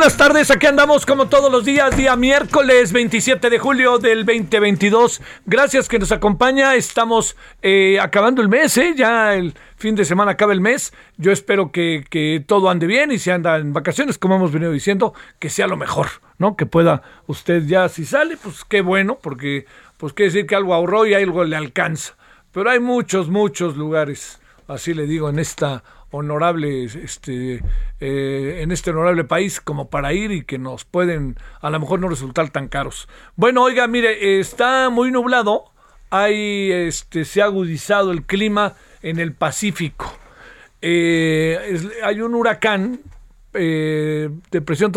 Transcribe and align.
Buenas 0.00 0.16
tardes, 0.16 0.50
aquí 0.50 0.66
andamos 0.66 1.04
como 1.04 1.28
todos 1.28 1.52
los 1.52 1.62
días, 1.62 1.94
día 1.94 2.16
miércoles 2.16 2.90
27 2.90 3.50
de 3.50 3.58
julio 3.58 3.98
del 3.98 4.24
2022. 4.24 5.20
Gracias 5.44 5.90
que 5.90 5.98
nos 5.98 6.10
acompaña, 6.10 6.74
estamos 6.74 7.36
eh, 7.60 7.98
acabando 8.00 8.40
el 8.40 8.48
mes, 8.48 8.78
¿eh? 8.78 8.94
ya 8.96 9.34
el 9.34 9.52
fin 9.76 9.94
de 9.96 10.06
semana 10.06 10.30
acaba 10.30 10.54
el 10.54 10.62
mes. 10.62 10.94
Yo 11.18 11.32
espero 11.32 11.70
que, 11.70 12.06
que 12.08 12.42
todo 12.46 12.70
ande 12.70 12.86
bien 12.86 13.12
y 13.12 13.18
si 13.18 13.30
anda 13.30 13.58
en 13.58 13.74
vacaciones, 13.74 14.16
como 14.16 14.36
hemos 14.36 14.52
venido 14.52 14.72
diciendo, 14.72 15.12
que 15.38 15.50
sea 15.50 15.66
lo 15.66 15.76
mejor, 15.76 16.06
¿no? 16.38 16.56
Que 16.56 16.64
pueda 16.64 17.02
usted 17.26 17.66
ya, 17.66 17.90
si 17.90 18.06
sale, 18.06 18.38
pues 18.42 18.64
qué 18.64 18.80
bueno, 18.80 19.18
porque 19.20 19.66
pues 19.98 20.14
quiere 20.14 20.32
decir 20.32 20.46
que 20.46 20.56
algo 20.56 20.72
ahorró 20.72 21.04
y 21.04 21.12
algo 21.12 21.44
le 21.44 21.56
alcanza. 21.56 22.14
Pero 22.52 22.70
hay 22.70 22.80
muchos, 22.80 23.28
muchos 23.28 23.76
lugares, 23.76 24.40
así 24.66 24.94
le 24.94 25.02
digo, 25.02 25.28
en 25.28 25.38
esta 25.38 25.84
honorable, 26.10 26.84
este, 26.84 27.62
eh, 28.00 28.58
en 28.62 28.72
este 28.72 28.90
honorable 28.90 29.24
país 29.24 29.60
como 29.60 29.90
para 29.90 30.12
ir 30.12 30.32
y 30.32 30.44
que 30.44 30.58
nos 30.58 30.84
pueden 30.84 31.36
a 31.60 31.70
lo 31.70 31.80
mejor 31.80 32.00
no 32.00 32.08
resultar 32.08 32.50
tan 32.50 32.68
caros. 32.68 33.08
Bueno, 33.36 33.62
oiga, 33.62 33.86
mire, 33.86 34.40
está 34.40 34.90
muy 34.90 35.10
nublado, 35.10 35.70
hay, 36.10 36.72
este, 36.72 37.24
se 37.24 37.42
ha 37.42 37.46
agudizado 37.46 38.10
el 38.12 38.24
clima 38.24 38.74
en 39.02 39.18
el 39.18 39.32
Pacífico. 39.32 40.12
Eh, 40.82 41.78
hay 42.02 42.20
un 42.20 42.34
huracán, 42.34 43.00
eh, 43.52 44.30
depresión, 44.50 44.92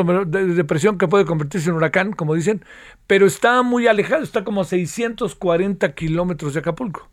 depresión 0.56 0.98
que 0.98 1.08
puede 1.08 1.26
convertirse 1.26 1.70
en 1.70 1.76
huracán, 1.76 2.14
como 2.14 2.36
dicen, 2.36 2.64
pero 3.08 3.26
está 3.26 3.62
muy 3.62 3.88
alejado, 3.88 4.24
está 4.24 4.44
como 4.44 4.62
a 4.62 4.66
640 4.66 5.94
kilómetros 5.94 6.54
de 6.54 6.60
Acapulco. 6.60 7.10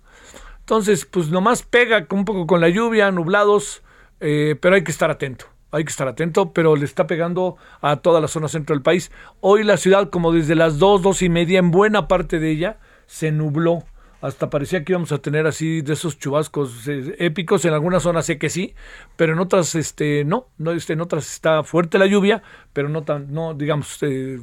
Entonces, 0.61 1.05
pues 1.05 1.31
nomás 1.31 1.63
pega 1.63 2.07
un 2.11 2.25
poco 2.25 2.47
con 2.47 2.61
la 2.61 2.69
lluvia, 2.69 3.11
nublados, 3.11 3.83
eh, 4.21 4.57
pero 4.61 4.75
hay 4.75 4.85
que 4.85 4.91
estar 4.91 5.11
atento. 5.11 5.47
Hay 5.73 5.85
que 5.85 5.91
estar 5.91 6.09
atento, 6.09 6.53
pero 6.53 6.75
le 6.75 6.85
está 6.85 7.07
pegando 7.07 7.57
a 7.81 7.97
toda 7.97 8.21
la 8.21 8.29
zona 8.29 8.49
centro 8.49 8.75
del 8.75 8.83
país. 8.83 9.13
Hoy 9.41 9.63
la 9.63 9.77
ciudad, 9.77 10.11
como 10.11 10.33
desde 10.33 10.57
las 10.57 10.79
dos, 10.79 11.03
dos 11.03 11.23
y 11.23 11.29
media, 11.29 11.61
en 11.61 11.71
buena 11.71 12.09
parte 12.09 12.41
de 12.41 12.51
ella, 12.51 12.79
se 13.07 13.31
nubló. 13.31 13.85
Hasta 14.21 14.51
parecía 14.51 14.85
que 14.85 14.93
íbamos 14.93 15.13
a 15.13 15.19
tener 15.19 15.47
así 15.47 15.81
de 15.81 15.95
esos 15.95 16.19
chubascos 16.19 16.87
eh, 16.89 17.17
épicos. 17.19 17.65
En 17.65 17.73
algunas 17.73 18.03
zonas 18.03 18.27
sé 18.27 18.39
que 18.39 18.51
sí, 18.51 18.75
pero 19.17 19.33
en 19.33 19.39
otras 19.39 19.75
este, 19.75 20.25
no. 20.25 20.49
no 20.59 20.73
este, 20.73 20.93
en 20.93 21.01
otras 21.01 21.31
está 21.33 21.63
fuerte 21.65 21.99
la 21.99 22.07
lluvia, 22.07 22.43
pero 22.73 22.89
no 22.89 23.03
tan, 23.03 23.33
no, 23.33 23.55
digamos, 23.55 23.99
eh, 24.03 24.39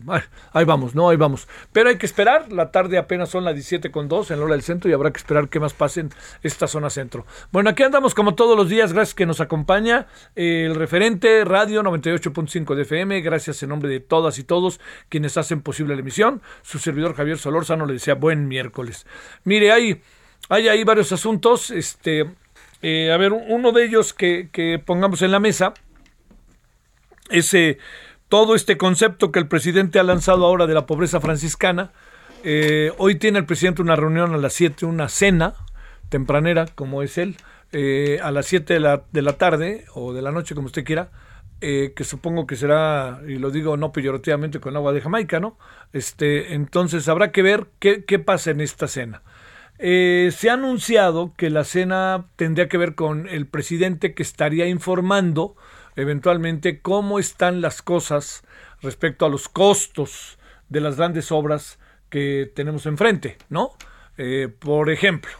ahí 0.53 0.65
vamos, 0.65 0.95
no, 0.95 1.09
ahí 1.09 1.17
vamos. 1.17 1.47
Pero 1.71 1.89
hay 1.89 1.97
que 1.97 2.05
esperar. 2.05 2.51
La 2.51 2.71
tarde 2.71 2.97
apenas 2.97 3.29
son 3.29 3.45
las 3.45 3.53
17 3.53 3.91
con 3.91 4.07
2 4.07 4.31
en 4.31 4.39
la 4.39 4.45
hora 4.45 4.53
del 4.53 4.63
centro 4.63 4.89
y 4.89 4.93
habrá 4.93 5.11
que 5.11 5.17
esperar 5.17 5.49
que 5.49 5.59
más 5.59 5.73
pasen 5.73 6.09
esta 6.41 6.67
zona 6.67 6.89
centro. 6.89 7.25
Bueno, 7.51 7.69
aquí 7.69 7.83
andamos 7.83 8.15
como 8.15 8.35
todos 8.35 8.57
los 8.57 8.69
días. 8.69 8.93
Gracias 8.93 9.13
que 9.13 9.25
nos 9.25 9.41
acompaña 9.41 10.07
eh, 10.35 10.65
el 10.65 10.75
referente 10.75 11.45
Radio 11.45 11.83
98.5 11.83 12.75
de 12.75 12.81
FM. 12.81 13.21
Gracias 13.21 13.61
en 13.63 13.69
nombre 13.69 13.89
de 13.89 13.99
todas 13.99 14.39
y 14.39 14.43
todos 14.43 14.79
quienes 15.09 15.37
hacen 15.37 15.61
posible 15.61 15.95
la 15.95 16.01
emisión. 16.01 16.41
Su 16.63 16.79
servidor 16.79 17.15
Javier 17.15 17.37
Solórzano 17.37 17.85
le 17.85 17.93
desea 17.93 18.15
buen 18.15 18.47
miércoles. 18.47 19.05
Mire, 19.43 19.66
hay, 19.69 20.01
hay 20.49 20.67
ahí 20.67 20.83
varios 20.83 21.11
asuntos. 21.11 21.71
Este, 21.71 22.25
eh, 22.81 23.11
a 23.11 23.17
ver, 23.17 23.33
uno 23.33 23.71
de 23.71 23.85
ellos 23.85 24.13
que, 24.13 24.81
pongamos 24.85 25.21
en 25.21 25.31
la 25.31 25.39
mesa 25.39 25.73
es 27.29 27.53
eh, 27.53 27.77
todo 28.29 28.55
este 28.55 28.77
concepto 28.77 29.31
que 29.31 29.39
el 29.39 29.47
presidente 29.47 29.99
ha 29.99 30.03
lanzado 30.03 30.45
ahora 30.45 30.67
de 30.67 30.73
la 30.73 30.85
pobreza 30.85 31.19
franciscana. 31.19 31.91
Eh, 32.43 32.93
hoy 32.97 33.15
tiene 33.15 33.39
el 33.39 33.45
presidente 33.45 33.81
una 33.81 33.95
reunión 33.95 34.33
a 34.33 34.37
las 34.37 34.53
7, 34.53 34.85
una 34.85 35.09
cena 35.09 35.55
tempranera, 36.09 36.67
como 36.67 37.01
es 37.03 37.17
él, 37.17 37.37
a 38.21 38.31
las 38.31 38.45
7 38.45 38.75
de 38.75 38.79
la, 38.79 39.03
de 39.11 39.21
la 39.21 39.33
tarde 39.33 39.85
o 39.93 40.13
de 40.13 40.21
la 40.21 40.31
noche, 40.31 40.55
como 40.55 40.67
usted 40.67 40.85
quiera, 40.85 41.09
que 41.59 42.03
supongo 42.03 42.47
que 42.47 42.55
será, 42.55 43.19
y 43.27 43.39
lo 43.39 43.51
digo 43.51 43.75
no 43.75 43.91
peyorativamente, 43.91 44.61
con 44.61 44.75
agua 44.77 44.93
de 44.93 45.01
Jamaica, 45.01 45.41
¿no? 45.41 45.57
Este, 45.91 46.53
entonces 46.53 47.09
habrá 47.09 47.33
que 47.33 47.41
ver 47.41 47.67
qué 47.79 48.19
pasa 48.19 48.51
en 48.51 48.61
esta 48.61 48.87
cena. 48.87 49.21
Eh, 49.79 50.31
se 50.35 50.49
ha 50.49 50.53
anunciado 50.53 51.33
que 51.37 51.49
la 51.49 51.63
cena 51.63 52.25
tendría 52.35 52.67
que 52.67 52.77
ver 52.77 52.95
con 52.95 53.27
el 53.27 53.45
presidente 53.45 54.13
que 54.13 54.23
estaría 54.23 54.67
informando 54.67 55.55
eventualmente 55.95 56.79
cómo 56.79 57.19
están 57.19 57.61
las 57.61 57.81
cosas 57.81 58.43
respecto 58.81 59.25
a 59.25 59.29
los 59.29 59.49
costos 59.49 60.37
de 60.69 60.79
las 60.81 60.95
grandes 60.95 61.31
obras 61.31 61.79
que 62.09 62.51
tenemos 62.55 62.85
enfrente, 62.85 63.37
¿no? 63.49 63.71
Eh, 64.17 64.47
por 64.59 64.89
ejemplo, 64.89 65.31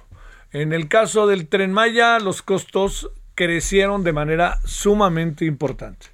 en 0.52 0.74
el 0.74 0.88
caso 0.88 1.28
del 1.28 1.48
tren 1.48 1.72
Maya, 1.72 2.19
los 2.19 2.42
costos 2.42 3.12
crecieron 3.36 4.04
de 4.04 4.14
manera 4.14 4.59
sumamente 4.66 5.46
importante. 5.46 6.08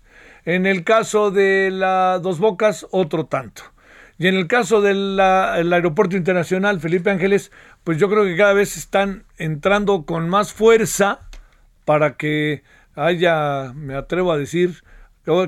En 0.45 0.65
el 0.65 0.83
caso 0.83 1.31
de 1.31 1.71
la 1.71 2.19
Dos 2.19 2.39
Bocas, 2.39 2.85
otro 2.91 3.25
tanto. 3.25 3.63
Y 4.17 4.27
en 4.27 4.35
el 4.35 4.47
caso 4.47 4.81
del 4.81 5.19
aeropuerto 5.19 6.15
internacional 6.15 6.79
Felipe 6.79 7.09
Ángeles, 7.09 7.51
pues 7.83 7.97
yo 7.97 8.09
creo 8.09 8.23
que 8.23 8.37
cada 8.37 8.53
vez 8.53 8.77
están 8.77 9.23
entrando 9.37 10.05
con 10.05 10.29
más 10.29 10.53
fuerza 10.53 11.19
para 11.85 12.15
que 12.15 12.63
haya, 12.95 13.73
me 13.73 13.95
atrevo 13.95 14.31
a 14.31 14.37
decir, 14.37 14.83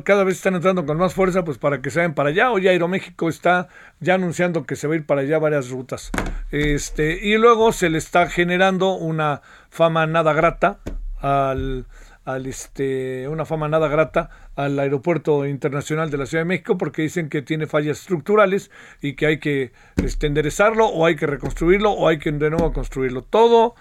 cada 0.03 0.23
vez 0.23 0.37
están 0.37 0.55
entrando 0.55 0.85
con 0.85 0.97
más 0.97 1.13
fuerza, 1.13 1.43
pues 1.43 1.57
para 1.57 1.81
que 1.81 1.89
se 1.89 1.99
vayan 1.99 2.13
para 2.13 2.29
allá. 2.29 2.51
Hoy 2.51 2.67
Aeroméxico 2.67 3.27
está 3.27 3.67
ya 3.99 4.15
anunciando 4.15 4.65
que 4.65 4.75
se 4.75 4.87
va 4.87 4.93
a 4.93 4.97
ir 4.97 5.05
para 5.05 5.21
allá 5.21 5.37
varias 5.37 5.69
rutas. 5.69 6.11
Este, 6.51 7.19
y 7.21 7.37
luego 7.37 7.73
se 7.73 7.89
le 7.89 7.97
está 7.97 8.27
generando 8.27 8.93
una 8.93 9.41
fama 9.69 10.07
nada 10.07 10.33
grata 10.33 10.79
al, 11.19 11.85
al 12.25 12.47
este, 12.47 13.27
una 13.29 13.45
fama 13.45 13.67
nada 13.67 13.87
grata 13.87 14.29
al 14.55 14.77
aeropuerto 14.79 15.45
internacional 15.45 16.09
de 16.09 16.17
la 16.17 16.25
Ciudad 16.25 16.41
de 16.41 16.47
México 16.47 16.77
porque 16.77 17.03
dicen 17.03 17.29
que 17.29 17.41
tiene 17.41 17.67
fallas 17.67 17.99
estructurales 17.99 18.71
y 19.01 19.13
que 19.13 19.27
hay 19.27 19.39
que 19.39 19.71
este, 20.03 20.27
enderezarlo 20.27 20.87
o 20.87 21.05
hay 21.05 21.15
que 21.15 21.27
reconstruirlo 21.27 21.91
o 21.91 22.07
hay 22.07 22.17
que 22.17 22.31
de 22.31 22.49
nuevo 22.49 22.73
construirlo. 22.73 23.21
Todo 23.21 23.75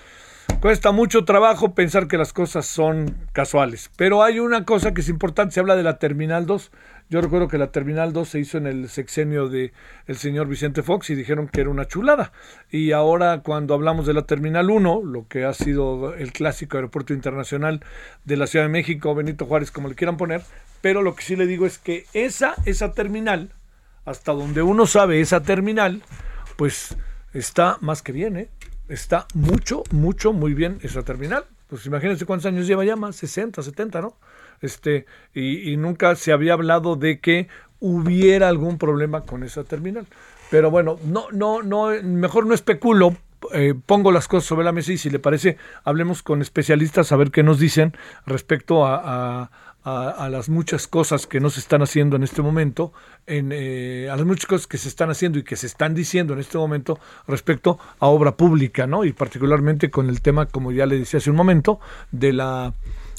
Cuesta 0.60 0.92
mucho 0.92 1.24
trabajo 1.24 1.74
pensar 1.74 2.08
que 2.08 2.16
las 2.16 2.32
cosas 2.32 2.64
son 2.64 3.14
casuales, 3.32 3.90
pero 3.96 4.22
hay 4.22 4.40
una 4.40 4.64
cosa 4.64 4.94
que 4.94 5.02
es 5.02 5.08
importante, 5.08 5.52
se 5.52 5.60
habla 5.60 5.76
de 5.76 5.82
la 5.82 5.98
Terminal 5.98 6.46
2. 6.46 6.70
Yo 7.10 7.20
recuerdo 7.20 7.48
que 7.48 7.58
la 7.58 7.70
Terminal 7.70 8.12
2 8.12 8.28
se 8.28 8.40
hizo 8.40 8.58
en 8.58 8.66
el 8.66 8.88
sexenio 8.88 9.48
de 9.48 9.72
el 10.06 10.16
señor 10.16 10.48
Vicente 10.48 10.82
Fox 10.82 11.10
y 11.10 11.14
dijeron 11.14 11.48
que 11.48 11.60
era 11.60 11.70
una 11.70 11.86
chulada. 11.86 12.32
Y 12.70 12.92
ahora 12.92 13.42
cuando 13.42 13.74
hablamos 13.74 14.06
de 14.06 14.14
la 14.14 14.22
Terminal 14.22 14.70
1, 14.70 15.02
lo 15.04 15.28
que 15.28 15.44
ha 15.44 15.52
sido 15.52 16.14
el 16.14 16.32
clásico 16.32 16.78
aeropuerto 16.78 17.12
internacional 17.12 17.80
de 18.24 18.36
la 18.36 18.46
Ciudad 18.46 18.64
de 18.64 18.70
México, 18.70 19.14
Benito 19.14 19.44
Juárez, 19.44 19.70
como 19.70 19.88
le 19.88 19.94
quieran 19.94 20.16
poner, 20.16 20.42
pero 20.80 21.02
lo 21.02 21.14
que 21.14 21.22
sí 21.22 21.36
le 21.36 21.46
digo 21.46 21.66
es 21.66 21.78
que 21.78 22.06
esa 22.14 22.54
esa 22.64 22.92
terminal, 22.92 23.50
hasta 24.04 24.32
donde 24.32 24.62
uno 24.62 24.86
sabe 24.86 25.20
esa 25.20 25.42
terminal, 25.42 26.02
pues 26.56 26.96
está 27.34 27.76
más 27.80 28.02
que 28.02 28.12
bien, 28.12 28.36
¿eh? 28.36 28.48
está 28.88 29.26
mucho, 29.34 29.82
mucho, 29.90 30.32
muy 30.32 30.54
bien 30.54 30.78
esa 30.82 31.02
terminal. 31.02 31.44
Pues 31.68 31.86
imagínense 31.86 32.26
cuántos 32.26 32.46
años 32.46 32.66
lleva 32.66 32.84
ya, 32.84 32.96
más 32.96 33.16
60, 33.16 33.62
70, 33.62 34.00
¿no? 34.00 34.16
Este, 34.64 35.06
y, 35.34 35.70
y 35.70 35.76
nunca 35.76 36.16
se 36.16 36.32
había 36.32 36.54
hablado 36.54 36.96
de 36.96 37.20
que 37.20 37.48
hubiera 37.80 38.48
algún 38.48 38.78
problema 38.78 39.22
con 39.22 39.44
esa 39.44 39.64
terminal. 39.64 40.06
Pero 40.50 40.70
bueno, 40.70 40.98
no, 41.04 41.26
no, 41.32 41.62
no, 41.62 41.90
mejor 42.02 42.46
no 42.46 42.54
especulo 42.54 43.16
eh, 43.52 43.74
pongo 43.86 44.12
las 44.12 44.28
cosas 44.28 44.46
sobre 44.46 44.64
la 44.64 44.72
mesa 44.72 44.92
y 44.92 44.98
si 44.98 45.10
le 45.10 45.18
parece, 45.18 45.58
hablemos 45.84 46.22
con 46.22 46.40
especialistas 46.40 47.12
a 47.12 47.16
ver 47.16 47.30
qué 47.30 47.42
nos 47.42 47.58
dicen 47.58 47.94
respecto 48.26 48.86
a, 48.86 49.50
las 49.84 50.48
muchas 50.48 50.86
cosas 50.86 51.26
que 51.26 51.40
no 51.40 51.50
se 51.50 51.60
están 51.60 51.82
haciendo 51.82 52.16
en 52.16 52.22
este 52.22 52.40
momento, 52.40 52.94
en, 53.26 53.50
eh, 53.52 54.08
a 54.10 54.16
las 54.16 54.24
muchas 54.24 54.46
cosas 54.46 54.66
que 54.66 54.78
se 54.78 54.88
están 54.88 55.10
haciendo 55.10 55.38
y 55.38 55.42
que 55.42 55.56
se 55.56 55.66
están 55.66 55.94
diciendo 55.94 56.32
en 56.32 56.40
este 56.40 56.56
momento 56.56 56.98
respecto 57.28 57.78
a 57.98 58.06
obra 58.06 58.34
pública, 58.34 58.86
¿no? 58.86 59.04
Y 59.04 59.12
particularmente 59.12 59.90
con 59.90 60.08
el 60.08 60.22
tema, 60.22 60.46
como 60.46 60.72
ya 60.72 60.86
le 60.86 60.98
decía 60.98 61.18
hace 61.18 61.28
un 61.28 61.36
momento, 61.36 61.80
de 62.12 62.32
la 62.32 62.72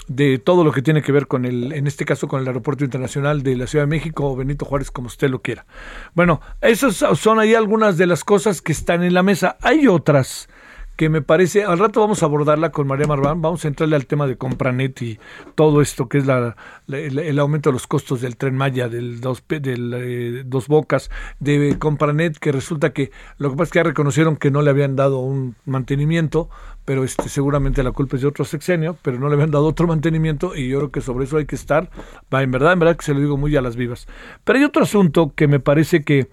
de 0.07 0.37
todo 0.37 0.63
lo 0.63 0.71
que 0.71 0.81
tiene 0.81 1.01
que 1.01 1.11
ver 1.11 1.27
con 1.27 1.45
el, 1.45 1.71
en 1.71 1.87
este 1.87 2.05
caso 2.05 2.27
con 2.27 2.41
el 2.41 2.47
Aeropuerto 2.47 2.83
Internacional 2.83 3.43
de 3.43 3.55
la 3.55 3.67
Ciudad 3.67 3.83
de 3.83 3.89
México 3.89 4.31
o 4.31 4.35
Benito 4.35 4.65
Juárez, 4.65 4.91
como 4.91 5.07
usted 5.07 5.29
lo 5.29 5.41
quiera. 5.41 5.65
Bueno, 6.13 6.41
esas 6.61 6.95
son 6.95 7.39
ahí 7.39 7.53
algunas 7.53 7.97
de 7.97 8.07
las 8.07 8.23
cosas 8.23 8.61
que 8.61 8.71
están 8.71 9.03
en 9.03 9.13
la 9.13 9.23
mesa. 9.23 9.57
Hay 9.61 9.87
otras 9.87 10.47
que 10.95 11.09
me 11.09 11.21
parece, 11.21 11.65
al 11.65 11.77
rato 11.77 11.99
vamos 11.99 12.23
a 12.23 12.25
abordarla 12.25 12.71
con 12.71 12.87
María 12.87 13.05
Marván, 13.05 13.41
vamos 13.41 13.65
a 13.65 13.67
entrarle 13.67 13.95
al 13.95 14.05
tema 14.05 14.27
de 14.27 14.37
Compranet 14.37 15.01
y 15.01 15.19
todo 15.55 15.81
esto 15.81 16.07
que 16.07 16.19
es 16.19 16.25
la, 16.25 16.55
el, 16.87 17.39
aumento 17.39 17.69
de 17.69 17.73
los 17.73 17.85
costos 17.85 18.21
del 18.21 18.37
tren 18.37 18.55
Maya, 18.55 18.87
del 18.87 19.19
dos, 19.19 19.43
del, 19.47 19.93
eh, 19.93 20.43
dos 20.45 20.67
bocas, 20.67 21.09
de 21.39 21.77
Compranet, 21.79 22.37
que 22.37 22.51
resulta 22.51 22.93
que 22.93 23.11
lo 23.37 23.49
que 23.49 23.57
pasa 23.57 23.63
es 23.63 23.71
que 23.71 23.79
ya 23.79 23.83
reconocieron 23.83 24.37
que 24.37 24.51
no 24.51 24.61
le 24.61 24.69
habían 24.69 24.95
dado 24.95 25.19
un 25.19 25.55
mantenimiento, 25.65 26.49
pero 26.85 27.03
este, 27.03 27.27
seguramente 27.27 27.83
la 27.83 27.91
culpa 27.91 28.15
es 28.15 28.21
de 28.21 28.29
otro 28.29 28.45
sexenio, 28.45 28.97
pero 29.01 29.19
no 29.19 29.27
le 29.27 29.33
habían 29.33 29.51
dado 29.51 29.65
otro 29.65 29.87
mantenimiento 29.87 30.55
y 30.55 30.69
yo 30.69 30.77
creo 30.77 30.91
que 30.91 31.01
sobre 31.01 31.25
eso 31.25 31.37
hay 31.37 31.45
que 31.45 31.55
estar, 31.55 31.89
en 32.31 32.51
verdad, 32.51 32.71
en 32.71 32.79
verdad 32.79 32.95
que 32.95 33.05
se 33.05 33.13
lo 33.13 33.19
digo 33.19 33.35
muy 33.35 33.55
a 33.57 33.61
las 33.61 33.75
vivas. 33.75 34.07
Pero 34.45 34.59
hay 34.59 34.65
otro 34.65 34.83
asunto 34.83 35.33
que 35.35 35.47
me 35.47 35.59
parece 35.59 36.03
que 36.03 36.29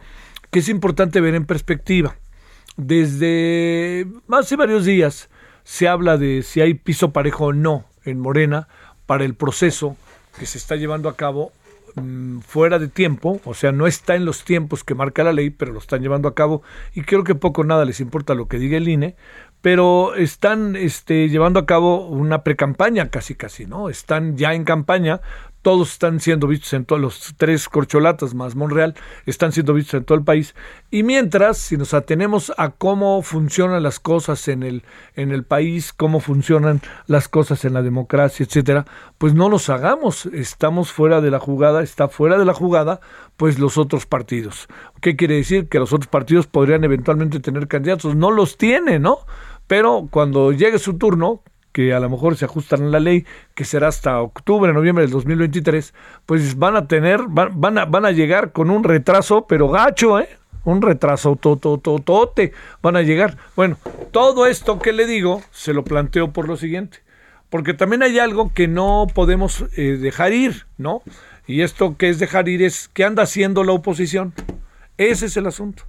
es 0.52 0.68
importante 0.68 1.20
ver 1.20 1.34
en 1.34 1.46
perspectiva 1.46 2.16
desde 2.76 4.06
hace 4.30 4.56
varios 4.56 4.84
días 4.84 5.28
se 5.64 5.88
habla 5.88 6.16
de 6.16 6.42
si 6.42 6.60
hay 6.60 6.74
piso 6.74 7.12
parejo 7.12 7.46
o 7.46 7.52
no 7.52 7.84
en 8.04 8.18
Morena 8.18 8.68
para 9.06 9.24
el 9.24 9.34
proceso 9.34 9.96
que 10.38 10.46
se 10.46 10.58
está 10.58 10.76
llevando 10.76 11.08
a 11.08 11.16
cabo 11.16 11.52
mm, 11.94 12.40
fuera 12.40 12.78
de 12.78 12.88
tiempo, 12.88 13.40
o 13.44 13.54
sea, 13.54 13.72
no 13.72 13.86
está 13.86 14.14
en 14.14 14.24
los 14.24 14.44
tiempos 14.44 14.84
que 14.84 14.94
marca 14.94 15.22
la 15.22 15.32
ley, 15.32 15.50
pero 15.50 15.72
lo 15.72 15.78
están 15.78 16.02
llevando 16.02 16.28
a 16.28 16.34
cabo 16.34 16.62
y 16.94 17.02
creo 17.02 17.24
que 17.24 17.34
poco 17.34 17.60
o 17.60 17.64
nada 17.64 17.84
les 17.84 18.00
importa 18.00 18.34
lo 18.34 18.48
que 18.48 18.58
diga 18.58 18.78
el 18.78 18.88
INE, 18.88 19.16
pero 19.60 20.14
están 20.16 20.74
este, 20.74 21.28
llevando 21.28 21.60
a 21.60 21.66
cabo 21.66 22.08
una 22.08 22.42
precampaña 22.42 23.10
casi 23.10 23.34
casi, 23.34 23.66
¿no? 23.66 23.88
Están 23.88 24.36
ya 24.36 24.54
en 24.54 24.64
campaña 24.64 25.20
todos 25.62 25.92
están 25.92 26.20
siendo 26.20 26.46
vistos 26.48 26.72
en 26.72 26.84
todos 26.84 27.00
los 27.00 27.34
tres 27.36 27.68
corcholatas 27.68 28.34
más 28.34 28.56
Monreal, 28.56 28.94
están 29.26 29.52
siendo 29.52 29.72
vistos 29.72 29.94
en 29.94 30.04
todo 30.04 30.18
el 30.18 30.24
país. 30.24 30.54
Y 30.90 31.04
mientras, 31.04 31.56
si 31.56 31.76
nos 31.76 31.94
atenemos 31.94 32.52
a 32.56 32.70
cómo 32.70 33.22
funcionan 33.22 33.82
las 33.82 34.00
cosas 34.00 34.48
en 34.48 34.64
el, 34.64 34.82
en 35.14 35.30
el 35.30 35.44
país, 35.44 35.92
cómo 35.92 36.20
funcionan 36.20 36.80
las 37.06 37.28
cosas 37.28 37.64
en 37.64 37.74
la 37.74 37.82
democracia, 37.82 38.44
etcétera, 38.44 38.86
pues 39.18 39.34
no 39.34 39.48
los 39.48 39.70
hagamos. 39.70 40.26
Estamos 40.26 40.92
fuera 40.92 41.20
de 41.20 41.30
la 41.30 41.38
jugada, 41.38 41.82
está 41.82 42.08
fuera 42.08 42.38
de 42.38 42.44
la 42.44 42.54
jugada, 42.54 43.00
pues 43.36 43.58
los 43.58 43.78
otros 43.78 44.04
partidos. 44.06 44.68
¿Qué 45.00 45.16
quiere 45.16 45.36
decir? 45.36 45.68
Que 45.68 45.78
los 45.78 45.92
otros 45.92 46.08
partidos 46.08 46.46
podrían 46.46 46.84
eventualmente 46.84 47.40
tener 47.40 47.68
candidatos. 47.68 48.16
No 48.16 48.30
los 48.30 48.56
tiene, 48.56 48.98
¿no? 48.98 49.18
Pero 49.66 50.08
cuando 50.10 50.52
llegue 50.52 50.78
su 50.78 50.98
turno, 50.98 51.42
que 51.72 51.92
a 51.94 52.00
lo 52.00 52.08
mejor 52.08 52.36
se 52.36 52.44
ajustan 52.44 52.82
a 52.82 52.88
la 52.88 53.00
ley, 53.00 53.26
que 53.54 53.64
será 53.64 53.88
hasta 53.88 54.20
octubre, 54.20 54.72
noviembre 54.72 55.04
del 55.04 55.10
2023, 55.10 55.94
pues 56.26 56.58
van 56.58 56.76
a 56.76 56.86
tener, 56.86 57.22
van, 57.28 57.78
a, 57.78 57.84
van 57.86 58.04
a 58.04 58.12
llegar 58.12 58.52
con 58.52 58.70
un 58.70 58.84
retraso, 58.84 59.46
pero 59.46 59.68
gacho, 59.68 60.20
¿eh? 60.20 60.28
Un 60.64 60.80
retraso 60.80 61.34
totototote, 61.34 62.52
van 62.82 62.96
a 62.96 63.02
llegar. 63.02 63.36
Bueno, 63.56 63.78
todo 64.12 64.46
esto 64.46 64.78
que 64.78 64.92
le 64.92 65.06
digo, 65.06 65.42
se 65.50 65.74
lo 65.74 65.82
planteo 65.82 66.32
por 66.32 66.46
lo 66.46 66.56
siguiente, 66.56 66.98
porque 67.50 67.74
también 67.74 68.02
hay 68.02 68.18
algo 68.18 68.52
que 68.54 68.68
no 68.68 69.06
podemos 69.12 69.64
eh, 69.76 69.98
dejar 69.98 70.32
ir, 70.32 70.66
¿no? 70.78 71.02
Y 71.46 71.62
esto 71.62 71.96
que 71.96 72.08
es 72.08 72.20
dejar 72.20 72.48
ir 72.48 72.62
es 72.62 72.88
que 72.88 73.04
anda 73.04 73.24
haciendo 73.24 73.64
la 73.64 73.72
oposición. 73.72 74.32
Ese 74.96 75.26
es 75.26 75.36
el 75.36 75.46
asunto 75.46 75.84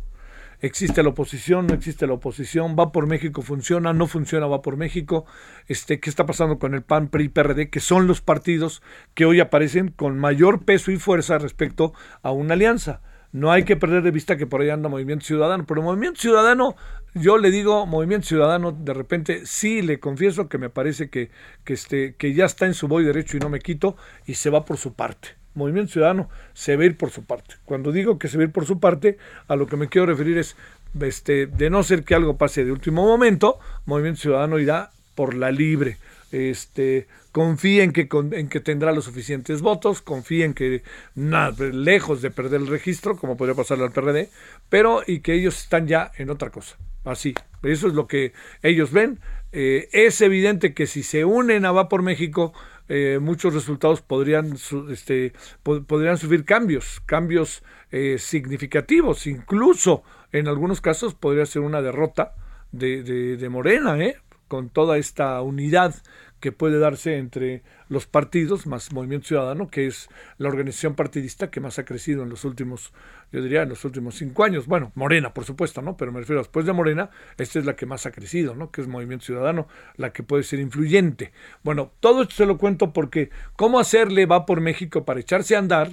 existe 0.64 1.04
la 1.04 1.10
oposición, 1.10 1.68
no 1.68 1.74
existe 1.74 2.08
la 2.08 2.14
oposición, 2.14 2.76
va 2.80 2.94
por 2.94 3.06
México, 3.06 3.42
funciona, 3.42 3.92
no 3.92 4.08
funciona, 4.08 4.48
va 4.48 4.62
por 4.62 4.78
México, 4.78 5.26
este, 5.68 6.00
qué 6.00 6.10
está 6.10 6.26
pasando 6.26 6.58
con 6.58 6.74
el 6.74 6.84
PAN, 6.84 7.10
PRI, 7.10 7.28
PRD, 7.28 7.70
que 7.70 7.82
son 7.82 8.08
los 8.08 8.22
partidos 8.22 8.82
que 9.14 9.26
hoy 9.26 9.42
aparecen 9.42 9.90
con 9.90 10.18
mayor 10.18 10.64
peso 10.64 10.90
y 10.92 10.98
fuerza 10.98 11.38
respecto 11.38 11.94
a 12.22 12.32
una 12.32 12.54
alianza. 12.54 13.02
No 13.34 13.52
hay 13.52 13.64
que 13.64 13.76
perder 13.76 14.04
de 14.04 14.12
vista 14.12 14.38
que 14.38 14.48
por 14.48 14.62
ahí 14.62 14.70
anda 14.70 14.88
Movimiento 14.88 15.26
Ciudadano, 15.26 15.66
pero 15.66 15.82
Movimiento 15.82 16.22
Ciudadano, 16.22 16.78
yo 17.14 17.38
le 17.38 17.52
digo 17.52 17.86
Movimiento 17.86 18.28
Ciudadano, 18.28 18.72
de 18.72 18.94
repente 18.94 19.46
sí 19.46 19.82
le 19.82 20.00
confieso 20.00 20.48
que 20.48 20.60
me 20.60 20.70
parece 20.70 21.10
que, 21.10 21.30
que, 21.66 21.74
este, 21.74 22.16
que 22.16 22.34
ya 22.34 22.46
está 22.46 22.68
en 22.68 22.74
su 22.74 22.88
voy 22.88 23.04
derecho 23.04 23.36
y 23.36 23.42
no 23.42 23.50
me 23.50 23.60
quito 23.60 23.98
y 24.26 24.36
se 24.36 24.50
va 24.50 24.64
por 24.64 24.78
su 24.78 24.94
parte. 24.94 25.43
Movimiento 25.56 25.94
Ciudadano 25.94 26.30
se 26.54 26.76
va 26.76 26.84
a 26.84 26.86
ir 26.86 26.98
por 26.98 27.12
su 27.12 27.24
parte. 27.24 27.56
Cuando 27.66 27.92
digo 27.92 28.18
que 28.18 28.28
se 28.28 28.38
va 28.38 28.44
a 28.44 28.48
ir 28.48 28.52
por 28.52 28.66
su 28.66 28.80
parte, 28.80 29.18
a 29.48 29.56
lo 29.56 29.68
que 29.68 29.78
me 29.78 29.90
quiero 29.90 30.08
referir 30.08 30.38
es, 30.38 30.56
este, 31.02 31.48
de 31.48 31.70
no 31.70 31.84
ser 31.84 32.04
que 32.04 32.16
algo 32.16 32.38
pase 32.38 32.66
de 32.66 32.72
último 32.72 33.06
momento, 33.06 33.60
Movimiento 33.86 34.22
Ciudadano 34.22 34.60
irá 34.60 34.92
por 35.16 35.36
la 35.36 35.52
libre. 35.52 35.98
Este, 36.32 37.08
confía 37.32 37.84
en 37.84 37.94
que, 37.94 38.08
en 38.32 38.48
que 38.48 38.60
tendrá 38.60 38.92
los 38.92 39.06
suficientes 39.06 39.62
votos, 39.62 40.02
confía 40.02 40.46
en 40.46 40.54
que 40.54 40.84
nada, 41.16 41.66
lejos 41.72 42.22
de 42.22 42.32
perder 42.32 42.62
el 42.62 42.68
registro, 42.68 43.18
como 43.18 43.38
podría 43.38 43.56
pasarle 43.56 43.86
al 43.86 43.92
PRD, 43.92 44.30
pero 44.70 45.02
y 45.06 45.20
que 45.20 45.34
ellos 45.34 45.62
están 45.62 45.88
ya 45.88 46.12
en 46.18 46.30
otra 46.30 46.50
cosa. 46.50 46.78
Así, 47.06 47.34
eso 47.64 47.88
es 47.88 47.94
lo 47.94 48.08
que 48.08 48.34
ellos 48.62 48.92
ven. 48.92 49.20
Eh, 49.52 49.90
es 49.92 50.22
evidente 50.22 50.74
que 50.74 50.88
si 50.88 51.04
se 51.04 51.26
unen 51.26 51.66
a 51.66 51.72
Va 51.72 51.90
por 51.90 52.02
México, 52.02 52.54
eh, 52.96 53.18
muchos 53.18 53.56
resultados 53.56 54.04
podrían, 54.04 54.54
este, 54.92 55.34
podrían 55.64 56.20
sufrir 56.20 56.46
cambios, 56.46 57.02
cambios 57.08 57.64
eh, 57.90 58.20
significativos, 58.20 59.26
incluso 59.26 60.04
en 60.32 60.48
algunos 60.48 60.80
casos 60.80 61.16
podría 61.16 61.48
ser 61.48 61.64
una 61.64 61.82
derrota 61.82 62.36
de, 62.72 63.02
de, 63.02 63.50
Morena, 63.50 63.98
¿eh? 64.00 64.18
Con 64.54 64.70
toda 64.70 65.00
esta 65.00 65.42
unidad 65.42 65.96
que 66.40 66.52
puede 66.52 66.78
darse 66.78 67.18
entre 67.18 67.64
los 67.90 68.06
partidos, 68.06 68.68
más 68.68 68.94
Movimiento 68.94 69.30
Ciudadano, 69.30 69.68
que 69.68 69.88
es 69.88 70.10
la 70.38 70.48
organización 70.48 70.94
partidista 70.94 71.50
que 71.50 71.60
más 71.60 71.80
ha 71.80 71.86
crecido 71.86 72.22
en 72.22 72.30
los 72.30 72.46
últimos, 72.46 72.94
yo 73.32 73.42
diría, 73.42 73.64
en 73.64 73.70
los 73.70 73.84
últimos 73.84 74.14
cinco 74.14 74.44
años. 74.44 74.68
Bueno, 74.68 74.92
Morena, 74.94 75.34
por 75.34 75.44
supuesto, 75.44 75.82
¿no? 75.82 75.98
Pero 75.98 76.12
me 76.12 76.20
refiero 76.20 76.40
después 76.40 76.68
de 76.68 76.74
Morena, 76.74 77.10
esta 77.36 77.58
es 77.58 77.66
la 77.66 77.76
que 77.76 77.88
más 77.88 78.06
ha 78.06 78.12
crecido, 78.12 78.54
¿no? 78.54 78.70
Que 78.70 78.82
es 78.82 78.88
Movimiento 78.88 79.26
Ciudadano, 79.26 79.68
la 79.96 80.14
que 80.14 80.22
puede 80.22 80.44
ser 80.44 80.60
influyente. 80.60 81.32
Bueno, 81.64 81.92
todo 82.00 82.22
esto 82.22 82.36
se 82.36 82.46
lo 82.46 82.60
cuento 82.60 82.94
porque 82.94 83.32
cómo 83.56 83.80
hacerle 83.80 84.28
va 84.28 84.46
por 84.46 84.62
México 84.62 85.04
para 85.04 85.20
echarse 85.20 85.56
a 85.56 85.60
andar 85.60 85.90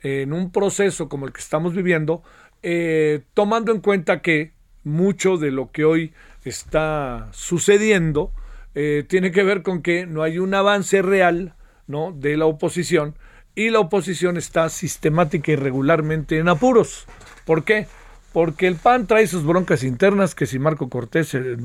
en 0.00 0.32
un 0.32 0.50
proceso 0.50 1.10
como 1.10 1.26
el 1.26 1.34
que 1.34 1.40
estamos 1.40 1.74
viviendo, 1.74 2.22
eh, 2.62 3.20
tomando 3.34 3.70
en 3.70 3.82
cuenta 3.82 4.22
que 4.22 4.56
mucho 4.82 5.36
de 5.36 5.50
lo 5.50 5.70
que 5.70 5.84
hoy 5.84 6.14
está 6.48 7.28
sucediendo, 7.32 8.32
eh, 8.74 9.04
tiene 9.08 9.30
que 9.30 9.42
ver 9.42 9.62
con 9.62 9.82
que 9.82 10.06
no 10.06 10.22
hay 10.22 10.38
un 10.38 10.54
avance 10.54 11.02
real 11.02 11.54
¿no? 11.86 12.12
de 12.12 12.36
la 12.36 12.46
oposición 12.46 13.16
y 13.54 13.70
la 13.70 13.80
oposición 13.80 14.36
está 14.36 14.68
sistemática 14.68 15.52
y 15.52 15.56
regularmente 15.56 16.38
en 16.38 16.48
apuros. 16.48 17.06
¿Por 17.44 17.64
qué? 17.64 17.86
Porque 18.32 18.66
el 18.66 18.76
PAN 18.76 19.06
trae 19.06 19.26
sus 19.26 19.44
broncas 19.44 19.82
internas, 19.82 20.34
que 20.34 20.46
si 20.46 20.58
Marco 20.58 20.88
Cortés, 20.88 21.34
eh, 21.34 21.56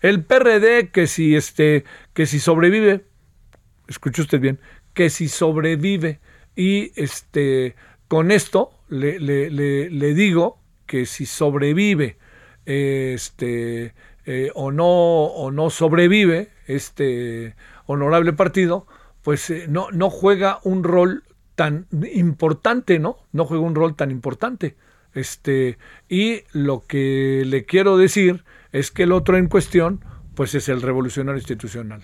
el, 0.00 0.24
PRD, 0.24 0.90
que 0.90 1.06
si 1.06 1.36
este, 1.36 1.84
que 2.14 2.24
si 2.26 2.38
sobrevive, 2.38 3.04
escuche 3.88 4.22
usted 4.22 4.40
bien, 4.40 4.58
que 4.94 5.10
si 5.10 5.28
sobrevive 5.28 6.20
y 6.56 6.92
este, 6.96 7.74
con 8.06 8.30
esto 8.30 8.70
le, 8.88 9.20
le, 9.20 9.50
le 9.50 10.14
digo 10.14 10.62
que 10.86 11.04
si 11.04 11.26
sobrevive 11.26 12.16
este, 12.68 13.94
eh, 14.30 14.50
o, 14.54 14.70
no, 14.72 14.84
o 14.84 15.50
no 15.50 15.70
sobrevive 15.70 16.50
este 16.66 17.56
honorable 17.86 18.34
partido, 18.34 18.86
pues 19.22 19.48
eh, 19.48 19.64
no, 19.70 19.90
no 19.90 20.10
juega 20.10 20.60
un 20.64 20.84
rol 20.84 21.24
tan 21.54 21.86
importante, 22.12 22.98
¿no? 22.98 23.16
No 23.32 23.46
juega 23.46 23.64
un 23.64 23.74
rol 23.74 23.96
tan 23.96 24.10
importante. 24.10 24.76
Este, 25.14 25.78
y 26.10 26.42
lo 26.52 26.84
que 26.86 27.42
le 27.46 27.64
quiero 27.64 27.96
decir 27.96 28.44
es 28.70 28.90
que 28.90 29.04
el 29.04 29.12
otro 29.12 29.38
en 29.38 29.48
cuestión, 29.48 30.04
pues 30.34 30.54
es 30.54 30.68
el 30.68 30.82
revolucionario 30.82 31.38
institucional. 31.38 32.02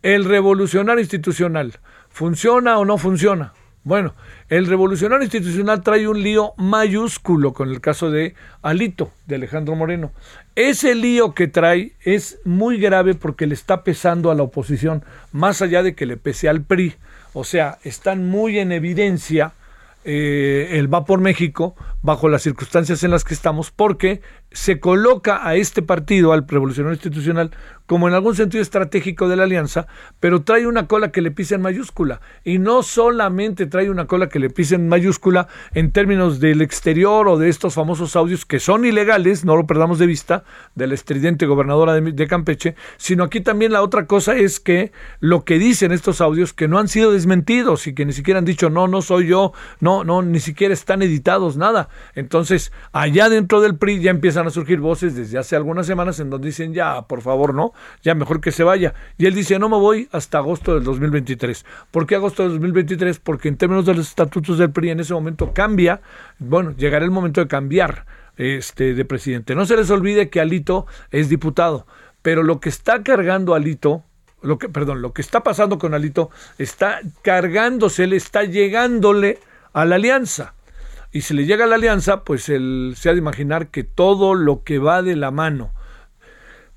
El 0.00 0.24
revolucionario 0.24 1.02
institucional, 1.02 1.74
¿funciona 2.08 2.78
o 2.78 2.86
no 2.86 2.96
funciona? 2.96 3.52
Bueno, 3.84 4.14
el 4.48 4.66
revolucionario 4.66 5.24
institucional 5.24 5.82
trae 5.82 6.08
un 6.08 6.22
lío 6.22 6.52
mayúsculo 6.56 7.54
con 7.54 7.70
el 7.70 7.80
caso 7.80 8.10
de 8.10 8.34
Alito, 8.60 9.10
de 9.26 9.36
Alejandro 9.36 9.76
Moreno. 9.76 10.12
Ese 10.56 10.94
lío 10.94 11.32
que 11.32 11.46
trae 11.46 11.92
es 12.02 12.40
muy 12.44 12.78
grave 12.78 13.14
porque 13.14 13.46
le 13.46 13.54
está 13.54 13.84
pesando 13.84 14.30
a 14.30 14.34
la 14.34 14.42
oposición, 14.42 15.04
más 15.32 15.62
allá 15.62 15.82
de 15.82 15.94
que 15.94 16.06
le 16.06 16.16
pese 16.16 16.48
al 16.48 16.62
PRI. 16.62 16.96
O 17.32 17.44
sea, 17.44 17.78
están 17.82 18.28
muy 18.28 18.58
en 18.58 18.72
evidencia 18.72 19.52
eh, 20.04 20.78
el 20.78 20.92
va 20.92 21.04
por 21.04 21.20
México 21.20 21.76
bajo 22.02 22.28
las 22.28 22.42
circunstancias 22.42 23.02
en 23.04 23.10
las 23.10 23.24
que 23.24 23.34
estamos, 23.34 23.70
porque 23.70 24.22
se 24.50 24.80
coloca 24.80 25.46
a 25.46 25.56
este 25.56 25.82
partido, 25.82 26.32
al 26.32 26.46
Revolucionario 26.48 26.94
Institucional, 26.94 27.50
como 27.88 28.06
en 28.06 28.14
algún 28.14 28.36
sentido 28.36 28.60
estratégico 28.60 29.28
de 29.28 29.36
la 29.36 29.44
alianza, 29.44 29.86
pero 30.20 30.42
trae 30.42 30.66
una 30.66 30.86
cola 30.86 31.10
que 31.10 31.22
le 31.22 31.30
pisa 31.30 31.54
en 31.54 31.62
mayúscula. 31.62 32.20
Y 32.44 32.58
no 32.58 32.82
solamente 32.82 33.64
trae 33.64 33.88
una 33.88 34.06
cola 34.06 34.28
que 34.28 34.38
le 34.38 34.50
pisa 34.50 34.74
en 34.74 34.88
mayúscula 34.88 35.48
en 35.72 35.90
términos 35.90 36.38
del 36.38 36.60
exterior 36.60 37.28
o 37.28 37.38
de 37.38 37.48
estos 37.48 37.74
famosos 37.74 38.14
audios 38.14 38.44
que 38.44 38.60
son 38.60 38.84
ilegales, 38.84 39.46
no 39.46 39.56
lo 39.56 39.66
perdamos 39.66 39.98
de 39.98 40.06
vista, 40.06 40.44
de 40.74 40.86
la 40.86 40.94
estridente 40.94 41.46
gobernadora 41.46 41.94
de, 41.94 42.12
de 42.12 42.26
Campeche, 42.26 42.74
sino 42.98 43.24
aquí 43.24 43.40
también 43.40 43.72
la 43.72 43.82
otra 43.82 44.06
cosa 44.06 44.36
es 44.36 44.60
que 44.60 44.92
lo 45.20 45.44
que 45.44 45.58
dicen 45.58 45.90
estos 45.90 46.20
audios 46.20 46.52
que 46.52 46.68
no 46.68 46.78
han 46.78 46.88
sido 46.88 47.12
desmentidos 47.12 47.86
y 47.86 47.94
que 47.94 48.04
ni 48.04 48.12
siquiera 48.12 48.38
han 48.38 48.44
dicho 48.44 48.68
no, 48.68 48.86
no 48.86 49.00
soy 49.00 49.28
yo, 49.28 49.52
no, 49.80 50.04
no, 50.04 50.20
ni 50.20 50.40
siquiera 50.40 50.74
están 50.74 51.00
editados, 51.00 51.56
nada. 51.56 51.88
Entonces, 52.14 52.70
allá 52.92 53.30
dentro 53.30 53.62
del 53.62 53.76
PRI 53.76 54.00
ya 54.00 54.10
empiezan 54.38 54.46
a 54.46 54.50
surgir 54.50 54.78
voces 54.78 55.16
desde 55.16 55.38
hace 55.38 55.56
algunas 55.56 55.86
semanas 55.86 56.20
en 56.20 56.30
donde 56.30 56.46
dicen 56.46 56.72
ya, 56.72 57.02
por 57.02 57.22
favor, 57.22 57.54
no, 57.54 57.72
ya 58.02 58.14
mejor 58.14 58.40
que 58.40 58.52
se 58.52 58.62
vaya. 58.62 58.94
Y 59.16 59.26
él 59.26 59.34
dice, 59.34 59.58
no 59.58 59.68
me 59.68 59.76
voy 59.76 60.08
hasta 60.12 60.38
agosto 60.38 60.74
del 60.74 60.84
2023. 60.84 61.64
¿Por 61.90 62.06
qué 62.06 62.14
agosto 62.14 62.44
del 62.44 62.52
2023? 62.52 63.18
Porque 63.18 63.48
en 63.48 63.56
términos 63.56 63.84
de 63.84 63.94
los 63.94 64.08
estatutos 64.08 64.58
del 64.58 64.70
PRI 64.70 64.90
en 64.90 65.00
ese 65.00 65.12
momento 65.14 65.52
cambia, 65.52 66.00
bueno, 66.38 66.72
llegará 66.76 67.04
el 67.04 67.10
momento 67.10 67.40
de 67.40 67.48
cambiar 67.48 68.06
este, 68.36 68.94
de 68.94 69.04
presidente. 69.04 69.54
No 69.54 69.66
se 69.66 69.76
les 69.76 69.90
olvide 69.90 70.30
que 70.30 70.40
Alito 70.40 70.86
es 71.10 71.28
diputado, 71.28 71.86
pero 72.22 72.42
lo 72.44 72.60
que 72.60 72.68
está 72.68 73.02
cargando 73.02 73.54
Alito, 73.54 74.04
lo 74.40 74.58
que, 74.58 74.68
perdón, 74.68 75.02
lo 75.02 75.12
que 75.12 75.22
está 75.22 75.42
pasando 75.42 75.78
con 75.78 75.94
Alito 75.94 76.30
está 76.58 77.00
cargándose, 77.22 78.06
le 78.06 78.16
está 78.16 78.44
llegándole 78.44 79.40
a 79.72 79.84
la 79.84 79.96
alianza. 79.96 80.54
Y 81.18 81.22
si 81.22 81.34
le 81.34 81.46
llega 81.46 81.66
la 81.66 81.74
alianza, 81.74 82.22
pues 82.22 82.48
él 82.48 82.94
se 82.96 83.10
ha 83.10 83.12
de 83.12 83.18
imaginar 83.18 83.68
que 83.68 83.82
todo 83.82 84.34
lo 84.34 84.62
que 84.62 84.78
va 84.78 85.02
de 85.02 85.16
la 85.16 85.30
mano 85.30 85.72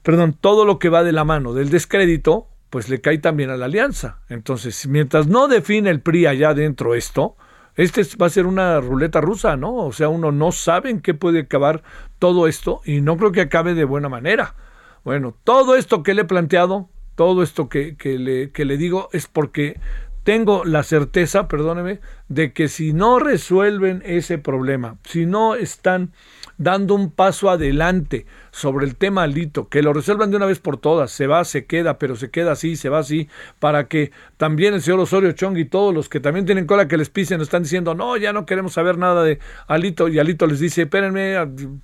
perdón, 0.04 0.36
todo 0.40 0.66
lo 0.66 0.80
que 0.80 0.90
va 0.90 1.04
de 1.04 1.12
la 1.12 1.24
mano 1.24 1.54
del 1.54 1.70
descrédito, 1.70 2.48
pues 2.70 2.90
le 2.90 3.02
cae 3.02 3.18
también 3.18 3.50
a 3.50 3.58
la 3.58 3.66
alianza. 3.66 4.20
Entonces, 4.30 4.88
mientras 4.88 5.28
no 5.28 5.48
define 5.48 5.90
el 5.90 6.02
PRI 6.02 6.26
allá 6.26 6.54
dentro 6.54 6.96
esto, 6.96 7.36
este 7.76 8.02
va 8.22 8.28
a 8.28 8.30
ser 8.30 8.46
una 8.46 8.80
ruleta 8.80 9.22
rusa, 9.22 9.56
¿no? 9.58 9.76
O 9.76 9.92
sea, 9.92 10.10
uno 10.10 10.32
no 10.32 10.52
sabe 10.52 10.90
en 10.90 11.02
qué 11.02 11.14
puede 11.14 11.42
acabar 11.42 11.84
todo 12.20 12.48
esto 12.48 12.82
y 12.86 13.02
no 13.02 13.18
creo 13.18 13.32
que 13.32 13.42
acabe 13.42 13.74
de 13.74 13.86
buena 13.86 14.10
manera. 14.10 14.56
Bueno, 15.04 15.36
todo 15.44 15.76
esto 15.76 16.04
que 16.04 16.14
le 16.14 16.24
he 16.24 16.26
planteado, 16.26 16.90
todo 17.16 17.44
esto 17.44 17.70
que, 17.70 17.96
que, 17.96 18.18
le, 18.18 18.52
que 18.52 18.66
le 18.66 18.78
digo 18.78 19.10
es 19.14 19.28
porque 19.28 19.80
tengo 20.24 20.64
la 20.66 20.84
certeza, 20.84 21.48
perdóneme, 21.48 22.00
de 22.28 22.54
que 22.54 22.68
si 22.68 22.94
no 22.94 23.20
resuelven 23.20 24.04
ese 24.06 24.38
problema, 24.38 24.98
si 25.04 25.26
no 25.26 25.56
están 25.56 26.12
dando 26.58 26.96
un 26.96 27.12
paso 27.12 27.50
adelante 27.50 28.26
sobre 28.52 28.86
el 28.86 28.96
tema 28.96 29.24
Alito, 29.24 29.70
que 29.70 29.82
lo 29.82 29.94
resuelvan 29.94 30.30
de 30.30 30.38
una 30.38 30.46
vez 30.46 30.60
por 30.60 30.78
todas, 30.78 31.12
se 31.12 31.28
va, 31.28 31.44
se 31.46 31.66
queda, 31.66 31.98
pero 31.98 32.16
se 32.16 32.30
queda 32.30 32.52
así, 32.52 32.76
se 32.76 32.90
va 32.90 33.00
así, 33.00 33.30
para 33.60 33.88
que 33.88 34.12
también 34.38 34.74
el 34.74 34.82
señor 34.82 35.00
Osorio 35.00 35.32
Chong 35.32 35.58
y 35.58 35.66
todos 35.66 35.94
los 35.94 36.10
que 36.10 36.20
también 36.20 36.46
tienen 36.46 36.66
cola 36.66 36.88
que 36.88 36.98
les 36.98 37.10
pisen 37.10 37.42
están 37.42 37.64
diciendo, 37.64 37.96
no, 37.96 38.18
ya 38.18 38.34
no 38.34 38.46
queremos 38.46 38.74
saber 38.74 38.98
nada 38.98 39.24
de 39.24 39.40
Alito, 39.68 40.08
y 40.08 40.20
Alito 40.20 40.48
les 40.48 40.60
dice, 40.60 40.84
espérenme, 40.84 41.36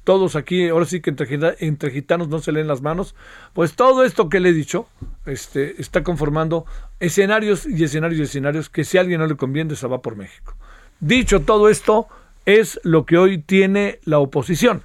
todos 0.04 0.36
aquí, 0.36 0.68
ahora 0.68 0.86
sí 0.86 1.02
que 1.02 1.16
entre, 1.60 1.92
gitanos 1.92 2.28
no 2.28 2.40
se 2.40 2.52
leen 2.52 2.68
las 2.68 2.82
manos, 2.82 3.16
pues 3.54 3.74
todo 3.74 4.04
esto 4.04 4.30
que 4.30 4.40
le 4.40 4.50
he 4.50 4.54
dicho, 4.54 4.88
este, 5.26 5.82
está 5.82 6.04
conformando 6.04 6.66
escenarios 7.00 7.66
y 7.66 7.84
escenarios 7.84 8.20
y 8.20 8.24
escenarios 8.24 8.70
que 8.70 8.84
si 8.84 8.98
a 8.98 9.02
alguien 9.02 9.20
no 9.20 9.28
le 9.28 9.36
conviene, 9.36 9.76
se 9.76 9.88
va 9.88 10.02
por 10.02 10.16
México. 10.16 10.56
Dicho 11.00 11.42
todo 11.42 11.70
esto, 11.70 12.08
es 12.48 12.80
lo 12.84 13.06
que 13.06 13.18
hoy 13.18 13.40
tiene 13.40 14.00
la 14.06 14.20
oposición. 14.20 14.82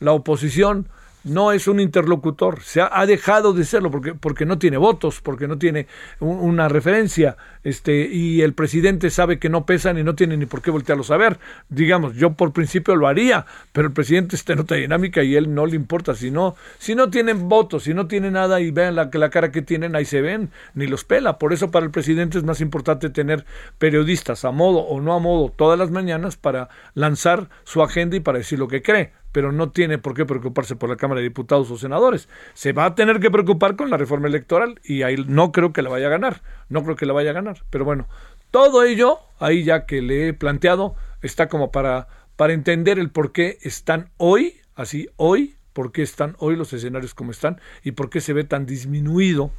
La 0.00 0.12
oposición 0.12 0.88
no 1.22 1.52
es 1.52 1.68
un 1.68 1.78
interlocutor, 1.78 2.62
se 2.62 2.80
ha, 2.80 3.06
dejado 3.06 3.52
de 3.52 3.64
serlo 3.64 3.90
porque, 3.90 4.14
porque 4.14 4.46
no 4.46 4.58
tiene 4.58 4.78
votos, 4.78 5.20
porque 5.20 5.46
no 5.46 5.58
tiene 5.58 5.86
una 6.20 6.68
referencia, 6.68 7.36
este, 7.64 8.06
y 8.06 8.42
el 8.42 8.52
presidente 8.52 9.10
sabe 9.10 9.38
que 9.38 9.48
no 9.48 9.66
pesan 9.66 9.98
y 9.98 10.04
no 10.04 10.14
tiene 10.14 10.36
ni 10.36 10.46
por 10.46 10.62
qué 10.62 10.70
voltearlos 10.70 11.10
a 11.10 11.16
ver. 11.16 11.38
Digamos, 11.68 12.14
yo 12.14 12.34
por 12.34 12.52
principio 12.52 12.94
lo 12.94 13.08
haría, 13.08 13.46
pero 13.72 13.88
el 13.88 13.94
presidente 13.94 14.36
está 14.36 14.52
en 14.52 14.60
otra 14.60 14.76
dinámica 14.76 15.22
y 15.22 15.34
él 15.34 15.54
no 15.54 15.66
le 15.66 15.76
importa. 15.76 16.14
Si 16.14 16.30
no, 16.30 16.56
si 16.78 16.94
no 16.94 17.10
tienen 17.10 17.48
votos, 17.48 17.84
si 17.84 17.94
no 17.94 18.06
tiene 18.06 18.30
nada 18.30 18.60
y 18.60 18.70
vean 18.70 18.94
la, 18.94 19.10
la 19.12 19.30
cara 19.30 19.50
que 19.50 19.62
tienen, 19.62 19.96
ahí 19.96 20.04
se 20.04 20.20
ven, 20.20 20.50
ni 20.74 20.86
los 20.86 21.04
pela. 21.04 21.38
Por 21.38 21.52
eso 21.52 21.70
para 21.70 21.86
el 21.86 21.90
presidente 21.90 22.38
es 22.38 22.44
más 22.44 22.60
importante 22.60 23.10
tener 23.10 23.44
periodistas 23.78 24.44
a 24.44 24.50
modo 24.50 24.80
o 24.80 25.00
no 25.00 25.14
a 25.14 25.18
modo 25.18 25.48
todas 25.48 25.78
las 25.78 25.90
mañanas 25.90 26.36
para 26.36 26.68
lanzar 26.94 27.48
su 27.64 27.82
agenda 27.82 28.16
y 28.16 28.20
para 28.20 28.38
decir 28.38 28.58
lo 28.58 28.68
que 28.68 28.82
cree 28.82 29.12
pero 29.34 29.50
no 29.50 29.72
tiene 29.72 29.98
por 29.98 30.14
qué 30.14 30.24
preocuparse 30.24 30.76
por 30.76 30.88
la 30.88 30.96
Cámara 30.96 31.18
de 31.18 31.24
Diputados 31.24 31.68
o 31.68 31.76
Senadores. 31.76 32.28
Se 32.52 32.72
va 32.72 32.84
a 32.84 32.94
tener 32.94 33.18
que 33.18 33.32
preocupar 33.32 33.74
con 33.74 33.90
la 33.90 33.96
reforma 33.96 34.28
electoral 34.28 34.80
y 34.84 35.02
ahí 35.02 35.16
no 35.26 35.50
creo 35.50 35.72
que 35.72 35.82
la 35.82 35.90
vaya 35.90 36.06
a 36.06 36.10
ganar, 36.10 36.42
no 36.68 36.84
creo 36.84 36.94
que 36.94 37.04
la 37.04 37.14
vaya 37.14 37.30
a 37.30 37.32
ganar. 37.32 37.53
Pero 37.70 37.84
bueno, 37.84 38.08
todo 38.50 38.84
ello, 38.84 39.18
ahí 39.38 39.64
ya 39.64 39.86
que 39.86 40.02
le 40.02 40.28
he 40.28 40.32
planteado, 40.32 40.94
está 41.22 41.48
como 41.48 41.70
para, 41.70 42.08
para 42.36 42.52
entender 42.52 42.98
el 42.98 43.10
por 43.10 43.32
qué 43.32 43.58
están 43.62 44.10
hoy, 44.16 44.60
así 44.74 45.08
hoy, 45.16 45.56
por 45.72 45.92
qué 45.92 46.02
están 46.02 46.36
hoy 46.38 46.56
los 46.56 46.72
escenarios 46.72 47.14
como 47.14 47.30
están 47.32 47.60
y 47.82 47.92
por 47.92 48.10
qué 48.10 48.20
se 48.20 48.32
ve 48.32 48.44
tan 48.44 48.66
disminuido 48.66 49.52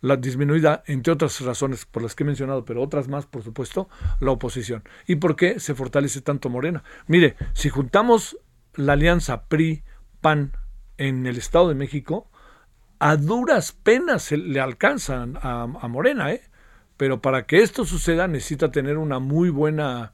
la 0.00 0.16
disminuida, 0.16 0.82
entre 0.86 1.12
otras 1.12 1.40
razones 1.40 1.84
por 1.84 2.02
las 2.02 2.14
que 2.14 2.22
he 2.22 2.26
mencionado, 2.26 2.64
pero 2.64 2.82
otras 2.82 3.08
más, 3.08 3.26
por 3.26 3.42
supuesto, 3.42 3.88
la 4.20 4.30
oposición. 4.30 4.82
¿Y 5.06 5.16
por 5.16 5.36
qué 5.36 5.60
se 5.60 5.74
fortalece 5.74 6.22
tanto 6.22 6.48
Morena? 6.48 6.82
Mire, 7.06 7.36
si 7.52 7.68
juntamos 7.68 8.38
la 8.74 8.94
alianza 8.94 9.44
PRI-PAN 9.44 10.52
en 10.96 11.26
el 11.26 11.36
Estado 11.36 11.68
de 11.68 11.74
México, 11.74 12.30
a 12.98 13.16
duras 13.16 13.72
penas 13.72 14.30
le 14.32 14.60
alcanzan 14.60 15.38
a, 15.40 15.66
Morena, 15.66 16.32
¿eh? 16.32 16.42
Pero 17.00 17.22
para 17.22 17.46
que 17.46 17.62
esto 17.62 17.86
suceda 17.86 18.28
necesita 18.28 18.70
tener 18.70 18.98
una 18.98 19.20
muy 19.20 19.48
buena, 19.48 20.12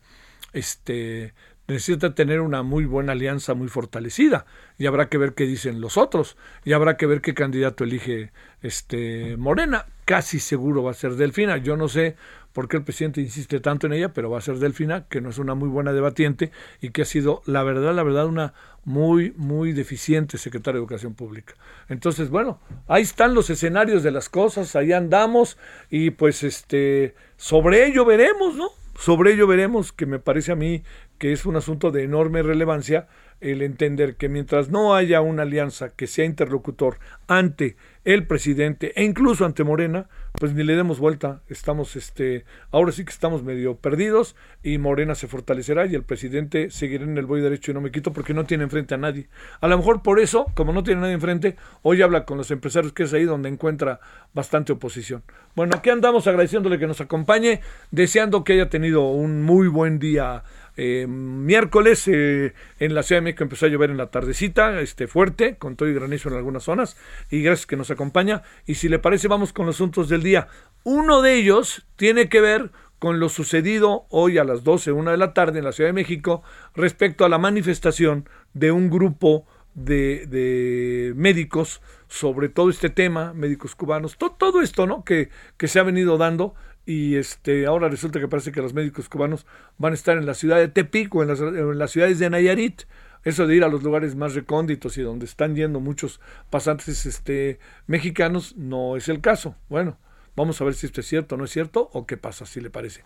este, 0.52 1.34
necesita 1.68 2.14
tener 2.14 2.40
una 2.40 2.62
muy 2.62 2.84
buena 2.84 3.12
alianza 3.12 3.54
muy 3.54 3.68
fortalecida 3.68 4.46
y 4.78 4.86
habrá 4.86 5.08
que 5.08 5.18
ver 5.18 5.34
qué 5.34 5.44
dicen 5.44 5.80
los 5.80 5.96
otros 5.96 6.36
y 6.64 6.72
habrá 6.72 6.96
que 6.96 7.06
ver 7.06 7.20
qué 7.20 7.34
candidato 7.34 7.84
elige 7.84 8.32
este 8.62 9.36
Morena. 9.36 9.86
Casi 10.04 10.38
seguro 10.38 10.84
va 10.84 10.92
a 10.92 10.94
ser 10.94 11.14
Delfina. 11.14 11.56
Yo 11.56 11.76
no 11.76 11.88
sé 11.88 12.16
por 12.52 12.68
qué 12.68 12.76
el 12.76 12.84
presidente 12.84 13.20
insiste 13.20 13.60
tanto 13.60 13.86
en 13.86 13.92
ella, 13.92 14.12
pero 14.12 14.30
va 14.30 14.38
a 14.38 14.40
ser 14.40 14.56
Delfina, 14.58 15.06
que 15.08 15.20
no 15.20 15.30
es 15.30 15.38
una 15.38 15.54
muy 15.54 15.68
buena 15.68 15.92
debatiente 15.92 16.52
y 16.80 16.90
que 16.90 17.02
ha 17.02 17.04
sido, 17.04 17.42
la 17.44 17.62
verdad, 17.64 17.94
la 17.94 18.02
verdad, 18.02 18.26
una 18.26 18.54
muy, 18.84 19.32
muy 19.36 19.72
deficiente 19.72 20.38
secretaria 20.38 20.76
de 20.76 20.82
Educación 20.84 21.14
Pública. 21.14 21.54
Entonces, 21.88 22.30
bueno, 22.30 22.60
ahí 22.86 23.02
están 23.02 23.34
los 23.34 23.50
escenarios 23.50 24.04
de 24.04 24.12
las 24.12 24.28
cosas, 24.28 24.76
ahí 24.76 24.92
andamos 24.92 25.58
y 25.90 26.10
pues 26.10 26.44
este, 26.44 27.14
sobre 27.36 27.86
ello 27.88 28.04
veremos, 28.04 28.54
¿no? 28.54 28.68
Sobre 28.98 29.34
ello 29.34 29.46
veremos, 29.46 29.92
que 29.92 30.06
me 30.06 30.18
parece 30.18 30.52
a 30.52 30.56
mí 30.56 30.82
que 31.18 31.32
es 31.32 31.46
un 31.46 31.56
asunto 31.56 31.90
de 31.90 32.02
enorme 32.02 32.42
relevancia 32.42 33.08
el 33.40 33.62
entender 33.62 34.16
que 34.16 34.28
mientras 34.28 34.70
no 34.70 34.94
haya 34.94 35.20
una 35.20 35.42
alianza 35.42 35.90
que 35.90 36.06
sea 36.06 36.24
interlocutor 36.24 36.98
ante 37.26 37.76
el 38.04 38.26
presidente 38.26 38.92
e 38.94 39.04
incluso 39.04 39.44
ante 39.44 39.64
Morena, 39.64 40.08
pues 40.38 40.54
ni 40.54 40.62
le 40.62 40.76
demos 40.76 41.00
vuelta. 41.00 41.42
Estamos, 41.48 41.96
este, 41.96 42.44
ahora 42.70 42.92
sí 42.92 43.04
que 43.04 43.10
estamos 43.10 43.42
medio 43.42 43.76
perdidos 43.76 44.36
y 44.62 44.78
Morena 44.78 45.16
se 45.16 45.26
fortalecerá 45.26 45.86
y 45.86 45.94
el 45.94 46.04
presidente 46.04 46.70
seguirá 46.70 47.04
en 47.04 47.18
el 47.18 47.26
voy 47.26 47.40
derecho 47.40 47.72
y 47.72 47.74
no 47.74 47.80
me 47.80 47.90
quito 47.90 48.12
porque 48.12 48.32
no 48.32 48.44
tiene 48.44 48.64
enfrente 48.64 48.94
a 48.94 48.98
nadie. 48.98 49.28
A 49.60 49.66
lo 49.66 49.76
mejor 49.76 50.02
por 50.02 50.20
eso, 50.20 50.46
como 50.54 50.72
no 50.72 50.84
tiene 50.84 51.00
nadie 51.00 51.14
enfrente, 51.14 51.56
hoy 51.82 52.00
habla 52.00 52.24
con 52.24 52.38
los 52.38 52.50
empresarios, 52.52 52.92
que 52.92 53.02
es 53.02 53.12
ahí 53.12 53.24
donde 53.24 53.48
encuentra 53.48 53.98
bastante 54.32 54.72
oposición. 54.72 55.24
Bueno, 55.56 55.74
aquí 55.76 55.90
andamos 55.90 56.26
agradeciéndole 56.28 56.78
que 56.78 56.86
nos 56.86 57.00
acompañe, 57.00 57.60
deseando 57.90 58.44
que 58.44 58.52
haya 58.52 58.68
tenido 58.68 59.08
un 59.08 59.42
muy 59.42 59.66
buen 59.66 59.98
día 59.98 60.44
eh, 60.76 61.06
miércoles 61.08 62.06
eh, 62.06 62.52
en 62.78 62.94
la 62.94 63.02
Ciudad 63.02 63.20
de 63.20 63.24
México 63.24 63.44
empezó 63.44 63.66
a 63.66 63.68
llover 63.68 63.90
en 63.90 63.96
la 63.96 64.10
tardecita, 64.10 64.80
este, 64.80 65.06
fuerte, 65.06 65.56
con 65.56 65.76
todo 65.76 65.88
y 65.88 65.94
granizo 65.94 66.28
en 66.28 66.36
algunas 66.36 66.64
zonas. 66.64 66.96
Y 67.30 67.42
gracias 67.42 67.66
que 67.66 67.76
nos 67.76 67.90
acompaña. 67.90 68.42
Y 68.66 68.74
si 68.74 68.88
le 68.88 68.98
parece, 68.98 69.28
vamos 69.28 69.52
con 69.52 69.66
los 69.66 69.76
asuntos 69.76 70.08
del 70.08 70.22
día. 70.22 70.48
Uno 70.84 71.22
de 71.22 71.34
ellos 71.34 71.86
tiene 71.96 72.28
que 72.28 72.40
ver 72.40 72.70
con 72.98 73.20
lo 73.20 73.28
sucedido 73.28 74.06
hoy 74.10 74.38
a 74.38 74.44
las 74.44 74.64
12, 74.64 74.92
una 74.92 75.12
de 75.12 75.18
la 75.18 75.34
tarde 75.34 75.58
en 75.58 75.64
la 75.64 75.72
Ciudad 75.72 75.88
de 75.88 75.94
México 75.94 76.42
respecto 76.74 77.24
a 77.24 77.28
la 77.28 77.38
manifestación 77.38 78.28
de 78.54 78.72
un 78.72 78.90
grupo 78.90 79.46
de, 79.74 81.12
médicos 81.14 81.82
sobre 82.08 82.48
todo 82.48 82.70
este 82.70 82.88
tema, 82.88 83.34
médicos 83.34 83.74
cubanos, 83.74 84.16
todo 84.16 84.62
esto 84.62 84.86
¿no? 84.86 85.04
que 85.04 85.28
se 85.60 85.78
ha 85.78 85.82
venido 85.82 86.16
dando 86.16 86.54
y 86.86 87.16
este 87.16 87.66
ahora 87.66 87.88
resulta 87.88 88.20
que 88.20 88.28
parece 88.28 88.52
que 88.52 88.62
los 88.62 88.72
médicos 88.72 89.08
cubanos 89.08 89.44
van 89.76 89.92
a 89.92 89.94
estar 89.94 90.16
en 90.16 90.24
la 90.24 90.34
ciudad 90.34 90.56
de 90.58 90.68
Tepic 90.68 91.14
o 91.14 91.22
en 91.22 91.28
las, 91.28 91.40
en 91.40 91.78
las 91.78 91.90
ciudades 91.90 92.18
de 92.18 92.30
Nayarit. 92.30 92.82
Eso 93.24 93.48
de 93.48 93.56
ir 93.56 93.64
a 93.64 93.68
los 93.68 93.82
lugares 93.82 94.14
más 94.14 94.34
recónditos 94.34 94.96
y 94.96 95.02
donde 95.02 95.26
están 95.26 95.56
yendo 95.56 95.80
muchos 95.80 96.20
pasantes 96.48 97.04
este, 97.06 97.58
mexicanos 97.88 98.56
no 98.56 98.96
es 98.96 99.08
el 99.08 99.20
caso. 99.20 99.56
Bueno, 99.68 99.98
Vamos 100.36 100.60
a 100.60 100.64
ver 100.64 100.74
si 100.74 100.86
esto 100.86 101.00
es 101.00 101.06
cierto 101.06 101.34
o 101.34 101.38
no 101.38 101.44
es 101.44 101.50
cierto 101.50 101.88
o 101.94 102.06
qué 102.06 102.18
pasa, 102.18 102.44
si 102.44 102.60
le 102.60 102.68
parece. 102.68 103.02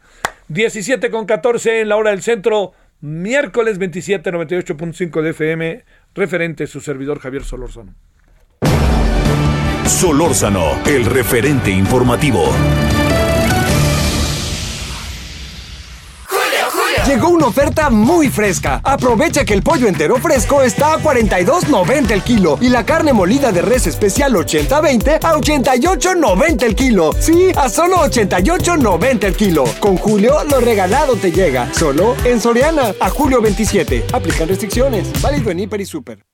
17 0.49 1.10
con 1.10 1.26
14 1.26 1.82
en 1.82 1.88
la 1.88 1.96
hora 1.96 2.10
del 2.10 2.22
centro, 2.22 2.72
miércoles 3.00 3.78
27, 3.78 4.32
98.5 4.32 5.22
de 5.22 5.30
FM, 5.30 5.84
referente 6.14 6.66
su 6.66 6.80
servidor 6.80 7.20
Javier 7.20 7.44
Solórzano. 7.44 7.94
Solórzano, 9.87 10.82
el 10.87 11.04
referente 11.04 11.70
informativo. 11.70 12.52
Llegó 17.11 17.31
una 17.31 17.47
oferta 17.47 17.90
muy 17.90 18.29
fresca. 18.29 18.81
Aprovecha 18.85 19.45
que 19.45 19.52
el 19.52 19.64
pollo 19.64 19.88
entero 19.88 20.19
fresco 20.19 20.62
está 20.62 20.93
a 20.93 20.99
42.90 21.00 22.12
el 22.12 22.23
kilo 22.23 22.57
y 22.61 22.69
la 22.69 22.87
carne 22.87 23.12
molida 23.12 23.50
de 23.50 23.62
res 23.62 23.88
especial 23.88 24.33
80-20 24.35 25.17
a 25.17 25.35
88.90 25.35 26.62
el 26.62 26.76
kilo. 26.76 27.11
Sí, 27.19 27.50
a 27.57 27.69
solo 27.69 27.97
88.90 27.97 29.25
el 29.25 29.35
kilo. 29.35 29.64
Con 29.81 29.97
Julio 29.97 30.45
lo 30.49 30.61
regalado 30.61 31.17
te 31.17 31.33
llega. 31.33 31.75
Solo 31.75 32.14
en 32.25 32.40
Soriana 32.40 32.95
a 33.00 33.11
julio 33.11 33.43
27. 33.43 34.05
Aplican 34.12 34.47
restricciones. 34.47 35.11
Válido 35.21 35.50
en 35.50 35.59
Hiper 35.59 35.81
y 35.81 35.87
Super. 35.87 36.29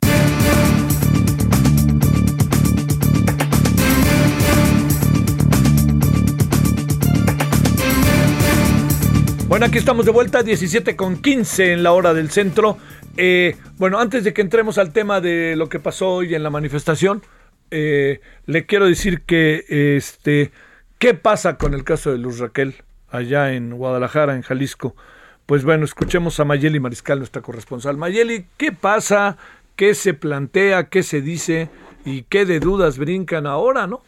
Bueno, 9.56 9.68
aquí 9.68 9.78
estamos 9.78 10.04
de 10.04 10.12
vuelta, 10.12 10.42
17 10.42 10.96
con 10.96 11.16
15 11.16 11.72
en 11.72 11.82
la 11.82 11.94
hora 11.94 12.12
del 12.12 12.28
centro. 12.28 12.76
Eh, 13.16 13.56
bueno, 13.78 13.98
antes 13.98 14.22
de 14.22 14.34
que 14.34 14.42
entremos 14.42 14.76
al 14.76 14.92
tema 14.92 15.22
de 15.22 15.56
lo 15.56 15.70
que 15.70 15.80
pasó 15.80 16.10
hoy 16.10 16.34
en 16.34 16.42
la 16.42 16.50
manifestación, 16.50 17.22
eh, 17.70 18.20
le 18.44 18.66
quiero 18.66 18.84
decir 18.84 19.22
que, 19.22 19.64
este, 19.96 20.52
¿qué 20.98 21.14
pasa 21.14 21.56
con 21.56 21.72
el 21.72 21.84
caso 21.84 22.12
de 22.12 22.18
Luz 22.18 22.38
Raquel 22.38 22.74
allá 23.08 23.54
en 23.54 23.70
Guadalajara, 23.70 24.36
en 24.36 24.42
Jalisco? 24.42 24.94
Pues 25.46 25.64
bueno, 25.64 25.86
escuchemos 25.86 26.38
a 26.38 26.44
Mayeli 26.44 26.78
Mariscal, 26.78 27.16
nuestra 27.16 27.40
corresponsal. 27.40 27.96
Mayeli, 27.96 28.44
¿qué 28.58 28.72
pasa? 28.72 29.38
¿Qué 29.74 29.94
se 29.94 30.12
plantea? 30.12 30.90
¿Qué 30.90 31.02
se 31.02 31.22
dice? 31.22 31.70
¿Y 32.04 32.24
qué 32.24 32.44
de 32.44 32.60
dudas 32.60 32.98
brincan 32.98 33.46
ahora, 33.46 33.86
no? 33.86 34.02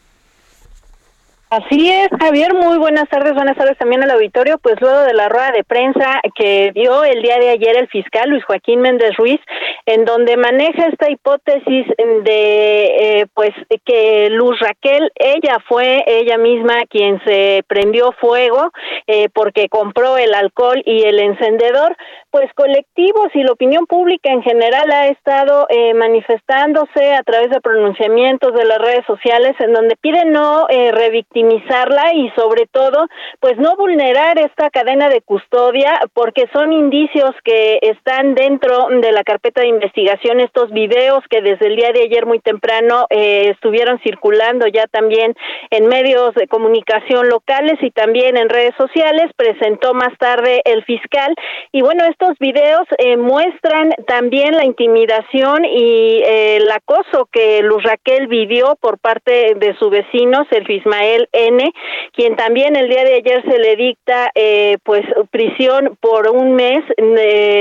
Así 1.51 1.91
es, 1.91 2.09
Javier, 2.21 2.53
muy 2.53 2.77
buenas 2.77 3.09
tardes, 3.09 3.33
buenas 3.33 3.57
tardes 3.57 3.79
también 3.79 4.03
al 4.03 4.11
auditorio. 4.11 4.59
Pues 4.59 4.75
luego 4.83 5.01
de 5.01 5.15
la 5.15 5.31
rueda 5.31 5.51
de 5.51 5.65
prensa 5.65 6.21
que 6.35 6.73
dio 6.75 7.05
el 7.05 7.23
día 7.23 7.39
de 7.39 7.49
ayer 7.49 7.75
el 7.79 7.89
fiscal 7.89 8.29
Luis 8.29 8.45
Joaquín 8.45 8.83
Méndez 8.83 9.17
Ruiz, 9.17 9.41
en 9.87 10.05
donde 10.05 10.37
maneja 10.37 10.85
esta 10.89 11.11
hipótesis 11.11 11.87
de, 12.25 12.85
eh, 12.85 13.27
pues, 13.33 13.53
que 13.87 14.29
Luz 14.29 14.61
Raquel, 14.61 15.11
ella 15.15 15.57
fue 15.67 16.05
ella 16.07 16.37
misma 16.37 16.83
quien 16.91 17.19
se 17.25 17.65
prendió 17.67 18.13
fuego 18.21 18.71
eh, 19.07 19.31
porque 19.33 19.71
compró 19.71 20.19
el 20.19 20.35
alcohol 20.35 20.83
y 20.85 21.05
el 21.05 21.19
encendedor, 21.19 21.97
pues 22.31 22.53
colectivos 22.55 23.29
y 23.35 23.43
la 23.43 23.53
opinión 23.53 23.87
pública 23.87 24.31
en 24.31 24.43
general 24.43 24.91
ha 24.91 25.09
estado 25.09 25.67
eh, 25.71 25.95
manifestándose 25.95 27.15
a 27.15 27.23
través 27.23 27.51
de 27.51 27.61
pronunciamientos 27.61 28.53
de 28.55 28.65
las 28.65 28.79
redes 28.79 29.05
sociales 29.07 29.55
en 29.61 29.73
donde 29.73 29.97
piden 29.97 30.33
no 30.33 30.67
eh, 30.69 30.93
revictimizarla 30.93 32.15
y 32.15 32.31
sobre 32.37 32.67
todo 32.67 33.07
pues 33.41 33.57
no 33.59 33.77
vulnerar 33.77 34.39
esta 34.39 34.71
cadena 34.71 35.09
de 35.09 35.23
custodia 35.23 36.01
porque 36.13 36.49
son 36.53 36.73
indicios 36.73 37.31
que 37.45 37.79
están 37.83 38.35
dentro 38.35 38.89
de 38.89 39.13
la 39.13 39.25
carpeta 39.25 39.63
de 39.63 39.69
investigación. 39.69 40.41
Estos 40.41 40.71
videos 40.71 41.25
que 41.31 41.41
desde 41.41 41.67
el 41.67 41.77
día 41.77 41.93
de 41.93 42.03
ayer 42.03 42.27
muy 42.27 42.41
temprano 42.41 43.07
eh, 43.11 43.51
estuvieron 43.51 43.99
circulando 44.01 44.67
ya 44.67 44.87
también 44.87 45.35
en 45.71 45.87
medios 45.87 46.35
de 46.35 46.47
comunicación 46.47 47.29
locales 47.29 47.79
y 47.81 47.91
también 47.91 48.37
en 48.37 48.49
redes 48.49 48.75
sociales 48.77 49.31
presentó 49.37 49.95
más 49.95 50.17
tarde 50.19 50.61
el 50.65 50.85
fiscal. 50.85 51.35
Y 51.73 51.83
bueno 51.83 52.05
estos 52.21 52.37
videos 52.41 52.83
eh, 52.99 53.17
muestran 53.17 53.93
también 54.09 54.57
la 54.57 54.65
intimidación 54.65 55.65
y 55.65 56.21
eh, 56.25 56.57
el 56.57 56.69
acoso 56.69 57.29
que 57.31 57.63
Luz 57.63 57.85
Raquel 57.85 58.27
vivió 58.27 58.77
por 58.81 58.99
parte 58.99 59.55
de 59.55 59.77
su 59.79 59.89
vecino, 59.89 60.45
Sergio 60.51 60.79
Ismael 60.79 61.29
N., 61.31 61.71
quien 62.13 62.35
también 62.35 62.75
el 62.75 62.89
día 62.89 63.05
de 63.05 63.15
ayer 63.15 63.45
se 63.49 63.59
le 63.61 63.77
dicta 63.77 64.33
eh, 64.35 64.79
pues 64.83 65.03
prisión 65.31 65.97
por 66.01 66.29
un 66.29 66.57
mes 66.57 66.83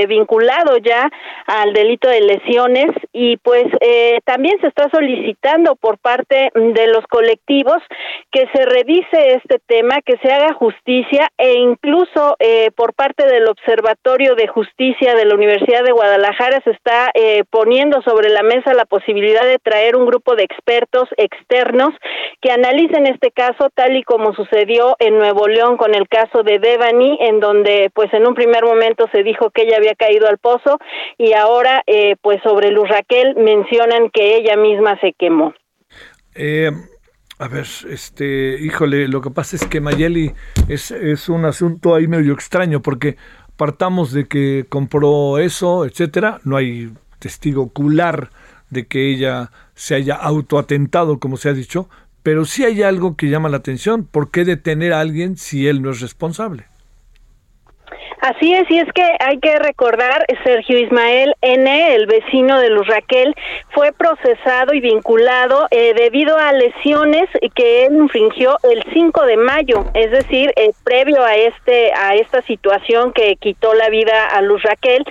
vinculado 0.08 0.78
ya 0.78 1.08
al 1.46 1.72
delito 1.72 2.08
de 2.08 2.20
lesiones 2.20 2.90
y 3.12 3.36
pues 3.36 3.64
también 4.24 4.60
se 4.60 4.66
está 4.66 4.88
solicitando 4.90 5.76
por 5.76 5.98
parte 5.98 6.50
de 6.54 6.86
los 6.88 7.06
colectivos 7.06 7.78
que 8.32 8.46
se 8.52 8.64
revise 8.64 9.34
este 9.36 9.60
tema, 9.66 10.00
que 10.04 10.16
se 10.18 10.32
haga 10.32 10.54
justicia 10.54 11.28
e 11.36 11.54
incluso 11.54 12.36
por 12.74 12.94
parte 12.94 13.26
del 13.26 13.48
Observatorio 13.48 14.34
de 14.34 14.47
Justicia 14.48 15.14
de 15.14 15.24
la 15.24 15.34
Universidad 15.34 15.84
de 15.84 15.92
Guadalajara 15.92 16.60
se 16.64 16.70
está 16.70 17.10
eh, 17.14 17.44
poniendo 17.50 18.02
sobre 18.02 18.28
la 18.28 18.42
mesa 18.42 18.74
la 18.74 18.84
posibilidad 18.84 19.44
de 19.44 19.58
traer 19.58 19.96
un 19.96 20.06
grupo 20.06 20.34
de 20.34 20.44
expertos 20.44 21.08
externos 21.16 21.90
que 22.40 22.50
analicen 22.50 23.06
este 23.06 23.30
caso 23.30 23.70
tal 23.74 23.96
y 23.96 24.02
como 24.02 24.34
sucedió 24.34 24.96
en 24.98 25.18
Nuevo 25.18 25.46
León 25.46 25.76
con 25.76 25.94
el 25.94 26.08
caso 26.08 26.42
de 26.42 26.58
Devani, 26.58 27.18
en 27.20 27.40
donde 27.40 27.90
pues 27.94 28.12
en 28.12 28.26
un 28.26 28.34
primer 28.34 28.64
momento 28.64 29.06
se 29.12 29.22
dijo 29.22 29.50
que 29.50 29.62
ella 29.62 29.76
había 29.76 29.94
caído 29.94 30.28
al 30.28 30.38
pozo 30.38 30.78
y 31.16 31.32
ahora 31.32 31.82
eh, 31.86 32.16
pues 32.20 32.40
sobre 32.42 32.70
Luz 32.70 32.88
Raquel 32.88 33.34
mencionan 33.36 34.10
que 34.10 34.36
ella 34.36 34.56
misma 34.56 34.98
se 35.00 35.12
quemó. 35.12 35.54
Eh, 36.34 36.70
a 37.40 37.46
ver, 37.46 37.66
este, 37.88 38.56
híjole, 38.60 39.06
lo 39.06 39.20
que 39.20 39.30
pasa 39.30 39.54
es 39.54 39.64
que 39.64 39.80
Mayeli 39.80 40.32
es, 40.68 40.90
es 40.90 41.28
un 41.28 41.44
asunto 41.44 41.94
ahí 41.94 42.08
medio 42.08 42.32
extraño 42.32 42.82
porque 42.82 43.16
partamos 43.58 44.12
de 44.12 44.28
que 44.28 44.66
compró 44.68 45.38
eso, 45.38 45.84
etcétera, 45.84 46.40
no 46.44 46.56
hay 46.56 46.92
testigo 47.18 47.62
ocular 47.64 48.30
de 48.70 48.86
que 48.86 49.12
ella 49.12 49.50
se 49.74 49.96
haya 49.96 50.14
autoatentado, 50.14 51.18
como 51.18 51.36
se 51.36 51.48
ha 51.48 51.52
dicho, 51.52 51.90
pero 52.22 52.44
sí 52.44 52.64
hay 52.64 52.82
algo 52.82 53.16
que 53.16 53.28
llama 53.28 53.48
la 53.48 53.56
atención. 53.56 54.04
¿Por 54.04 54.30
qué 54.30 54.44
detener 54.44 54.92
a 54.92 55.00
alguien 55.00 55.36
si 55.36 55.66
él 55.66 55.82
no 55.82 55.90
es 55.90 56.00
responsable? 56.00 56.66
Así 58.20 58.52
es, 58.52 58.68
y 58.68 58.78
es 58.80 58.92
que 58.92 59.04
hay 59.20 59.38
que 59.38 59.58
recordar, 59.60 60.26
Sergio 60.42 60.76
Ismael 60.76 61.34
N., 61.40 61.94
el 61.94 62.06
vecino 62.06 62.58
de 62.58 62.68
Luz 62.68 62.88
Raquel, 62.88 63.32
fue 63.70 63.92
procesado 63.92 64.74
y 64.74 64.80
vinculado 64.80 65.68
eh, 65.70 65.94
debido 65.94 66.36
a 66.36 66.52
lesiones 66.52 67.28
que 67.54 67.86
él 67.86 67.94
infringió 67.94 68.56
el 68.64 68.82
5 68.92 69.24
de 69.24 69.36
mayo, 69.36 69.84
es 69.94 70.10
decir, 70.10 70.52
eh, 70.56 70.72
previo 70.82 71.22
a 71.22 71.36
este 71.36 71.92
a 71.94 72.16
esta 72.16 72.42
situación 72.42 73.12
que 73.12 73.36
quitó 73.36 73.72
la 73.74 73.88
vida 73.88 74.26
a 74.26 74.40
Luz 74.42 74.62
Raquel, 74.64 75.04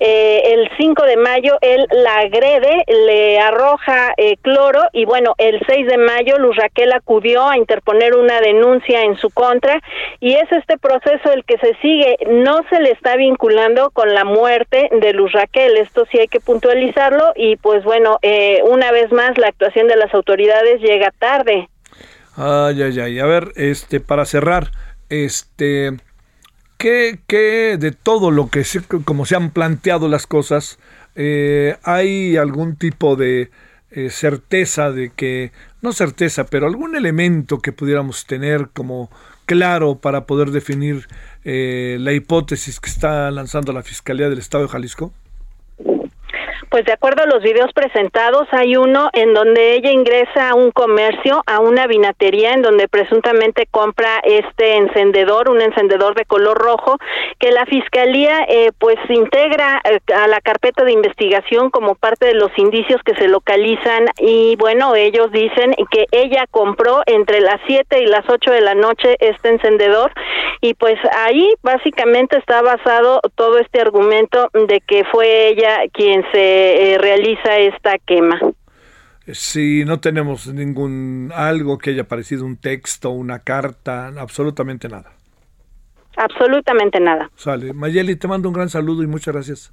eh, 0.00 0.42
el 0.54 0.70
5 0.78 1.02
de 1.04 1.16
mayo 1.18 1.58
él 1.60 1.86
la 1.90 2.20
agrede, 2.20 2.84
le 2.86 3.40
arroja 3.40 4.14
cloro 4.40 4.82
y 4.92 5.04
bueno, 5.04 5.34
el 5.36 5.60
6 5.66 5.86
de 5.86 5.98
mayo 5.98 6.38
Luz 6.38 6.56
Raquel 6.56 6.92
acudió 6.92 7.46
a 7.46 7.58
interponer 7.58 8.16
una 8.16 8.40
denuncia 8.40 9.02
en 9.02 9.16
su 9.16 9.28
contra 9.30 9.80
y 10.20 10.34
es 10.34 10.50
este 10.50 10.78
proceso 10.78 11.30
el 11.32 11.44
que 11.44 11.58
se 11.58 11.74
sigue, 11.82 12.16
no 12.28 12.53
se 12.70 12.80
le 12.80 12.90
está 12.90 13.16
vinculando 13.16 13.90
con 13.90 14.12
la 14.14 14.24
muerte 14.24 14.88
de 14.92 15.12
Luz 15.12 15.32
Raquel. 15.32 15.76
Esto 15.76 16.06
sí 16.10 16.18
hay 16.18 16.28
que 16.28 16.40
puntualizarlo 16.40 17.32
y 17.36 17.56
pues 17.56 17.84
bueno, 17.84 18.18
eh, 18.22 18.60
una 18.64 18.92
vez 18.92 19.12
más 19.12 19.36
la 19.38 19.48
actuación 19.48 19.88
de 19.88 19.96
las 19.96 20.12
autoridades 20.14 20.80
llega 20.80 21.10
tarde. 21.18 21.68
Ay, 22.36 22.82
ay, 22.82 23.00
ay. 23.00 23.18
A 23.20 23.26
ver, 23.26 23.52
este, 23.56 24.00
para 24.00 24.24
cerrar, 24.24 24.70
este, 25.08 25.96
¿qué, 26.78 27.18
qué 27.26 27.76
de 27.78 27.92
todo 27.92 28.30
lo 28.30 28.48
que, 28.48 28.64
se, 28.64 28.80
como 29.04 29.24
se 29.26 29.36
han 29.36 29.50
planteado 29.50 30.08
las 30.08 30.26
cosas, 30.26 30.78
eh, 31.14 31.76
hay 31.82 32.36
algún 32.36 32.76
tipo 32.76 33.16
de 33.16 33.50
eh, 33.90 34.10
certeza 34.10 34.90
de 34.90 35.10
que, 35.10 35.52
no 35.80 35.92
certeza, 35.92 36.44
pero 36.46 36.66
algún 36.66 36.96
elemento 36.96 37.60
que 37.60 37.70
pudiéramos 37.70 38.26
tener 38.26 38.68
como 38.72 39.10
claro 39.46 39.96
para 39.96 40.26
poder 40.26 40.50
definir 40.50 41.06
eh, 41.44 41.98
la 42.00 42.12
hipótesis 42.12 42.80
que 42.80 42.90
está 42.90 43.30
lanzando 43.30 43.72
la 43.72 43.82
Fiscalía 43.82 44.28
del 44.28 44.38
Estado 44.38 44.64
de 44.64 44.70
Jalisco? 44.70 45.12
Pues 46.70 46.84
de 46.84 46.92
acuerdo 46.92 47.22
a 47.22 47.26
los 47.26 47.42
videos 47.42 47.72
presentados, 47.72 48.46
hay 48.52 48.76
uno 48.76 49.10
en 49.12 49.34
donde 49.34 49.74
ella 49.74 49.90
ingresa 49.90 50.50
a 50.50 50.54
un 50.54 50.70
comercio, 50.70 51.42
a 51.46 51.60
una 51.60 51.86
vinatería, 51.86 52.52
en 52.52 52.62
donde 52.62 52.88
presuntamente 52.88 53.66
compra 53.70 54.20
este 54.22 54.76
encendedor, 54.76 55.50
un 55.50 55.60
encendedor 55.60 56.14
de 56.14 56.24
color 56.24 56.56
rojo, 56.58 56.98
que 57.38 57.50
la 57.50 57.66
fiscalía 57.66 58.44
eh, 58.48 58.70
pues 58.78 58.96
integra 59.08 59.80
eh, 59.84 59.98
a 60.14 60.28
la 60.28 60.40
carpeta 60.40 60.84
de 60.84 60.92
investigación 60.92 61.70
como 61.70 61.94
parte 61.94 62.26
de 62.26 62.34
los 62.34 62.50
indicios 62.56 63.02
que 63.02 63.14
se 63.16 63.28
localizan. 63.28 64.06
Y 64.18 64.56
bueno, 64.56 64.94
ellos 64.94 65.30
dicen 65.32 65.74
que 65.90 66.06
ella 66.12 66.46
compró 66.50 67.02
entre 67.06 67.40
las 67.40 67.60
7 67.66 68.02
y 68.02 68.06
las 68.06 68.28
8 68.28 68.50
de 68.50 68.60
la 68.60 68.74
noche 68.74 69.16
este 69.20 69.48
encendedor. 69.48 70.12
Y 70.60 70.74
pues 70.74 70.96
ahí 71.16 71.52
básicamente 71.62 72.38
está 72.38 72.62
basado 72.62 73.20
todo 73.34 73.58
este 73.58 73.80
argumento 73.80 74.48
de 74.52 74.80
que 74.80 75.04
fue 75.04 75.48
ella 75.48 75.82
quien 75.92 76.24
se 76.32 76.53
eh, 76.54 76.98
realiza 76.98 77.56
esta 77.58 77.98
quema. 77.98 78.38
Si 79.32 79.84
no 79.84 80.00
tenemos 80.00 80.46
ningún 80.48 81.32
algo 81.34 81.78
que 81.78 81.90
haya 81.90 82.04
parecido 82.04 82.44
un 82.44 82.56
texto, 82.56 83.10
una 83.10 83.38
carta, 83.38 84.12
absolutamente 84.18 84.88
nada. 84.88 85.12
Absolutamente 86.16 87.00
nada. 87.00 87.30
Sale. 87.34 87.72
Mayeli, 87.72 88.16
te 88.16 88.28
mando 88.28 88.48
un 88.48 88.54
gran 88.54 88.68
saludo 88.68 89.02
y 89.02 89.06
muchas 89.06 89.34
gracias. 89.34 89.72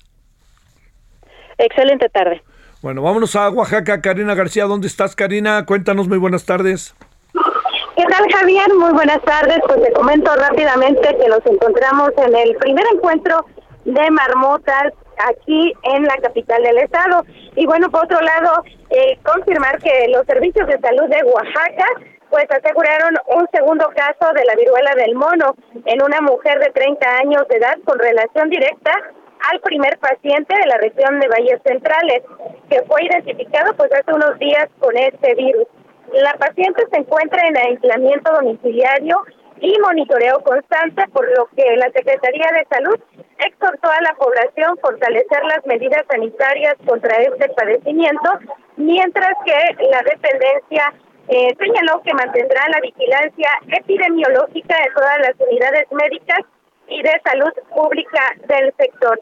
Excelente 1.58 2.10
tarde. 2.10 2.42
Bueno, 2.82 3.04
vámonos 3.04 3.36
a 3.36 3.50
Oaxaca. 3.50 4.02
Karina 4.02 4.34
García, 4.34 4.66
¿dónde 4.66 4.88
estás, 4.88 5.16
Karina? 5.16 5.66
Cuéntanos, 5.66 6.08
muy 6.08 6.18
buenas 6.18 6.46
tardes. 6.46 6.96
¿Qué 7.96 8.04
tal, 8.06 8.26
Javier? 8.34 8.74
Muy 8.80 8.94
buenas 8.94 9.22
tardes. 9.22 9.60
Pues 9.68 9.84
te 9.84 9.92
comento 9.92 10.36
rápidamente 10.36 11.16
que 11.22 11.28
nos 11.28 11.46
encontramos 11.46 12.10
en 12.26 12.36
el 12.36 12.56
primer 12.56 12.86
encuentro 12.96 13.46
de 13.86 14.10
marmotas 14.10 14.94
aquí 15.28 15.74
en 15.84 16.04
la 16.04 16.16
capital 16.18 16.64
del 16.64 16.78
estado. 16.80 17.26
Y 17.56 17.66
bueno, 17.66 17.90
por 17.90 18.06
otro 18.06 18.20
lado, 18.22 18.64
eh, 18.90 19.18
confirmar 19.24 19.80
que 19.80 20.08
los 20.10 20.26
servicios 20.26 20.68
de 20.68 20.80
salud 20.80 21.10
de 21.10 21.24
Oaxaca 21.24 21.86
pues 22.30 22.46
aseguraron 22.50 23.14
un 23.28 23.46
segundo 23.52 23.90
caso 23.94 24.34
de 24.34 24.46
la 24.46 24.56
viruela 24.56 24.96
del 24.96 25.16
mono 25.16 25.54
en 25.86 26.02
una 26.02 26.22
mujer 26.22 26.60
de 26.60 26.72
30 26.72 27.18
años 27.18 27.46
de 27.50 27.58
edad 27.58 27.76
con 27.84 28.00
relación 28.00 28.50
directa 28.50 28.94
al 29.52 29.60
primer 29.60 29.98
paciente 30.00 30.56
de 30.56 30.68
la 30.68 30.78
región 30.78 31.20
de 31.20 31.28
Valles 31.28 31.62
Centrales, 31.66 32.24
que 32.70 32.82
fue 32.84 33.04
identificado 33.04 33.74
pues 33.76 33.92
hace 33.92 34.14
unos 34.14 34.40
días 34.40 34.70
con 34.80 34.96
este 34.96 35.36
virus. 35.36 35.68
La 36.14 36.34
paciente 36.36 36.84
se 36.92 37.00
encuentra 37.00 37.46
en 37.48 37.58
aislamiento 37.58 38.32
domiciliario 38.34 39.18
y 39.62 39.78
monitoreo 39.80 40.44
constante, 40.44 41.08
por 41.14 41.26
lo 41.38 41.48
que 41.56 41.76
la 41.78 41.92
Secretaría 41.92 42.50
de 42.52 42.66
Salud 42.70 43.00
exhortó 43.38 43.90
a 43.90 44.02
la 44.02 44.14
población 44.16 44.78
fortalecer 44.82 45.44
las 45.46 45.66
medidas 45.66 46.04
sanitarias 46.10 46.76
contra 46.86 47.16
este 47.22 47.48
padecimiento, 47.50 48.32
mientras 48.76 49.32
que 49.46 49.86
la 49.86 50.02
dependencia 50.02 50.94
eh, 51.28 51.56
señaló 51.60 52.02
que 52.02 52.14
mantendrá 52.14 52.62
la 52.70 52.82
vigilancia 52.82 53.50
epidemiológica 53.68 54.76
de 54.78 54.92
todas 54.96 55.18
las 55.20 55.34
unidades 55.48 55.86
médicas 55.92 56.40
y 56.88 57.02
de 57.04 57.22
salud 57.24 57.54
pública 57.74 58.36
del 58.48 58.74
sector. 58.78 59.22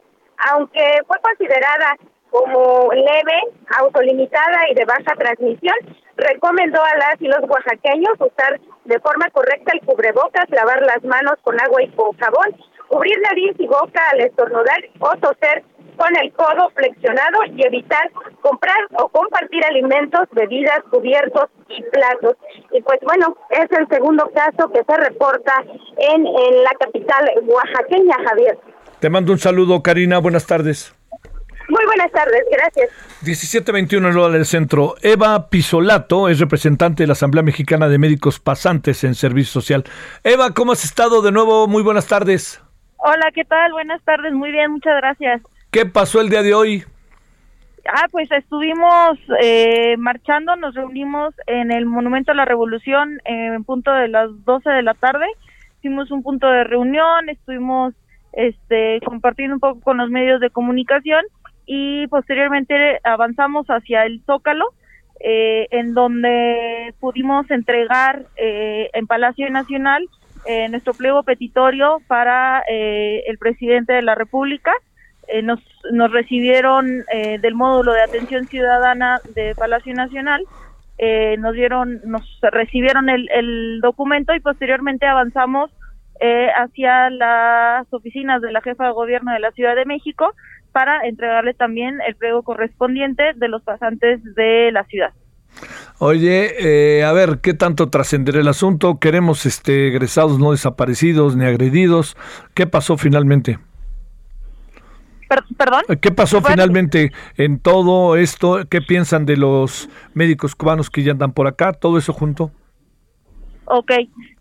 Aunque 0.50 1.02
fue 1.06 1.18
considerada 1.20 1.96
como 2.30 2.90
leve, 2.92 3.40
autolimitada 3.78 4.68
y 4.70 4.74
de 4.74 4.84
baja 4.84 5.14
transmisión, 5.18 5.74
recomendó 6.16 6.80
a 6.82 6.96
las 6.96 7.20
y 7.20 7.26
los 7.26 7.42
oaxaqueños 7.48 8.14
usar 8.18 8.60
de 8.84 9.00
forma 9.00 9.28
correcta 9.30 9.72
el 9.74 9.86
cubrebocas, 9.86 10.48
lavar 10.50 10.82
las 10.82 11.02
manos 11.04 11.34
con 11.42 11.60
agua 11.60 11.82
y 11.82 11.88
con 11.90 12.16
jabón, 12.18 12.56
cubrir 12.88 13.18
nariz 13.22 13.54
y 13.58 13.66
boca 13.66 14.00
al 14.12 14.20
estornudar 14.20 14.80
o 15.00 15.16
toser 15.18 15.64
con 15.96 16.16
el 16.16 16.32
codo 16.32 16.70
flexionado 16.74 17.38
y 17.54 17.66
evitar 17.66 18.10
comprar 18.40 18.78
o 18.92 19.08
compartir 19.08 19.62
alimentos, 19.64 20.28
bebidas, 20.32 20.80
cubiertos 20.90 21.50
y 21.68 21.82
platos. 21.82 22.36
Y 22.72 22.80
pues 22.80 23.00
bueno, 23.02 23.36
es 23.50 23.70
el 23.78 23.86
segundo 23.88 24.30
caso 24.34 24.70
que 24.72 24.82
se 24.82 24.96
reporta 24.96 25.62
en, 25.98 26.26
en 26.26 26.64
la 26.64 26.70
capital 26.78 27.30
oaxaqueña, 27.46 28.16
Javier. 28.28 28.58
Te 29.00 29.10
mando 29.10 29.32
un 29.32 29.38
saludo, 29.38 29.82
Karina. 29.82 30.18
Buenas 30.18 30.46
tardes. 30.46 30.94
Muy 31.70 31.86
buenas 31.86 32.10
tardes, 32.10 32.42
gracias. 32.50 32.90
1721 33.22 34.08
en 34.08 34.14
Lola 34.14 34.34
del 34.34 34.44
Centro. 34.44 34.96
Eva 35.02 35.48
Pisolato 35.50 36.28
es 36.28 36.40
representante 36.40 37.04
de 37.04 37.06
la 37.06 37.12
Asamblea 37.12 37.44
Mexicana 37.44 37.88
de 37.88 37.96
Médicos 37.96 38.40
Pasantes 38.40 39.04
en 39.04 39.14
Servicio 39.14 39.60
Social. 39.60 39.84
Eva, 40.24 40.52
¿cómo 40.52 40.72
has 40.72 40.84
estado 40.84 41.22
de 41.22 41.30
nuevo? 41.30 41.68
Muy 41.68 41.84
buenas 41.84 42.08
tardes. 42.08 42.60
Hola, 42.96 43.30
¿qué 43.32 43.44
tal? 43.44 43.70
Buenas 43.70 44.02
tardes, 44.02 44.32
muy 44.32 44.50
bien, 44.50 44.72
muchas 44.72 44.96
gracias. 44.96 45.42
¿Qué 45.70 45.86
pasó 45.86 46.20
el 46.20 46.28
día 46.28 46.42
de 46.42 46.54
hoy? 46.54 46.84
Ah, 47.88 48.06
pues 48.10 48.28
estuvimos 48.32 49.18
eh, 49.40 49.96
marchando, 49.96 50.56
nos 50.56 50.74
reunimos 50.74 51.34
en 51.46 51.70
el 51.70 51.86
Monumento 51.86 52.32
a 52.32 52.34
la 52.34 52.46
Revolución 52.46 53.20
en 53.24 53.62
punto 53.62 53.92
de 53.92 54.08
las 54.08 54.28
12 54.44 54.68
de 54.70 54.82
la 54.82 54.94
tarde. 54.94 55.26
Hicimos 55.78 56.10
un 56.10 56.24
punto 56.24 56.48
de 56.48 56.64
reunión, 56.64 57.28
estuvimos 57.28 57.94
este, 58.32 58.98
compartiendo 59.04 59.54
un 59.54 59.60
poco 59.60 59.80
con 59.80 59.98
los 59.98 60.10
medios 60.10 60.40
de 60.40 60.50
comunicación 60.50 61.24
y 61.72 62.08
posteriormente 62.08 62.98
avanzamos 63.04 63.64
hacia 63.68 64.04
el 64.04 64.20
Zócalo, 64.26 64.70
eh, 65.20 65.68
en 65.70 65.94
donde 65.94 66.92
pudimos 66.98 67.48
entregar 67.48 68.24
eh, 68.36 68.90
en 68.92 69.06
Palacio 69.06 69.48
Nacional 69.50 70.04
eh, 70.46 70.68
nuestro 70.68 70.94
pliego 70.94 71.22
petitorio 71.22 71.98
para 72.08 72.64
eh, 72.68 73.22
el 73.28 73.38
presidente 73.38 73.92
de 73.92 74.02
la 74.02 74.16
República. 74.16 74.72
Eh, 75.28 75.42
nos, 75.42 75.60
nos 75.92 76.10
recibieron 76.10 77.04
eh, 77.12 77.38
del 77.38 77.54
módulo 77.54 77.92
de 77.92 78.02
atención 78.02 78.48
ciudadana 78.48 79.20
de 79.36 79.54
Palacio 79.54 79.94
Nacional, 79.94 80.42
nos 81.38 81.54
dieron, 81.54 82.00
nos 82.04 82.24
recibieron 82.42 83.08
el, 83.08 83.30
el 83.30 83.80
documento 83.80 84.34
y 84.34 84.40
posteriormente 84.40 85.06
avanzamos 85.06 85.70
hacia 86.56 87.08
las 87.08 87.90
oficinas 87.90 88.42
de 88.42 88.52
la 88.52 88.60
jefa 88.60 88.84
de 88.84 88.92
gobierno 88.92 89.32
de 89.32 89.38
la 89.38 89.50
Ciudad 89.52 89.74
de 89.76 89.86
México 89.86 90.34
para 90.72 91.06
entregarle 91.06 91.54
también 91.54 91.98
el 92.06 92.14
pliego 92.16 92.42
correspondiente 92.42 93.32
de 93.34 93.48
los 93.48 93.62
pasantes 93.62 94.20
de 94.34 94.70
la 94.72 94.84
ciudad. 94.84 95.12
Oye, 95.98 96.54
eh, 96.98 97.04
a 97.04 97.12
ver, 97.12 97.40
¿qué 97.42 97.54
tanto 97.54 97.90
trascenderá 97.90 98.40
el 98.40 98.48
asunto? 98.48 98.98
Queremos 98.98 99.44
este, 99.46 99.88
egresados 99.88 100.38
no 100.38 100.52
desaparecidos 100.52 101.36
ni 101.36 101.44
agredidos. 101.44 102.16
¿Qué 102.54 102.66
pasó 102.66 102.96
finalmente? 102.96 103.58
Per- 105.28 105.44
¿Perdón? 105.56 105.82
¿Qué 106.00 106.10
pasó 106.10 106.40
Bueno. 106.40 106.54
finalmente 106.54 107.12
en 107.36 107.60
todo 107.60 108.16
esto? 108.16 108.60
¿Qué 108.68 108.80
piensan 108.80 109.26
de 109.26 109.36
los 109.36 109.88
médicos 110.14 110.54
cubanos 110.54 110.88
que 110.90 111.02
ya 111.02 111.12
andan 111.12 111.32
por 111.32 111.46
acá? 111.46 111.72
Todo 111.72 111.98
eso 111.98 112.12
junto. 112.12 112.50
Ok, 113.66 113.92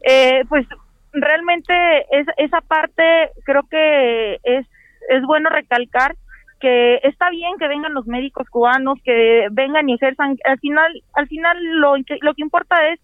eh, 0.08 0.44
pues 0.50 0.66
realmente 1.12 1.74
es, 2.12 2.26
esa 2.38 2.62
parte 2.62 3.04
creo 3.44 3.62
que 3.70 4.40
es, 4.44 4.66
es 5.10 5.24
bueno 5.24 5.50
recalcar 5.50 6.16
que 6.60 6.98
está 7.04 7.30
bien 7.32 7.54
que 7.60 7.68
vengan 7.70 7.94
los 7.94 8.08
médicos 8.08 8.48
cubanos, 8.50 9.00
que 9.04 9.48
vengan 9.52 9.90
y 9.90 9.96
ejerzan. 9.96 10.38
Al 10.46 10.60
final, 10.60 10.92
al 11.14 11.28
final 11.28 11.58
lo, 11.82 11.94
que- 12.06 12.20
lo 12.22 12.34
que 12.36 12.44
importa 12.44 12.90
es 12.92 13.00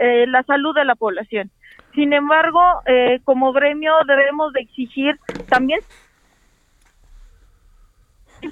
eh, 0.00 0.26
la 0.28 0.42
salud 0.44 0.74
de 0.74 0.84
la 0.86 0.96
población. 0.96 1.50
Sin 1.94 2.12
embargo, 2.14 2.60
eh, 2.86 3.20
como 3.24 3.52
gremio 3.52 3.94
debemos 4.06 4.52
de 4.54 4.60
exigir 4.62 5.16
también 5.48 5.80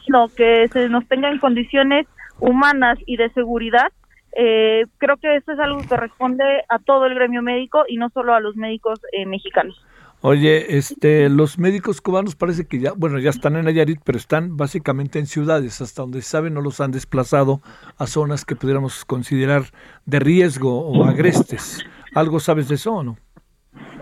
no, 0.09 0.31
que 0.35 0.69
se 0.73 0.89
nos 0.89 1.07
tenga 1.09 1.31
en 1.31 1.39
condiciones 1.39 2.07
humanas 2.39 2.99
y 3.07 3.17
de 3.17 3.31
seguridad. 3.31 3.93
Eh, 4.37 4.85
creo 4.99 5.17
que 5.19 5.37
eso 5.37 5.53
es 5.53 5.59
algo 5.59 5.83
que 5.83 5.89
corresponde 5.89 6.45
a 6.69 6.79
todo 6.81 7.07
el 7.07 7.15
gremio 7.15 7.43
médico 7.43 7.85
y 7.89 7.97
no 7.97 8.11
solo 8.11 8.35
a 8.35 8.41
los 8.41 8.57
médicos 8.57 9.01
eh, 9.13 9.27
mexicanos. 9.27 9.87
Oye, 10.29 10.77
este, 10.77 11.29
los 11.29 11.57
médicos 11.57 12.01
cubanos 12.01 12.35
parece 12.35 12.67
que 12.67 12.81
ya, 12.81 12.91
bueno, 12.97 13.21
ya 13.21 13.31
están 13.31 13.55
en 13.55 13.65
Nayarit, 13.65 14.01
pero 14.05 14.19
están 14.19 14.57
básicamente 14.57 15.21
en 15.21 15.27
ciudades, 15.27 15.81
hasta 15.81 16.03
donde 16.03 16.21
se 16.21 16.31
sabe 16.31 16.51
no 16.51 16.61
los 16.63 16.81
han 16.81 16.91
desplazado 16.91 17.61
a 17.97 18.09
zonas 18.09 18.45
que 18.45 18.57
pudiéramos 18.57 19.05
considerar 19.05 19.63
de 20.05 20.19
riesgo 20.19 20.81
o 20.81 21.05
agrestes. 21.05 21.87
¿Algo 22.13 22.41
sabes 22.41 22.69
de 22.69 22.75
eso 22.75 22.93
o 22.93 23.05
no? 23.05 23.17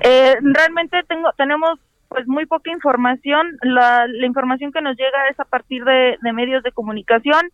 Eh, 0.01 0.37
realmente 0.41 1.03
tengo, 1.07 1.31
tenemos 1.37 1.79
pues 2.09 2.27
muy 2.27 2.47
poca 2.47 2.71
información. 2.71 3.59
La, 3.61 4.07
la 4.07 4.27
información 4.27 4.73
que 4.73 4.81
nos 4.81 4.97
llega 4.97 5.29
es 5.31 5.39
a 5.39 5.45
partir 5.45 5.85
de, 5.85 6.17
medios 6.33 6.63
de 6.63 6.73
comunicación. 6.73 7.51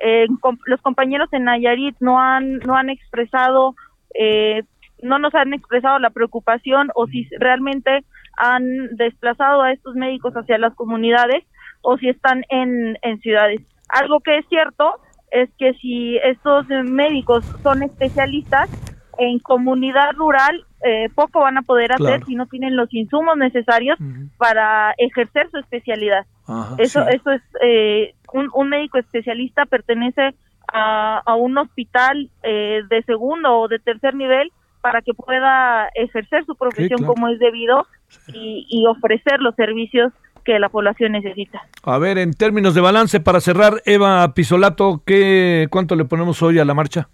Eh, 0.00 0.28
los 0.64 0.80
compañeros 0.80 1.28
en 1.32 1.44
Nayarit 1.44 1.96
no 2.00 2.18
han 2.18 2.60
no 2.60 2.74
han 2.74 2.88
expresado 2.88 3.76
eh, 4.14 4.62
no 5.02 5.18
nos 5.18 5.34
han 5.34 5.52
expresado 5.52 5.98
la 5.98 6.10
preocupación 6.10 6.90
o 6.94 7.06
si 7.06 7.28
realmente 7.38 8.02
han 8.36 8.96
desplazado 8.96 9.62
a 9.62 9.72
estos 9.72 9.94
médicos 9.94 10.34
hacia 10.34 10.58
las 10.58 10.74
comunidades 10.74 11.44
o 11.82 11.96
si 11.98 12.08
están 12.08 12.44
en, 12.48 12.96
en 13.02 13.20
ciudades. 13.20 13.60
Algo 13.88 14.20
que 14.20 14.38
es 14.38 14.46
cierto 14.48 14.96
es 15.30 15.50
que 15.58 15.74
si 15.74 16.16
estos 16.18 16.66
médicos 16.68 17.44
son 17.62 17.82
especialistas 17.82 18.70
en 19.18 19.38
comunidad 19.38 20.12
rural, 20.16 20.64
eh, 20.84 21.08
poco 21.14 21.40
van 21.40 21.58
a 21.58 21.62
poder 21.62 21.92
hacer 21.92 22.06
Claro. 22.06 22.26
si 22.26 22.34
no 22.34 22.46
tienen 22.46 22.76
los 22.76 22.92
insumos 22.92 23.36
necesarios 23.36 23.98
para 24.38 24.92
ejercer 24.98 25.48
su 25.50 25.58
especialidad. 25.58 26.26
Ajá, 26.46 26.74
Eso, 26.78 27.02
sí. 27.04 27.16
eso 27.16 27.30
es, 27.30 27.42
eh, 27.62 28.14
un, 28.32 28.50
un 28.54 28.68
médico 28.68 28.98
especialista 28.98 29.66
pertenece 29.66 30.34
a, 30.72 31.18
a 31.24 31.34
un 31.36 31.56
hospital 31.58 32.28
eh, 32.42 32.80
de 32.88 33.02
segundo 33.04 33.60
o 33.60 33.68
de 33.68 33.78
tercer 33.78 34.14
nivel 34.14 34.50
para 34.84 35.00
que 35.00 35.14
pueda 35.14 35.88
ejercer 35.94 36.44
su 36.44 36.54
profesión 36.56 36.98
claro. 36.98 37.14
como 37.14 37.28
es 37.28 37.38
debido 37.38 37.86
y, 38.34 38.66
y 38.68 38.84
ofrecer 38.86 39.40
los 39.40 39.54
servicios 39.54 40.12
que 40.44 40.58
la 40.58 40.68
población 40.68 41.12
necesita. 41.12 41.62
A 41.84 41.96
ver, 41.96 42.18
en 42.18 42.34
términos 42.34 42.74
de 42.74 42.82
balance, 42.82 43.18
para 43.18 43.40
cerrar, 43.40 43.80
Eva 43.86 44.34
Pisolato, 44.34 45.00
¿qué, 45.06 45.68
¿cuánto 45.70 45.96
le 45.96 46.04
ponemos 46.04 46.42
hoy 46.42 46.58
a 46.58 46.66
la 46.66 46.74
marcha? 46.74 47.08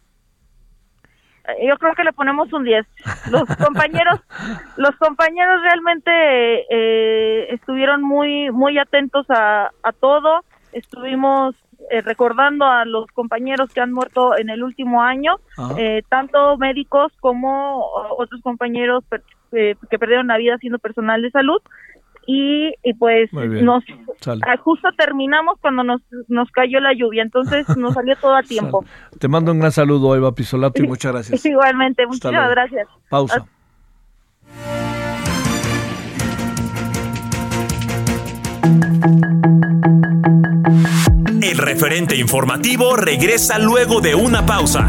Eh, 1.46 1.68
Yo 1.68 1.76
creo 1.76 1.94
que 1.94 2.02
le 2.02 2.12
ponemos 2.12 2.52
un 2.52 2.64
10. 2.64 2.84
Los 3.30 3.44
compañeros, 3.64 4.18
los 4.76 4.96
compañeros 4.96 5.62
realmente 5.62 6.10
eh, 6.70 7.54
estuvieron 7.54 8.02
muy, 8.02 8.50
muy 8.50 8.78
atentos 8.78 9.26
a, 9.30 9.70
a 9.84 9.92
todo. 9.92 10.40
Estuvimos 10.72 11.54
eh, 11.90 12.00
recordando 12.02 12.64
a 12.66 12.84
los 12.84 13.06
compañeros 13.12 13.72
que 13.72 13.80
han 13.80 13.92
muerto 13.92 14.36
en 14.36 14.50
el 14.50 14.62
último 14.62 15.02
año, 15.02 15.36
eh, 15.76 16.02
tanto 16.08 16.56
médicos 16.58 17.12
como 17.20 17.84
otros 18.18 18.40
compañeros 18.42 19.04
per- 19.08 19.22
eh, 19.52 19.74
que 19.90 19.98
perdieron 19.98 20.26
la 20.28 20.36
vida 20.36 20.56
siendo 20.58 20.78
personal 20.78 21.22
de 21.22 21.30
salud. 21.30 21.60
Y, 22.26 22.74
y 22.84 22.94
pues 22.94 23.32
nos 23.32 23.82
Sale. 24.20 24.42
ah, 24.46 24.56
justo 24.58 24.88
terminamos 24.96 25.58
cuando 25.60 25.82
nos, 25.82 26.00
nos 26.28 26.48
cayó 26.52 26.78
la 26.78 26.92
lluvia, 26.94 27.22
entonces 27.22 27.66
nos 27.76 27.94
salió 27.94 28.14
todo 28.16 28.36
a 28.36 28.42
tiempo. 28.42 28.84
Te 29.18 29.26
mando 29.26 29.50
un 29.50 29.58
gran 29.58 29.72
saludo, 29.72 30.14
Eva 30.14 30.32
Pisolato, 30.32 30.80
y 30.82 30.86
muchas 30.86 31.12
gracias. 31.12 31.44
Igualmente, 31.46 32.04
luego. 32.04 32.50
gracias. 32.50 32.88
Pausa. 33.08 33.46
El 41.42 41.58
referente 41.58 42.16
informativo 42.16 42.96
regresa 42.96 43.58
luego 43.58 44.00
de 44.00 44.14
una 44.14 44.44
pausa. 44.46 44.88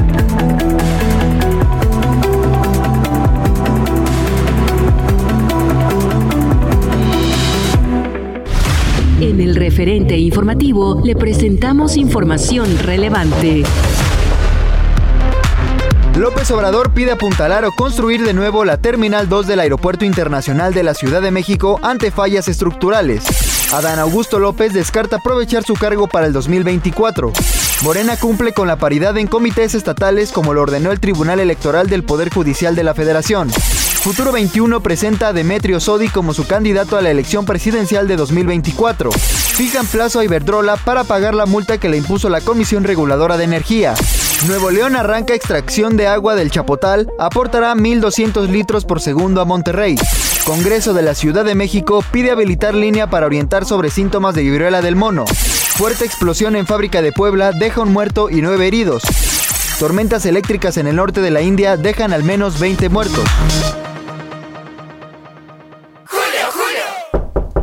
Referente 9.61 10.17
informativo 10.17 10.99
le 11.03 11.15
presentamos 11.15 11.95
información 11.95 12.79
relevante. 12.79 13.61
López 16.17 16.49
Obrador 16.49 16.95
pide 16.95 17.11
apuntalar 17.11 17.63
o 17.65 17.71
construir 17.71 18.23
de 18.23 18.33
nuevo 18.33 18.65
la 18.65 18.77
Terminal 18.77 19.29
2 19.29 19.45
del 19.45 19.59
Aeropuerto 19.59 20.03
Internacional 20.03 20.73
de 20.73 20.81
la 20.81 20.95
Ciudad 20.95 21.21
de 21.21 21.29
México 21.29 21.79
ante 21.83 22.09
fallas 22.09 22.47
estructurales. 22.47 23.23
Adán 23.71 23.99
Augusto 23.99 24.39
López 24.39 24.73
descarta 24.73 25.17
aprovechar 25.17 25.63
su 25.63 25.75
cargo 25.75 26.07
para 26.07 26.25
el 26.25 26.33
2024. 26.33 27.31
Morena 27.83 28.17
cumple 28.17 28.53
con 28.53 28.67
la 28.67 28.77
paridad 28.77 29.15
en 29.19 29.27
comités 29.27 29.75
estatales 29.75 30.31
como 30.31 30.55
lo 30.55 30.63
ordenó 30.63 30.91
el 30.91 30.99
Tribunal 30.99 31.39
Electoral 31.39 31.87
del 31.87 32.03
Poder 32.03 32.33
Judicial 32.33 32.75
de 32.75 32.83
la 32.83 32.95
Federación. 32.95 33.51
Futuro 34.01 34.31
21 34.31 34.81
presenta 34.81 35.27
a 35.27 35.33
Demetrio 35.33 35.79
Sodi 35.79 36.07
como 36.09 36.33
su 36.33 36.47
candidato 36.47 36.97
a 36.97 37.03
la 37.03 37.11
elección 37.11 37.45
presidencial 37.45 38.07
de 38.07 38.15
2024. 38.15 39.11
Fijan 39.11 39.85
plazo 39.85 40.19
a 40.19 40.25
Iberdrola 40.25 40.75
para 40.77 41.03
pagar 41.03 41.35
la 41.35 41.45
multa 41.45 41.77
que 41.77 41.87
le 41.87 41.97
impuso 41.97 42.27
la 42.27 42.41
Comisión 42.41 42.83
Reguladora 42.83 43.37
de 43.37 43.43
Energía. 43.43 43.93
Nuevo 44.47 44.71
León 44.71 44.95
arranca 44.95 45.35
extracción 45.35 45.97
de 45.97 46.07
agua 46.07 46.33
del 46.33 46.49
Chapotal, 46.49 47.11
aportará 47.19 47.75
1.200 47.75 48.47
litros 48.47 48.85
por 48.85 49.01
segundo 49.01 49.39
a 49.39 49.45
Monterrey. 49.45 49.95
Congreso 50.45 50.95
de 50.95 51.03
la 51.03 51.13
Ciudad 51.13 51.45
de 51.45 51.53
México 51.53 52.03
pide 52.11 52.31
habilitar 52.31 52.73
línea 52.73 53.07
para 53.07 53.27
orientar 53.27 53.65
sobre 53.65 53.91
síntomas 53.91 54.33
de 54.33 54.41
viruela 54.41 54.81
del 54.81 54.95
mono. 54.95 55.27
Fuerte 55.27 56.05
explosión 56.05 56.55
en 56.55 56.65
fábrica 56.65 57.03
de 57.03 57.11
Puebla 57.11 57.51
deja 57.51 57.81
un 57.81 57.93
muerto 57.93 58.31
y 58.31 58.41
nueve 58.41 58.65
heridos. 58.65 59.03
Tormentas 59.77 60.25
eléctricas 60.25 60.77
en 60.77 60.87
el 60.87 60.95
norte 60.95 61.21
de 61.21 61.29
la 61.29 61.43
India 61.43 61.77
dejan 61.77 62.13
al 62.13 62.23
menos 62.23 62.59
20 62.59 62.89
muertos. 62.89 63.25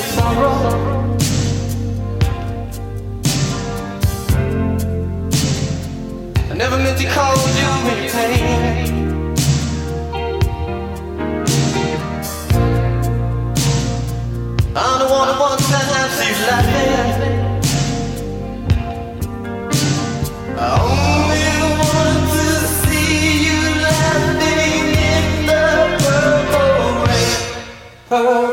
Sorrow. 0.00 0.54
I 6.50 6.54
never 6.54 6.78
meant 6.78 6.98
to 6.98 7.06
cause 7.08 7.58
you 7.58 7.68
any 7.90 8.08
pain. 8.08 9.02
I'm 14.74 14.98
the 14.98 15.06
one 15.06 15.28
who 15.28 15.40
wants 15.40 15.66
to 15.68 15.76
have 15.76 16.12
you 16.24 16.34
laughing. 16.48 17.42
I 20.58 20.60
only 20.80 21.46
want 21.80 22.22
to 22.36 22.46
see 22.80 23.12
you 23.46 23.60
laughing 23.82 24.84
in 25.12 25.24
the 25.46 25.64
purple 26.02 26.82
rain. 27.06 27.36
Purple 28.08 28.51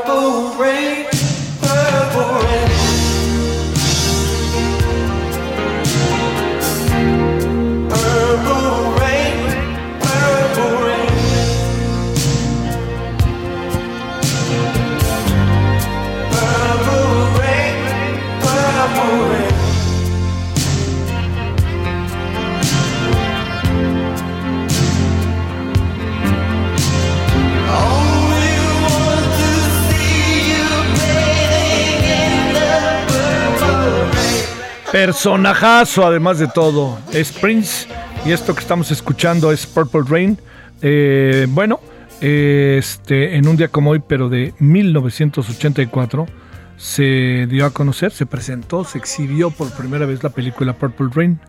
Personajazo, 34.91 36.04
además 36.04 36.39
de 36.39 36.47
todo, 36.47 36.97
es 37.13 37.32
Prince. 37.32 37.88
Y 38.25 38.32
esto 38.32 38.56
que 38.56 38.62
estamos 38.62 38.89
escuchando 38.89 39.52
es 39.52 39.67
Purple 39.67 40.02
Rain. 40.08 40.39
Eh, 40.82 41.45
bueno, 41.49 41.80
eh, 42.21 42.78
este, 42.80 43.36
en 43.36 43.47
un 43.47 43.56
día 43.56 43.67
como 43.67 43.91
hoy, 43.91 44.02
pero 44.06 44.30
de 44.30 44.56
1984, 44.58 46.25
se 46.75 47.45
dio 47.47 47.67
a 47.67 47.69
conocer, 47.71 48.12
se 48.12 48.25
presentó, 48.25 48.84
se 48.84 48.97
exhibió 48.97 49.52
por 49.52 49.71
primera 49.71 50.08
vez 50.08 50.23
la 50.23 50.32
película 50.32 50.73
Purple 50.73 51.10
Rain, 51.13 51.39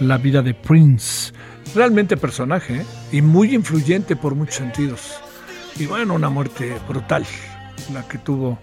la 0.00 0.16
vida 0.16 0.40
de 0.40 0.54
Prince. 0.54 1.34
Realmente 1.74 2.16
personaje 2.16 2.76
¿eh? 2.76 2.86
y 3.12 3.20
muy 3.20 3.54
influyente 3.54 4.16
por 4.16 4.34
muchos 4.34 4.54
sentidos. 4.54 5.20
Y 5.76 5.84
bueno, 5.84 6.14
una 6.14 6.30
muerte 6.30 6.74
brutal, 6.88 7.26
la 7.92 8.08
que 8.08 8.16
tuvo 8.16 8.58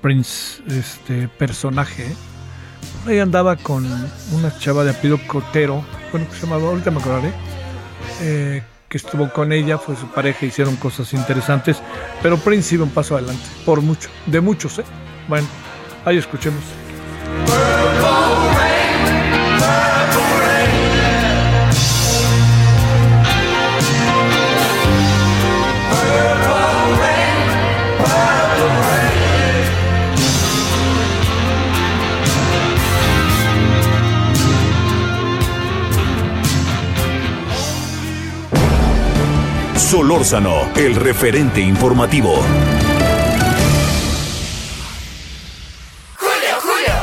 Prince, 0.00 0.62
este 0.68 1.26
personaje. 1.26 2.06
Ahí 3.06 3.18
andaba 3.18 3.56
con 3.56 3.84
una 4.32 4.58
chava 4.58 4.82
de 4.82 4.92
apellido 4.92 5.18
Cotero, 5.26 5.84
bueno, 6.10 6.26
que 6.26 6.36
se 6.36 6.46
llamaba, 6.46 6.68
ahorita 6.70 6.90
me 6.90 7.00
acordaré, 7.00 7.32
eh, 8.22 8.62
que 8.88 8.96
estuvo 8.96 9.30
con 9.30 9.52
ella, 9.52 9.76
fue 9.76 9.94
su 9.94 10.06
pareja, 10.06 10.46
hicieron 10.46 10.76
cosas 10.76 11.12
interesantes, 11.12 11.82
pero 12.22 12.38
Prince 12.38 12.76
iba 12.76 12.84
un 12.84 12.90
paso 12.90 13.14
adelante, 13.16 13.44
por 13.66 13.82
mucho, 13.82 14.08
de 14.24 14.40
muchos, 14.40 14.78
¿eh? 14.78 14.84
Bueno, 15.28 15.46
ahí 16.06 16.16
escuchemos. 16.16 16.62
Solórzano, 39.94 40.72
el 40.74 40.96
referente 40.96 41.60
informativo. 41.60 42.34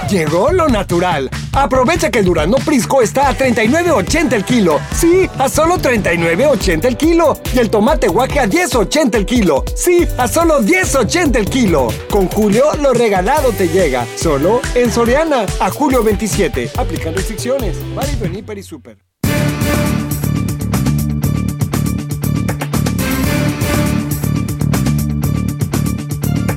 Llegó 0.10 0.52
lo 0.52 0.68
natural. 0.68 1.30
Aprovecha 1.54 2.12
que 2.12 2.20
el 2.20 2.26
Durazno 2.26 2.58
Prisco 2.58 3.02
está 3.02 3.30
a 3.30 3.38
39.80 3.38 4.34
el 4.34 4.44
kilo. 4.44 4.82
Sí, 4.94 5.30
a 5.40 5.48
solo 5.48 5.78
39.80 5.78 6.84
el 6.84 6.98
kilo. 6.98 7.40
Y 7.56 7.60
el 7.60 7.70
tomate 7.70 8.10
guaje 8.10 8.42
a 8.42 8.46
10.80 8.46 9.16
el 9.16 9.26
kilo. 9.26 9.64
Sí, 9.74 10.06
a 10.18 10.28
solo 10.28 10.60
10.80 10.60 11.38
el 11.38 11.46
kilo. 11.50 11.88
Con 12.10 12.28
Julio, 12.28 12.74
lo 12.82 12.94
regalado 12.94 13.54
te 13.54 13.70
llega. 13.70 14.06
Solo 14.18 14.60
en 14.76 14.92
Soriana. 14.92 15.46
A 15.62 15.70
julio 15.70 16.04
27. 16.04 16.72
Aplican 16.76 17.16
restricciones. 17.16 17.78
Válido 17.96 18.26
en 18.26 18.58
y 18.60 18.64
Super. 18.64 19.11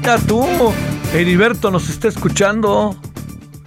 Ya 0.04 0.18
tú, 0.18 0.44
Heriberto 1.14 1.70
nos 1.70 1.88
está 1.88 2.08
escuchando. 2.08 2.94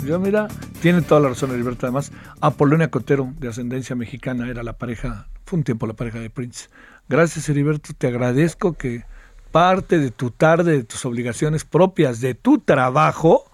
Ya 0.06 0.20
mira, 0.20 0.48
tiene 0.84 1.02
toda 1.02 1.20
la 1.20 1.30
razón 1.30 1.50
Heriberto. 1.50 1.88
Además, 1.88 2.12
Apolonia 2.42 2.92
Cotero, 2.92 3.34
de 3.40 3.48
ascendencia 3.48 3.96
mexicana, 3.96 4.48
era 4.48 4.62
la 4.62 4.74
pareja, 4.74 5.28
fue 5.46 5.58
un 5.58 5.64
tiempo 5.64 5.88
la 5.88 5.96
pareja 5.96 6.20
de 6.20 6.30
Prince. 6.30 6.70
Gracias 7.10 7.50
Heriberto, 7.50 7.90
te 7.98 8.06
agradezco 8.06 8.74
que 8.74 9.04
parte 9.52 9.98
de 9.98 10.12
tu 10.12 10.30
tarde, 10.30 10.74
de 10.74 10.84
tus 10.84 11.06
obligaciones 11.06 11.66
propias, 11.66 12.22
de 12.22 12.36
tu 12.36 12.60
trabajo, 12.60 13.50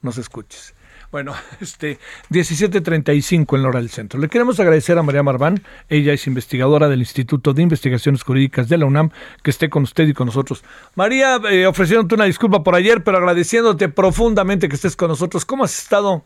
nos 0.00 0.16
escuches. 0.16 0.76
Bueno, 1.10 1.34
este 1.60 1.98
17:35 2.30 3.56
en 3.56 3.62
la 3.62 3.68
hora 3.68 3.80
del 3.80 3.90
centro. 3.90 4.20
Le 4.20 4.28
queremos 4.28 4.60
agradecer 4.60 4.98
a 4.98 5.02
María 5.02 5.22
Marván, 5.22 5.62
ella 5.88 6.12
es 6.12 6.26
investigadora 6.26 6.88
del 6.88 7.00
Instituto 7.00 7.54
de 7.54 7.62
Investigaciones 7.62 8.22
Jurídicas 8.22 8.68
de 8.68 8.78
la 8.78 8.86
UNAM, 8.86 9.10
que 9.42 9.50
esté 9.50 9.68
con 9.68 9.84
usted 9.84 10.06
y 10.08 10.14
con 10.14 10.26
nosotros. 10.26 10.62
María, 10.94 11.40
eh, 11.50 11.66
ofreciéndote 11.66 12.14
una 12.14 12.24
disculpa 12.24 12.62
por 12.62 12.74
ayer, 12.74 13.02
pero 13.02 13.18
agradeciéndote 13.18 13.88
profundamente 13.88 14.68
que 14.68 14.76
estés 14.76 14.96
con 14.96 15.08
nosotros. 15.08 15.44
¿Cómo 15.44 15.64
has 15.64 15.78
estado? 15.78 16.24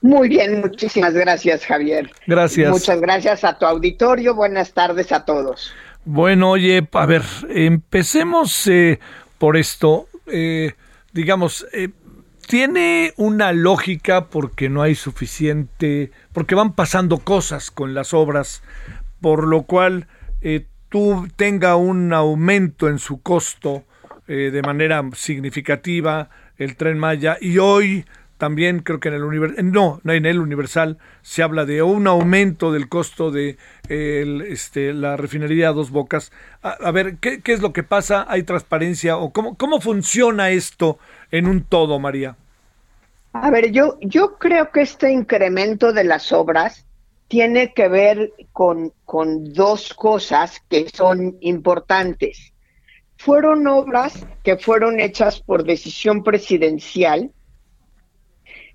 Muy 0.00 0.28
bien, 0.28 0.60
muchísimas 0.60 1.14
gracias, 1.14 1.64
Javier. 1.64 2.10
Gracias. 2.26 2.70
Muchas 2.70 3.00
gracias 3.00 3.44
a 3.44 3.56
tu 3.58 3.66
auditorio. 3.66 4.34
Buenas 4.34 4.72
tardes 4.72 5.12
a 5.12 5.24
todos. 5.24 5.72
Bueno, 6.04 6.50
oye, 6.50 6.88
a 6.92 7.06
ver, 7.06 7.22
empecemos 7.48 8.66
eh, 8.66 8.98
por 9.38 9.56
esto. 9.56 10.08
Eh, 10.26 10.72
digamos, 11.12 11.66
eh, 11.72 11.88
tiene 12.50 13.14
una 13.16 13.52
lógica 13.52 14.26
porque 14.26 14.68
no 14.68 14.82
hay 14.82 14.96
suficiente, 14.96 16.10
porque 16.32 16.56
van 16.56 16.72
pasando 16.72 17.18
cosas 17.18 17.70
con 17.70 17.94
las 17.94 18.12
obras, 18.12 18.64
por 19.20 19.46
lo 19.46 19.62
cual 19.62 20.08
eh, 20.40 20.66
tú 20.88 21.28
tenga 21.36 21.76
un 21.76 22.12
aumento 22.12 22.88
en 22.88 22.98
su 22.98 23.22
costo 23.22 23.84
eh, 24.26 24.50
de 24.52 24.62
manera 24.62 25.00
significativa 25.14 26.28
el 26.56 26.74
tren 26.74 26.98
Maya 26.98 27.38
y 27.40 27.58
hoy 27.58 28.04
también 28.40 28.78
creo 28.78 29.00
que 29.00 29.08
en 29.08 29.14
el 29.16 29.22
universal, 29.22 29.70
no, 29.70 30.00
en 30.02 30.24
el 30.24 30.40
universal 30.40 30.96
se 31.20 31.42
habla 31.42 31.66
de 31.66 31.82
un 31.82 32.06
aumento 32.06 32.72
del 32.72 32.88
costo 32.88 33.30
de 33.30 33.58
el, 33.90 34.40
este, 34.40 34.94
la 34.94 35.18
refinería 35.18 35.68
a 35.68 35.72
Dos 35.72 35.90
Bocas. 35.90 36.32
A, 36.62 36.70
a 36.70 36.90
ver, 36.90 37.18
¿qué, 37.18 37.42
¿qué, 37.42 37.52
es 37.52 37.60
lo 37.60 37.74
que 37.74 37.82
pasa? 37.82 38.24
¿Hay 38.28 38.42
transparencia 38.44 39.18
o 39.18 39.30
cómo, 39.30 39.58
cómo 39.58 39.82
funciona 39.82 40.48
esto 40.48 40.98
en 41.30 41.46
un 41.46 41.64
todo, 41.64 41.98
María? 41.98 42.36
A 43.34 43.50
ver, 43.50 43.72
yo, 43.72 43.98
yo 44.00 44.38
creo 44.38 44.70
que 44.72 44.80
este 44.80 45.12
incremento 45.12 45.92
de 45.92 46.04
las 46.04 46.32
obras 46.32 46.86
tiene 47.28 47.74
que 47.74 47.88
ver 47.88 48.32
con, 48.54 48.94
con 49.04 49.52
dos 49.52 49.92
cosas 49.92 50.62
que 50.70 50.88
son 50.88 51.36
importantes. 51.42 52.54
Fueron 53.18 53.66
obras 53.66 54.24
que 54.42 54.56
fueron 54.56 54.98
hechas 54.98 55.42
por 55.42 55.64
decisión 55.64 56.24
presidencial, 56.24 57.30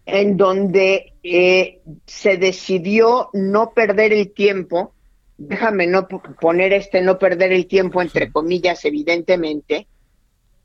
en 0.05 0.37
donde 0.37 1.13
eh, 1.23 1.81
se 2.05 2.37
decidió 2.37 3.29
no 3.33 3.71
perder 3.71 4.13
el 4.13 4.31
tiempo, 4.31 4.93
déjame 5.37 5.87
no 5.87 6.07
poner 6.07 6.73
este 6.73 7.01
no 7.01 7.17
perder 7.17 7.51
el 7.51 7.67
tiempo 7.67 8.01
entre 8.01 8.31
comillas, 8.31 8.85
evidentemente, 8.85 9.87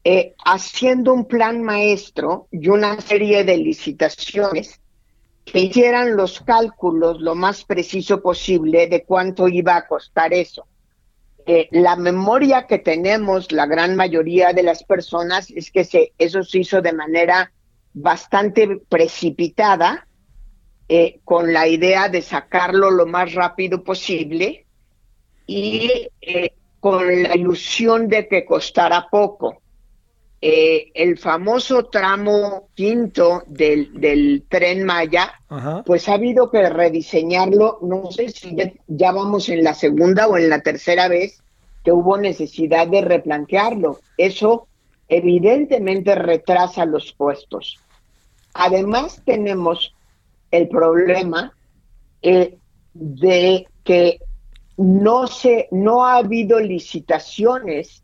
eh, 0.05 0.35
haciendo 0.45 1.13
un 1.13 1.27
plan 1.27 1.63
maestro 1.63 2.49
y 2.51 2.69
una 2.69 3.01
serie 3.01 3.45
de 3.45 3.57
licitaciones 3.57 4.81
que 5.45 5.61
hicieran 5.61 6.17
los 6.17 6.41
cálculos 6.41 7.21
lo 7.21 7.35
más 7.35 7.65
preciso 7.65 8.23
posible 8.23 8.87
de 8.87 9.05
cuánto 9.05 9.49
iba 9.49 9.77
a 9.77 9.87
costar 9.87 10.33
eso. 10.33 10.67
Eh, 11.47 11.69
la 11.73 11.97
memoria 11.97 12.67
que 12.67 12.79
tenemos, 12.79 13.51
la 13.51 13.67
gran 13.67 13.97
mayoría 13.97 14.53
de 14.53 14.63
las 14.63 14.85
personas, 14.85 15.51
es 15.51 15.71
que 15.71 15.85
se, 15.85 16.13
eso 16.19 16.43
se 16.45 16.59
hizo 16.59 16.83
de 16.83 16.93
manera 16.93 17.53
bastante 17.93 18.81
precipitada, 18.89 20.07
eh, 20.89 21.21
con 21.25 21.53
la 21.53 21.69
idea 21.69 22.09
de 22.09 22.23
sacarlo 22.23 22.91
lo 22.91 23.07
más 23.07 23.35
rápido 23.35 23.85
posible 23.85 24.67
y 25.47 26.09
eh, 26.21 26.53
con 26.81 27.23
la 27.23 27.37
ilusión 27.37 28.09
de 28.09 28.27
que 28.27 28.45
costara 28.45 29.09
poco. 29.11 29.61
Eh, 30.43 30.91
el 30.95 31.19
famoso 31.19 31.85
tramo 31.87 32.71
quinto 32.75 33.43
del, 33.47 34.01
del 34.01 34.45
tren 34.49 34.85
Maya, 34.85 35.35
Ajá. 35.51 35.83
pues 35.85 36.09
ha 36.09 36.15
habido 36.15 36.51
que 36.51 36.67
rediseñarlo, 36.69 37.79
no 37.83 38.11
sé 38.11 38.31
si 38.31 38.57
ya, 38.57 38.73
ya, 38.87 39.13
vamos 39.13 39.51
en 39.51 39.63
la 39.63 39.75
segunda 39.75 40.29
o 40.29 40.39
en 40.39 40.49
la 40.49 40.63
tercera 40.63 41.09
vez 41.09 41.43
que 41.85 41.93
hubo 41.93 42.17
necesidad 42.17 42.87
de 42.89 43.03
replantearlo. 43.03 44.01
Eso 44.17 44.67
evidentemente 45.09 46.15
retrasa 46.15 46.87
los 46.87 47.13
puestos. 47.13 47.80
Además 48.55 49.23
tenemos 49.25 49.95
el 50.51 50.69
problema 50.69 51.55
eh, 52.23 52.59
de 52.93 53.67
que 53.85 54.21
no 54.77 55.27
se, 55.27 55.69
no 55.71 56.05
ha 56.05 56.17
habido 56.17 56.59
licitaciones 56.59 58.03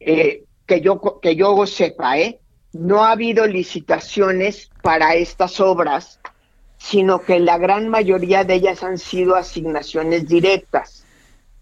eh, 0.00 0.44
que 0.66 0.80
yo, 0.80 1.00
que 1.20 1.36
yo 1.36 1.66
sepa, 1.66 2.18
¿eh? 2.18 2.40
no 2.72 3.04
ha 3.04 3.12
habido 3.12 3.46
licitaciones 3.46 4.70
para 4.82 5.14
estas 5.14 5.60
obras, 5.60 6.20
sino 6.78 7.20
que 7.22 7.38
la 7.38 7.58
gran 7.58 7.88
mayoría 7.88 8.44
de 8.44 8.54
ellas 8.54 8.82
han 8.82 8.98
sido 8.98 9.36
asignaciones 9.36 10.26
directas. 10.28 11.04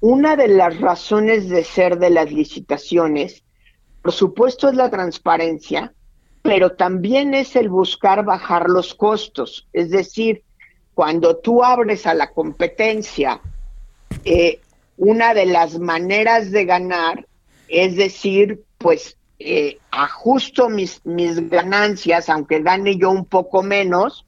Una 0.01 0.37
de 0.37 0.49
las 0.49 0.81
razones 0.81 1.49
de 1.49 1.63
ser 1.63 1.99
de 1.99 2.11
las 2.11 2.33
licitaciones, 2.33 3.43
por 4.03 4.13
supuesto, 4.13 4.69
es 4.69 4.75
la 4.75 4.91
transparencia, 4.91 5.93
pero 6.43 6.73
también 6.73 7.35
es 7.35 7.57
el 7.57 7.69
buscar 7.69 8.25
bajar 8.25 8.69
los 8.69 8.95
costos. 8.95 9.67
Es 9.73 9.91
decir, 9.91 10.43
cuando 10.95 11.37
tú 11.37 11.63
abres 11.65 12.07
a 12.07 12.15
la 12.15 12.31
competencia, 12.31 13.41
eh, 14.25 14.61
una 14.97 15.35
de 15.35 15.47
las 15.47 15.79
maneras 15.79 16.51
de 16.51 16.65
ganar 16.65 17.27
es 17.71 17.97
decir, 17.97 18.65
pues 18.79 19.17
eh, 19.39 19.79
ajusto 19.91 20.69
mis, 20.69 21.01
mis 21.07 21.49
ganancias, 21.49 22.29
aunque 22.29 22.61
gane 22.61 22.97
yo 22.97 23.11
un 23.11 23.25
poco 23.25 23.63
menos, 23.63 24.27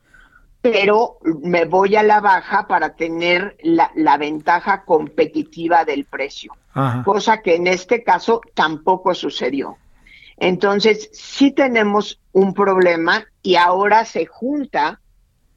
pero 0.61 1.19
me 1.43 1.65
voy 1.65 1.97
a 1.97 2.05
la 2.05 2.21
baja 2.21 2.69
para 2.69 2.95
tener 2.95 3.57
la, 3.63 3.91
la 3.97 4.17
ventaja 4.17 4.85
competitiva 4.85 5.85
del 5.85 6.05
precio, 6.05 6.53
Ajá. 6.73 7.03
cosa 7.03 7.43
que 7.43 7.57
en 7.57 7.67
este 7.67 8.05
caso 8.05 8.41
tampoco 8.55 9.13
sucedió. 9.13 9.77
Entonces, 10.43 11.09
sí 11.13 11.53
tenemos 11.53 12.21
un 12.33 12.53
problema 12.53 13.25
y 13.45 13.55
ahora 13.55 14.05
se 14.05 14.27
junta 14.27 15.01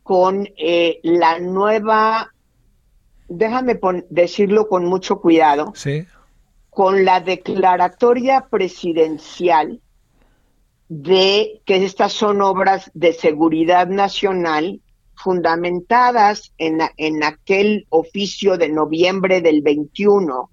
con 0.03 0.47
eh, 0.57 0.99
la 1.01 1.39
nueva, 1.39 2.31
déjame 3.27 3.79
decirlo 4.11 4.69
con 4.69 4.85
mucho 4.85 5.19
cuidado, 5.21 5.73
sí. 5.73 6.05
con 6.69 7.03
la 7.03 7.19
declaratoria 7.19 8.45
presidencial 8.47 9.81
de 10.87 11.63
que 11.65 11.83
estas 11.83 12.13
son 12.13 12.43
obras 12.43 12.91
de 12.93 13.13
seguridad 13.13 13.87
nacional 13.87 14.81
fundamentadas 15.15 16.53
en, 16.59 16.81
en 16.97 17.23
aquel 17.23 17.87
oficio 17.89 18.59
de 18.59 18.69
noviembre 18.69 19.41
del 19.41 19.63
21 19.63 20.51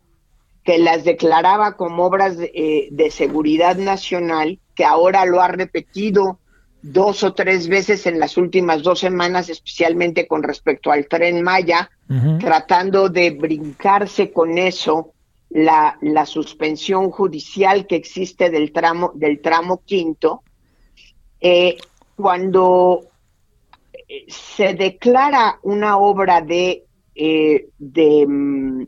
que 0.65 0.79
las 0.79 1.05
declaraba 1.05 1.77
como 1.77 2.05
obras 2.05 2.37
de, 2.37 2.53
eh, 2.55 2.89
de, 2.91 3.11
seguridad 3.11 3.77
nacional, 3.77 4.61
que 4.75 4.85
ahora 4.85 5.25
lo 5.25 5.41
ha 5.41 5.49
repetido 5.49 6.39
dos 6.83 7.23
o 7.23 7.35
tres 7.35 7.69
veces 7.69 8.07
en 8.07 8.19
las 8.19 8.37
últimas 8.37 8.83
dos 8.83 9.01
semanas, 9.01 9.49
especialmente 9.49 10.27
con 10.27 10.43
respecto 10.43 10.91
al 10.91 11.07
tren 11.07 11.43
Maya, 11.43 11.91
uh 12.09 12.15
-huh. 12.15 12.39
tratando 12.41 13.09
de 13.09 13.31
brincarse 13.31 14.33
con 14.33 14.59
eso 14.59 15.13
la, 15.51 15.99
la, 16.01 16.27
suspensión 16.27 17.11
judicial 17.11 17.87
que 17.87 17.97
existe 17.97 18.51
del 18.51 18.73
tramo, 18.73 19.13
del 19.15 19.41
tramo 19.41 19.83
quinto, 19.85 20.43
eh, 21.41 21.77
cuando 22.17 23.13
se 24.29 24.75
declara 24.75 25.59
una 25.63 25.99
obra 25.99 26.41
de, 26.41 26.85
eh, 27.15 27.69
de 27.79 28.27
um, 28.27 28.87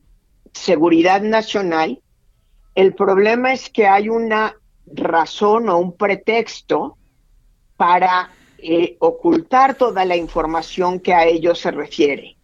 seguridad 0.55 1.21
nacional, 1.21 2.01
El 2.75 2.95
problema 2.95 3.53
es 3.53 3.71
que 3.71 3.87
hay 3.87 4.09
una 4.09 4.57
razón 4.87 5.69
o 5.69 5.79
un 5.79 5.97
pretexto 5.97 6.97
para 7.77 8.31
eh, 8.59 8.97
ocultar 8.99 9.77
toda 9.77 10.05
la 10.05 10.17
información 10.17 10.99
que 10.99 11.15
a 11.15 11.25
ellos 11.25 11.61
se 11.61 11.71
refiere. 11.71 12.37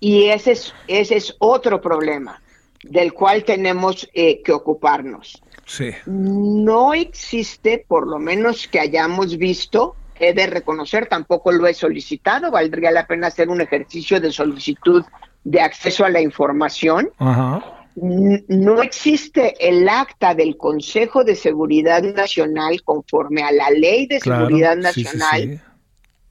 Y 0.00 0.28
ese 0.28 0.52
es, 0.52 0.74
ese 0.88 1.16
es 1.16 1.36
otro 1.38 1.80
problema 1.80 2.40
del 2.82 3.12
cual 3.12 3.44
tenemos 3.44 4.08
eh, 4.14 4.42
que 4.42 4.52
ocuparnos. 4.52 5.42
Sí. 5.66 5.90
No 6.06 6.94
existe, 6.94 7.84
por 7.86 8.06
lo 8.06 8.18
menos 8.18 8.68
que 8.68 8.78
hayamos 8.80 9.36
visto, 9.36 9.96
he 10.18 10.32
de 10.32 10.46
reconocer, 10.46 11.08
tampoco 11.08 11.52
lo 11.52 11.66
he 11.66 11.74
solicitado, 11.74 12.50
valdría 12.50 12.90
la 12.90 13.06
pena 13.06 13.26
hacer 13.26 13.48
un 13.48 13.60
ejercicio 13.60 14.20
de 14.20 14.32
solicitud 14.32 15.04
de 15.46 15.60
acceso 15.60 16.04
a 16.04 16.10
la 16.10 16.20
información. 16.20 17.08
Ajá. 17.18 17.88
No 17.94 18.82
existe 18.82 19.54
el 19.60 19.88
acta 19.88 20.34
del 20.34 20.56
Consejo 20.56 21.22
de 21.22 21.36
Seguridad 21.36 22.02
Nacional 22.02 22.82
conforme 22.82 23.42
a 23.42 23.52
la 23.52 23.70
Ley 23.70 24.06
de 24.06 24.18
Claro, 24.18 24.46
Seguridad 24.46 24.76
sí, 24.92 25.04
sí, 25.04 25.04
Nacional, 25.04 25.42
sí. 25.42 25.60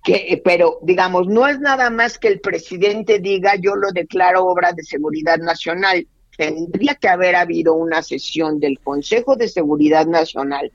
que, 0.03 0.13
eh, 0.33 0.41
pero 0.43 0.79
digamos, 0.83 1.27
no 1.27 1.47
es 1.47 1.59
nada 1.59 1.89
más 1.89 2.19
que 2.19 2.27
el 2.27 2.41
presidente 2.41 3.19
diga 3.19 3.55
yo 3.55 3.75
lo 3.75 3.91
declaro 3.93 4.45
obra 4.45 4.73
de 4.73 4.83
seguridad 4.83 5.37
nacional. 5.37 6.05
Tendría 6.37 6.95
que 6.95 7.07
haber 7.07 7.37
habido 7.37 7.73
una 7.73 8.03
sesión 8.03 8.59
del 8.59 8.79
Consejo 8.79 9.37
de 9.37 9.47
Seguridad 9.47 10.05
Nacional 10.05 10.71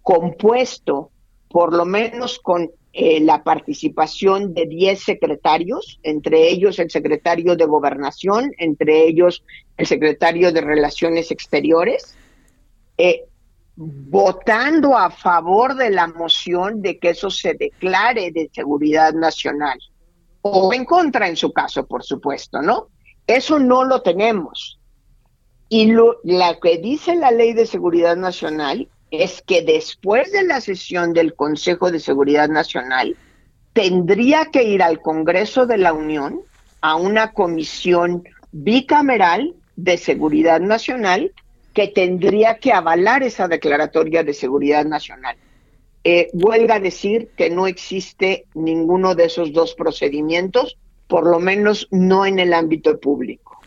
compuesto 0.00 1.10
por 1.50 1.74
lo 1.74 1.84
menos 1.84 2.40
con 2.40 2.70
eh, 2.94 3.20
la 3.20 3.42
participación 3.42 4.52
de 4.52 4.66
10 4.66 5.02
secretarios, 5.02 5.98
entre 6.02 6.50
ellos 6.50 6.78
el 6.78 6.90
secretario 6.90 7.56
de 7.56 7.64
Gobernación, 7.64 8.52
entre 8.58 9.06
ellos 9.06 9.42
el 9.78 9.86
secretario 9.86 10.52
de 10.52 10.60
Relaciones 10.60 11.30
Exteriores, 11.30 12.14
eh, 12.98 13.24
votando 13.76 14.98
a 14.98 15.10
favor 15.10 15.74
de 15.74 15.88
la 15.88 16.06
moción 16.06 16.82
de 16.82 16.98
que 16.98 17.10
eso 17.10 17.30
se 17.30 17.54
declare 17.54 18.30
de 18.30 18.50
seguridad 18.52 19.14
nacional, 19.14 19.78
o 20.42 20.74
en 20.74 20.84
contra 20.84 21.28
en 21.28 21.36
su 21.36 21.50
caso, 21.50 21.86
por 21.86 22.02
supuesto, 22.02 22.60
¿no? 22.60 22.88
Eso 23.26 23.58
no 23.58 23.84
lo 23.84 24.02
tenemos. 24.02 24.78
Y 25.70 25.92
lo, 25.92 26.20
la 26.24 26.60
que 26.60 26.76
dice 26.76 27.16
la 27.16 27.30
ley 27.30 27.54
de 27.54 27.64
seguridad 27.64 28.16
nacional 28.16 28.90
es 29.12 29.42
que 29.42 29.62
después 29.62 30.32
de 30.32 30.42
la 30.42 30.60
sesión 30.62 31.12
del 31.12 31.34
Consejo 31.34 31.92
de 31.92 32.00
Seguridad 32.00 32.48
Nacional, 32.48 33.14
tendría 33.74 34.46
que 34.46 34.64
ir 34.64 34.82
al 34.82 35.00
Congreso 35.00 35.66
de 35.66 35.76
la 35.76 35.92
Unión 35.92 36.40
a 36.80 36.96
una 36.96 37.32
comisión 37.32 38.24
bicameral 38.52 39.54
de 39.76 39.98
seguridad 39.98 40.60
nacional 40.60 41.30
que 41.74 41.88
tendría 41.88 42.56
que 42.56 42.72
avalar 42.72 43.22
esa 43.22 43.48
declaratoria 43.48 44.24
de 44.24 44.32
seguridad 44.32 44.86
nacional. 44.86 45.36
Eh, 46.04 46.30
huelga 46.32 46.80
decir 46.80 47.28
que 47.36 47.50
no 47.50 47.66
existe 47.66 48.46
ninguno 48.54 49.14
de 49.14 49.26
esos 49.26 49.52
dos 49.52 49.74
procedimientos, 49.74 50.78
por 51.06 51.26
lo 51.26 51.38
menos 51.38 51.86
no 51.90 52.24
en 52.24 52.38
el 52.38 52.54
ámbito 52.54 52.98
público. 52.98 53.60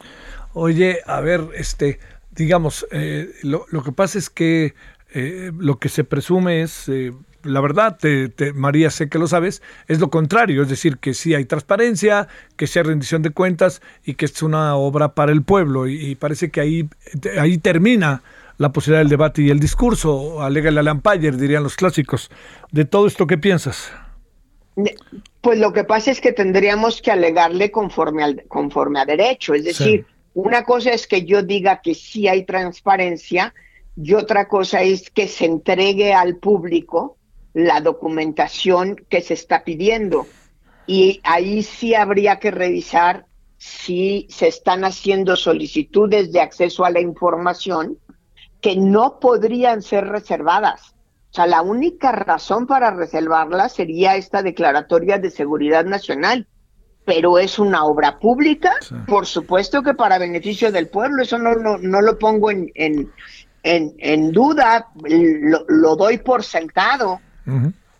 Oye, 0.53 0.99
a 1.05 1.21
ver, 1.21 1.41
este, 1.55 1.99
digamos, 2.31 2.85
eh, 2.91 3.29
lo, 3.43 3.65
lo 3.69 3.83
que 3.83 3.91
pasa 3.91 4.17
es 4.17 4.29
que 4.29 4.73
eh, 5.15 5.51
lo 5.57 5.79
que 5.79 5.89
se 5.89 6.03
presume 6.03 6.61
es, 6.61 6.87
eh, 6.89 7.11
la 7.43 7.61
verdad, 7.61 7.97
te- 7.99 8.29
te- 8.29 8.53
María, 8.53 8.89
sé 8.91 9.09
que 9.09 9.17
lo 9.19 9.27
sabes, 9.27 9.61
es 9.87 9.99
lo 9.99 10.09
contrario, 10.09 10.61
es 10.63 10.69
decir, 10.69 10.97
que 10.97 11.13
sí 11.13 11.33
hay 11.35 11.45
transparencia, 11.45 12.27
que 12.57 12.67
sí 12.67 12.79
hay 12.79 12.85
rendición 12.85 13.21
de 13.23 13.31
cuentas 13.31 13.81
y 14.03 14.15
que 14.15 14.25
es 14.25 14.41
una 14.43 14.75
obra 14.75 15.13
para 15.15 15.31
el 15.31 15.41
pueblo. 15.43 15.87
Y, 15.87 16.11
y 16.11 16.15
parece 16.15 16.51
que 16.51 16.61
ahí, 16.61 16.89
ahí 17.39 17.57
termina 17.57 18.21
la 18.57 18.71
posibilidad 18.71 19.01
del 19.01 19.09
debate 19.09 19.41
y 19.41 19.49
el 19.49 19.59
discurso, 19.59 20.41
alega 20.41 20.71
la 20.71 20.81
Lampayer, 20.83 21.35
dirían 21.37 21.63
los 21.63 21.75
clásicos. 21.75 22.31
De 22.71 22.85
todo 22.85 23.07
esto, 23.07 23.27
¿qué 23.27 23.37
piensas? 23.37 23.91
Pues 25.41 25.59
lo 25.59 25.71
que 25.71 25.83
pasa 25.83 26.11
es 26.11 26.19
que 26.19 26.33
tendríamos 26.33 27.01
que 27.01 27.11
alegarle 27.11 27.71
conforme, 27.71 28.23
al, 28.23 28.43
conforme 28.47 28.99
a 28.99 29.05
derecho. 29.05 29.53
Es 29.53 29.63
decir, 29.63 30.05
una 30.33 30.63
cosa 30.63 30.91
es 30.91 31.07
que 31.07 31.23
yo 31.25 31.43
diga 31.43 31.81
que 31.81 31.95
sí 31.95 32.27
hay 32.27 32.43
transparencia 32.45 33.53
y 33.95 34.13
otra 34.13 34.47
cosa 34.47 34.81
es 34.81 35.09
que 35.09 35.27
se 35.27 35.45
entregue 35.45 36.13
al 36.13 36.37
público 36.37 37.17
la 37.53 37.79
documentación 37.79 38.97
que 39.09 39.21
se 39.21 39.33
está 39.33 39.63
pidiendo. 39.63 40.27
Y 40.87 41.21
ahí 41.23 41.63
sí 41.63 41.95
habría 41.95 42.39
que 42.39 42.51
revisar 42.51 43.25
si 43.57 44.27
se 44.29 44.47
están 44.47 44.83
haciendo 44.83 45.35
solicitudes 45.35 46.31
de 46.31 46.41
acceso 46.41 46.83
a 46.83 46.89
la 46.89 46.99
información 46.99 47.97
que 48.61 48.75
no 48.75 49.19
podrían 49.19 49.81
ser 49.81 50.05
reservadas. 50.07 50.95
O 51.31 51.35
sea, 51.35 51.47
la 51.47 51.61
única 51.61 52.11
razón 52.11 52.67
para 52.67 52.91
reservarlas 52.91 53.73
sería 53.73 54.15
esta 54.15 54.43
declaratoria 54.43 55.17
de 55.17 55.31
seguridad 55.31 55.85
nacional. 55.85 56.47
Pero 57.05 57.37
es 57.37 57.59
una 57.59 57.85
obra 57.85 58.17
pública, 58.17 58.73
por 59.07 59.27
supuesto 59.27 59.83
que 59.83 59.93
para 59.93 60.17
beneficio 60.17 60.71
del 60.71 60.87
pueblo, 60.87 61.21
eso 61.21 61.37
no, 61.37 61.53
no, 61.53 61.77
no 61.77 62.01
lo 62.01 62.17
pongo 62.17 62.49
en, 62.49 62.71
en, 62.73 63.11
en, 63.65 63.95
en 63.97 64.31
duda, 64.31 64.91
lo, 65.03 65.65
lo 65.67 65.95
doy 65.95 66.19
por 66.19 66.43
sentado. 66.43 67.19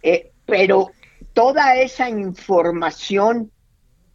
Eh, 0.04 0.32
pero 0.46 0.92
toda 1.34 1.76
esa 1.76 2.08
información 2.08 3.52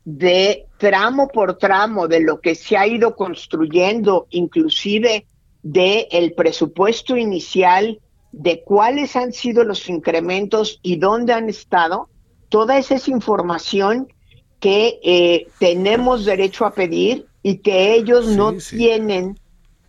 de 0.04 0.66
tramo 0.78 1.28
por 1.28 1.58
tramo 1.58 2.06
de 2.06 2.20
lo 2.20 2.40
que 2.40 2.54
se 2.54 2.76
ha 2.76 2.86
ido 2.86 3.16
construyendo, 3.16 4.28
inclusive 4.30 5.26
de 5.62 6.06
el 6.12 6.34
presupuesto 6.34 7.16
inicial, 7.16 8.00
de 8.30 8.62
cuáles 8.62 9.16
han 9.16 9.32
sido 9.32 9.64
los 9.64 9.88
incrementos 9.88 10.78
y 10.82 10.96
dónde 10.96 11.32
han 11.32 11.48
estado, 11.48 12.08
toda 12.48 12.78
esa 12.78 12.94
es 12.94 13.08
información 13.08 14.06
que 14.60 15.00
eh, 15.02 15.48
tenemos 15.58 16.24
derecho 16.24 16.64
a 16.64 16.74
pedir 16.74 17.26
y 17.42 17.58
que 17.58 17.94
ellos 17.94 18.28
no 18.28 18.52
tienen 18.52 19.39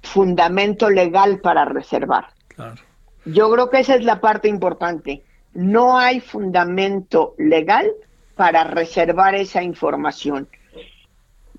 fundamento 0.04 0.90
legal 0.90 1.40
para 1.40 1.66
reservar. 1.66 2.28
Yo 3.26 3.52
creo 3.52 3.70
que 3.70 3.80
esa 3.80 3.96
es 3.96 4.04
la 4.04 4.20
parte 4.20 4.48
importante. 4.48 5.24
No 5.54 5.98
hay 5.98 6.20
fundamento 6.22 7.36
legal 7.38 7.92
para 8.36 8.64
reservar 8.64 9.36
esa 9.36 9.62
información. 9.64 10.48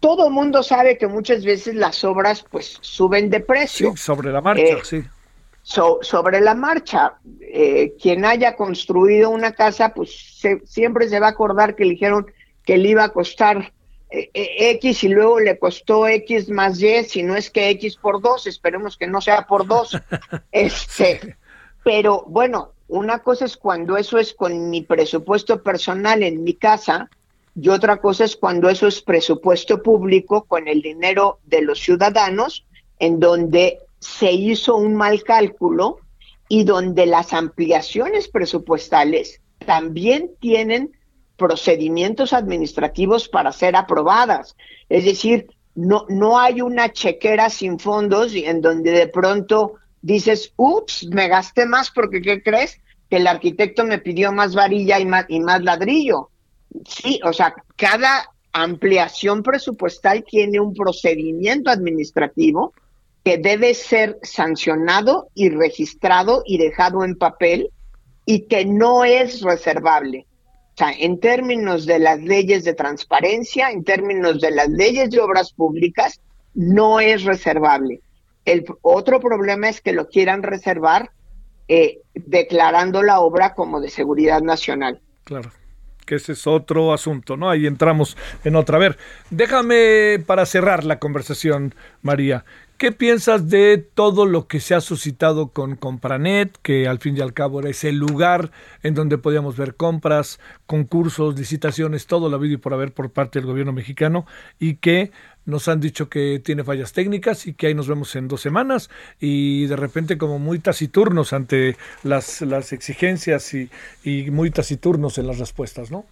Todo 0.01 0.27
el 0.27 0.33
mundo 0.33 0.63
sabe 0.63 0.99
que 0.99 1.07
muchas 1.07 1.45
veces 1.45 1.75
las 1.77 2.03
obras 2.03 2.45
pues 2.51 2.79
suben 2.81 3.31
de 3.31 3.41
precio. 3.41 3.97
Sobre 3.97 4.33
la 4.33 4.41
marcha, 4.41 4.63
Eh, 4.63 4.79
sí. 4.83 5.03
So- 5.65 6.01
sobre 6.03 6.41
la 6.41 6.55
marcha, 6.57 7.15
eh, 7.41 7.93
quien 8.03 8.25
haya 8.25 8.57
construido 8.57 9.31
una 9.31 9.53
casa, 9.53 9.95
pues 9.95 10.39
se- 10.41 10.61
siempre 10.67 11.09
se 11.09 11.21
va 11.21 11.29
a 11.29 11.31
acordar 11.31 11.77
que 11.77 11.85
le 11.85 11.91
dijeron 11.91 12.27
que 12.65 12.79
le 12.79 12.89
iba 12.89 13.05
a 13.05 13.11
costar 13.11 13.73
X 14.13 15.05
y 15.05 15.09
luego 15.09 15.41
le 15.41 15.59
costó 15.59 16.07
X 16.07 16.49
más 16.51 16.81
Y, 16.83 17.05
si 17.05 17.23
no 17.23 17.35
es 17.35 17.51
que 17.51 17.71
X 17.71 17.97
por 17.97 18.21
dos, 18.21 18.47
esperemos 18.47 18.97
que 18.97 19.07
no 19.07 19.21
sea 19.21 19.47
por 19.47 19.67
dos. 19.67 19.99
este, 20.53 21.37
pero 21.83 22.25
bueno, 22.29 22.73
una 22.89 23.21
cosa 23.21 23.47
es 23.47 23.57
cuando 23.57 23.97
eso 23.97 24.19
es 24.19 24.35
con 24.35 24.69
mi 24.69 24.83
presupuesto 24.83 25.63
personal 25.63 26.23
en 26.23 26.45
mi 26.45 26.55
casa 26.55 27.09
y 27.55 27.69
otra 27.69 27.99
cosa 27.99 28.25
es 28.25 28.37
cuando 28.37 28.69
eso 28.69 28.87
es 28.87 29.03
presupuesto 29.03 29.83
público 29.83 30.45
con 30.45 30.69
el 30.69 30.83
dinero 30.83 31.39
de 31.45 31.63
los 31.63 31.81
ciudadanos, 31.81 32.67
en 32.99 33.19
donde 33.19 33.79
se 33.99 34.33
hizo 34.33 34.77
un 34.77 34.95
mal 34.95 35.23
cálculo 35.23 35.99
y 36.49 36.65
donde 36.65 37.07
las 37.07 37.33
ampliaciones 37.33 38.29
presupuestales 38.29 39.41
también 39.65 40.31
tienen 40.41 40.93
procedimientos 41.43 42.33
administrativos 42.33 43.29
para 43.29 43.51
ser 43.51 43.75
aprobadas. 43.75 44.57
Es 44.89 45.05
decir, 45.05 45.49
no, 45.75 46.07
no 46.09 46.39
hay 46.39 46.61
una 46.61 46.93
chequera 46.93 47.51
sin 47.51 47.81
fondos 47.81 48.33
en 48.35 48.61
donde 48.61 48.93
de 48.93 49.09
pronto 49.09 49.75
dices, 50.03 50.53
ups, 50.57 51.09
me 51.11 51.27
gasté 51.27 51.67
más 51.67 51.91
porque, 51.91 52.23
¿qué 52.23 52.43
crees? 52.45 52.81
Que 53.11 53.17
el 53.17 53.27
arquitecto 53.27 53.85
me 53.85 53.99
pidió 53.99 54.33
más 54.33 54.55
varilla 54.55 55.01
y 55.01 55.05
más, 55.05 55.27
y 55.29 55.41
más 55.41 55.63
ladrillo. 55.63 56.31
Sí, 56.87 57.21
o 57.25 57.33
sea, 57.33 57.53
cada 57.75 58.31
ampliación 58.53 59.43
presupuestal 59.43 60.25
tiene 60.25 60.61
un 60.61 60.75
procedimiento 60.75 61.71
administrativo 61.71 62.73
que 63.25 63.39
debe 63.39 63.75
ser 63.75 64.19
sancionado 64.23 65.29
y 65.35 65.49
registrado 65.51 66.45
y 66.47 66.59
dejado 66.59 67.03
en 67.05 67.17
papel 67.17 67.71
y 68.27 68.43
que 68.47 68.65
no 68.65 69.05
es 69.05 69.41
reservable. 69.41 70.27
O 70.75 70.79
sea, 70.79 70.93
en 70.93 71.21
términos 71.21 71.85
de 71.85 71.99
las 71.99 72.21
leyes 72.21 72.65
de 72.65 72.73
transparencia, 72.73 73.71
en 73.71 73.85
términos 73.85 74.41
de 74.41 74.51
las 74.51 74.69
leyes 74.69 75.11
de 75.11 75.21
obras 75.21 75.53
públicas, 75.53 76.21
no 76.55 77.01
es 77.01 77.25
reservable. 77.25 78.01
El 78.45 78.65
otro 78.81 79.21
problema 79.21 79.69
es 79.69 79.81
que 79.81 79.93
lo 79.93 80.09
quieran 80.09 80.43
reservar 80.43 81.11
eh, 81.69 82.01
declarando 82.15 83.03
la 83.03 83.21
obra 83.21 83.55
como 83.55 83.81
de 83.81 83.89
seguridad 83.89 84.41
nacional. 84.41 85.01
Claro, 85.25 85.53
que 86.07 86.17
ese 86.17 86.33
es 86.33 86.47
otro 86.47 86.93
asunto, 86.93 87.37
¿no? 87.37 87.51
Ahí 87.51 87.67
entramos 87.67 88.17
en 88.45 88.57
otra. 88.57 88.77
A 88.77 88.81
ver, 88.81 88.99
déjame 89.31 90.23
para 90.27 90.47
cerrar 90.47 90.85
la 90.85 90.99
conversación, 90.99 91.75
María. 92.01 92.45
¿Qué 92.83 92.91
piensas 92.91 93.49
de 93.49 93.79
todo 93.79 94.27
lo 94.27 94.49
que 94.49 94.59
se 94.59 94.75
ha 94.75 94.81
suscitado 94.81 95.51
con 95.51 95.77
Compranet, 95.77 96.59
que 96.63 96.89
al 96.89 96.99
fin 96.99 97.17
y 97.17 97.21
al 97.21 97.33
cabo 97.33 97.61
era 97.61 97.71
ese 97.71 97.93
lugar 97.93 98.51
en 98.83 98.95
donde 98.95 99.19
podíamos 99.19 99.57
ver 99.57 99.77
compras, 99.77 100.41
concursos, 100.67 101.39
licitaciones, 101.39 102.09
todo 102.09 102.29
lo 102.29 102.35
habido 102.35 102.55
y 102.55 102.57
por 102.57 102.75
haber 102.75 102.91
por 102.93 103.13
parte 103.13 103.39
del 103.39 103.47
gobierno 103.47 103.73
mexicano 103.73 104.27
y 104.59 104.79
que 104.79 105.13
nos 105.45 105.69
han 105.69 105.79
dicho 105.79 106.09
que 106.09 106.43
tiene 106.45 106.65
fallas 106.65 106.93
técnicas 106.93 107.47
y 107.47 107.55
que 107.55 107.69
ahí 107.69 107.75
nos 107.75 107.87
vemos 107.87 108.17
en 108.17 108.27
dos 108.27 108.41
semanas 108.41 108.91
y 109.21 109.67
de 109.67 109.77
repente 109.77 110.19
como 110.19 110.41
muy 110.41 110.59
taciturnos 110.59 111.33
ante 111.33 111.77
las, 112.03 112.41
las 112.41 112.73
exigencias 112.73 113.55
y, 113.55 113.71
y 114.03 114.29
muy 114.33 114.51
taciturnos 114.51 115.19
en 115.19 115.29
las 115.29 115.39
respuestas, 115.39 115.93
¿no? 115.93 116.05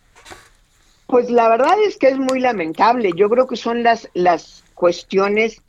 Pues 1.09 1.29
la 1.31 1.49
verdad 1.49 1.75
es 1.85 1.97
que 1.97 2.07
es 2.07 2.17
muy 2.17 2.39
lamentable. 2.39 3.11
Yo 3.17 3.29
creo 3.29 3.49
que 3.49 3.57
son 3.57 3.83
las, 3.83 4.09
las 4.15 4.63
cuestiones 4.75 5.61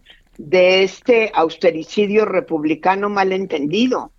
de 0.47 0.81
este 0.83 1.31
austericidio 1.35 2.25
republicano 2.25 3.09
malentendido. 3.09 4.11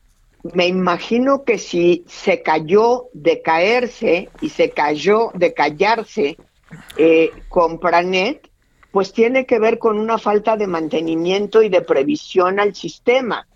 Me 0.54 0.66
imagino 0.68 1.42
que 1.44 1.58
si 1.58 2.04
se 2.06 2.42
cayó 2.42 3.06
de 3.12 3.42
caerse 3.42 4.28
y 4.40 4.48
se 4.48 4.70
cayó 4.70 5.30
de 5.34 5.52
callarse 5.52 6.36
eh, 6.96 7.30
con 7.48 7.80
Pranet, 7.80 8.48
pues 8.92 9.12
tiene 9.12 9.46
que 9.46 9.58
ver 9.58 9.78
con 9.78 9.98
una 9.98 10.16
falta 10.18 10.56
de 10.56 10.68
mantenimiento 10.68 11.60
y 11.62 11.68
de 11.68 11.82
previsión 11.82 12.60
al 12.60 12.74
sistema. 12.74 13.46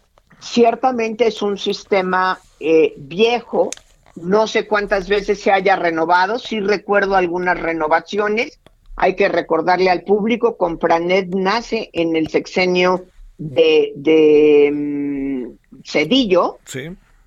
Ciertamente 0.40 1.28
es 1.28 1.42
un 1.42 1.58
sistema 1.58 2.40
eh, 2.58 2.94
viejo, 2.96 3.70
no 4.16 4.48
sé 4.48 4.66
cuántas 4.66 5.08
veces 5.08 5.40
se 5.40 5.52
haya 5.52 5.76
renovado, 5.76 6.38
sí 6.38 6.60
recuerdo 6.60 7.14
algunas 7.14 7.60
renovaciones. 7.60 8.58
Hay 8.96 9.14
que 9.14 9.28
recordarle 9.28 9.90
al 9.90 10.02
público, 10.02 10.56
Compranet 10.56 11.28
nace 11.34 11.90
en 11.92 12.16
el 12.16 12.28
sexenio 12.28 13.04
de, 13.36 13.92
de 13.94 14.70
mm, 14.72 15.82
Cedillo, 15.84 16.58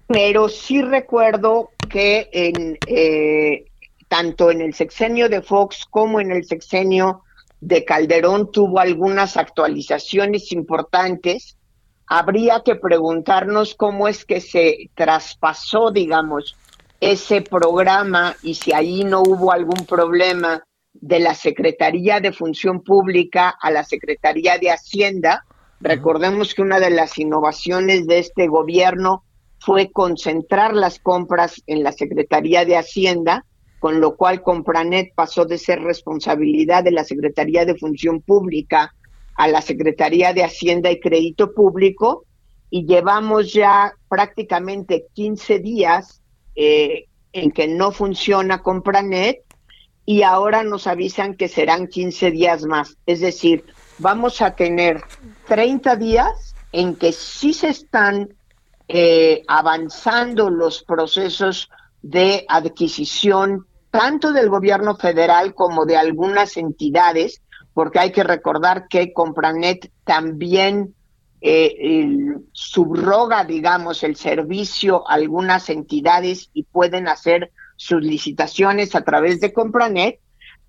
pero 0.08 0.50
sí 0.50 0.82
recuerdo 0.82 1.70
que 1.88 2.28
en, 2.32 2.78
eh, 2.88 3.66
tanto 4.08 4.50
en 4.50 4.62
el 4.62 4.74
sexenio 4.74 5.30
de 5.30 5.44
Fox 5.44 5.86
como 5.88 6.20
en 6.20 6.32
el 6.32 6.46
sexenio 6.46 7.22
de 7.62 7.86
Calderón 7.86 8.52
tuvo 8.52 8.80
algunas 8.80 9.38
actualizaciones 9.38 10.52
importantes. 10.52 11.58
Habría 12.08 12.64
que 12.66 12.76
preguntarnos 12.76 13.76
cómo 13.76 14.08
es 14.08 14.26
que 14.26 14.42
se 14.42 14.90
traspasó, 14.96 15.92
digamos, 15.92 16.56
ese 17.00 17.42
programa 17.42 18.36
y 18.42 18.56
si 18.56 18.74
ahí 18.74 19.04
no 19.04 19.22
hubo 19.22 19.52
algún 19.52 19.86
problema 19.86 20.64
de 20.94 21.20
la 21.20 21.34
Secretaría 21.34 22.20
de 22.20 22.32
Función 22.32 22.82
Pública 22.84 23.50
a 23.50 23.72
la 23.72 23.84
Secretaría 23.84 24.58
de 24.58 24.72
Hacienda. 24.72 25.46
Recordemos 25.80 26.54
que 26.54 26.62
una 26.62 26.80
de 26.80 26.90
las 26.90 27.18
innovaciones 27.18 28.06
de 28.08 28.20
este 28.20 28.48
gobierno 28.48 29.24
fue 29.60 29.92
concentrar 29.92 30.74
las 30.74 31.00
compras 31.00 31.62
en 31.68 31.84
la 31.84 31.92
Secretaría 31.92 32.66
de 32.66 32.78
Hacienda, 32.78 33.46
con 33.80 34.02
lo 34.02 34.16
cual 34.16 34.42
Compranet 34.42 35.14
pasó 35.16 35.46
de 35.46 35.58
ser 35.58 35.82
responsabilidad 35.82 36.84
de 36.84 36.92
la 36.92 37.04
Secretaría 37.04 37.66
de 37.66 37.76
Función 37.76 38.22
Pública 38.22 38.94
a 39.36 39.48
la 39.48 39.62
Secretaría 39.62 40.34
de 40.34 40.44
Hacienda 40.44 40.92
y 40.92 41.00
Crédito 41.00 41.54
Público 41.54 42.26
y 42.70 42.86
llevamos 42.86 43.54
ya 43.54 43.94
prácticamente 44.10 45.06
15 45.14 45.60
días 45.60 46.22
eh, 46.56 47.06
en 47.32 47.52
que 47.52 47.68
no 47.68 47.92
funciona 47.92 48.62
Compranet 48.62 49.44
y 50.10 50.24
ahora 50.24 50.64
nos 50.64 50.88
avisan 50.88 51.36
que 51.36 51.48
serán 51.48 51.86
15 51.86 52.32
días 52.32 52.66
más. 52.66 52.98
Es 53.06 53.20
decir, 53.20 53.64
vamos 54.00 54.42
a 54.42 54.56
tener 54.56 55.04
30 55.48 55.98
días 55.98 56.56
en 56.72 56.96
que 56.96 57.12
sí 57.12 57.54
se 57.54 57.68
están 57.68 58.34
eh, 58.88 59.44
avanzando 59.48 60.50
los 60.50 60.82
procesos 60.84 61.70
de 62.02 62.44
adquisición 62.48 63.68
tanto 63.92 64.34
del 64.34 64.50
gobierno 64.50 64.96
federal 64.96 65.54
como 65.54 65.86
de 65.86 65.98
algunas 65.98 66.58
entidades, 66.58 67.44
porque 67.76 68.00
hay 68.00 68.12
que 68.12 68.24
recordar 68.24 68.88
que 68.88 69.14
Compranet 69.14 69.92
también 70.06 70.96
eh, 71.40 72.36
subroga, 72.52 73.44
digamos, 73.44 74.02
el 74.02 74.16
servicio 74.16 75.08
a 75.08 75.14
algunas 75.14 75.70
entidades 75.70 76.50
y 76.52 76.64
pueden 76.64 77.08
hacer 77.08 77.52
sus 77.80 78.04
licitaciones 78.04 78.94
a 78.94 79.06
través 79.06 79.40
de 79.40 79.54
Compranet, 79.54 80.20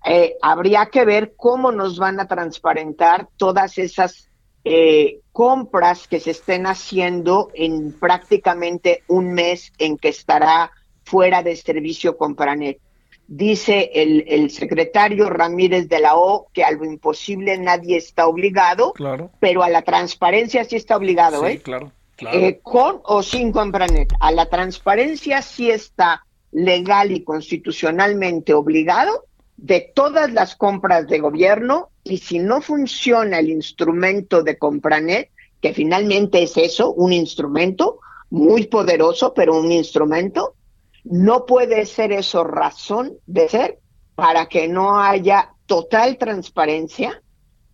eh, 0.05 0.35
habría 0.41 0.85
que 0.85 1.03
ver 1.03 1.33
cómo 1.35 1.73
nos 1.73 1.99
van 1.99 2.21
a 2.21 2.27
transparentar 2.27 3.27
todas 3.35 3.77
esas 3.77 4.29
eh, 4.63 5.19
compras 5.33 6.07
que 6.07 6.21
se 6.21 6.31
estén 6.31 6.65
haciendo 6.67 7.49
en 7.53 7.91
prácticamente 7.91 9.03
un 9.09 9.33
mes 9.33 9.73
en 9.77 9.97
que 9.97 10.07
estará 10.07 10.71
fuera 11.03 11.43
de 11.43 11.57
servicio 11.57 12.15
Compranet. 12.15 12.79
Dice 13.27 13.91
el, 13.93 14.23
el, 14.29 14.49
secretario 14.49 15.29
Ramírez 15.29 15.89
de 15.89 15.99
la 15.99 16.15
O 16.15 16.47
que 16.53 16.63
a 16.63 16.71
lo 16.71 16.85
imposible 16.85 17.57
nadie 17.57 17.97
está 17.97 18.25
obligado, 18.25 18.93
pero 19.41 19.63
a 19.63 19.69
la 19.69 19.81
transparencia 19.81 20.63
sí 20.63 20.77
está 20.77 20.95
obligado, 20.95 21.45
¿eh? 21.45 21.59
Claro, 21.59 21.91
eh, 22.19 22.59
con 22.63 23.01
o 23.03 23.21
sin 23.21 23.51
Compranet. 23.51 24.13
A 24.21 24.31
la 24.31 24.45
transparencia 24.45 25.41
sí 25.41 25.69
está 25.69 26.23
legal 26.51 27.11
y 27.11 27.23
constitucionalmente 27.23 28.53
obligado 28.53 29.25
de 29.57 29.91
todas 29.93 30.31
las 30.31 30.55
compras 30.55 31.07
de 31.07 31.19
gobierno 31.19 31.89
y 32.03 32.17
si 32.17 32.39
no 32.39 32.61
funciona 32.61 33.39
el 33.39 33.49
instrumento 33.49 34.43
de 34.43 34.57
Compranet, 34.57 35.29
que 35.61 35.73
finalmente 35.73 36.41
es 36.41 36.57
eso, 36.57 36.91
un 36.93 37.13
instrumento 37.13 37.99
muy 38.31 38.65
poderoso, 38.65 39.33
pero 39.33 39.59
un 39.59 39.71
instrumento, 39.71 40.55
no 41.03 41.45
puede 41.45 41.85
ser 41.85 42.11
eso 42.11 42.43
razón 42.43 43.17
de 43.27 43.49
ser 43.49 43.79
para 44.15 44.47
que 44.47 44.67
no 44.67 44.99
haya 44.99 45.51
total 45.67 46.17
transparencia 46.17 47.21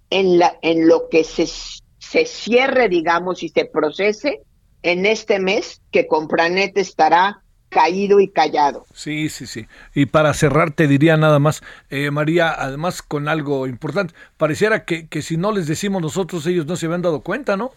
en, 0.10 0.40
la, 0.40 0.58
en 0.62 0.88
lo 0.88 1.08
que 1.10 1.24
se, 1.24 1.48
se 1.48 2.26
cierre, 2.26 2.90
digamos, 2.90 3.44
y 3.44 3.50
se 3.50 3.66
procese 3.66 4.42
en 4.82 5.06
este 5.06 5.40
mes 5.40 5.82
que 5.92 6.08
Compranet 6.08 6.78
estará 6.78 7.44
caído 7.70 8.20
y 8.20 8.28
callado. 8.30 8.86
Sí, 8.94 9.30
sí, 9.30 9.46
sí. 9.46 9.68
Y 9.94 10.08
para 10.08 10.34
cerrar 10.34 10.72
te 10.72 10.88
diría 10.88 11.18
nada 11.18 11.40
más, 11.40 11.62
eh, 11.90 12.12
María, 12.12 12.54
además 12.54 13.02
con 13.02 13.28
algo 13.28 13.68
importante, 13.68 14.14
pareciera 14.38 14.86
que, 14.86 15.08
que 15.08 15.22
si 15.22 15.38
no 15.38 15.52
les 15.52 15.68
decimos 15.68 16.02
nosotros, 16.02 16.46
ellos 16.48 16.66
no 16.66 16.76
se 16.76 16.86
habían 16.86 17.02
dado 17.02 17.22
cuenta, 17.22 17.58
¿no? 17.58 17.72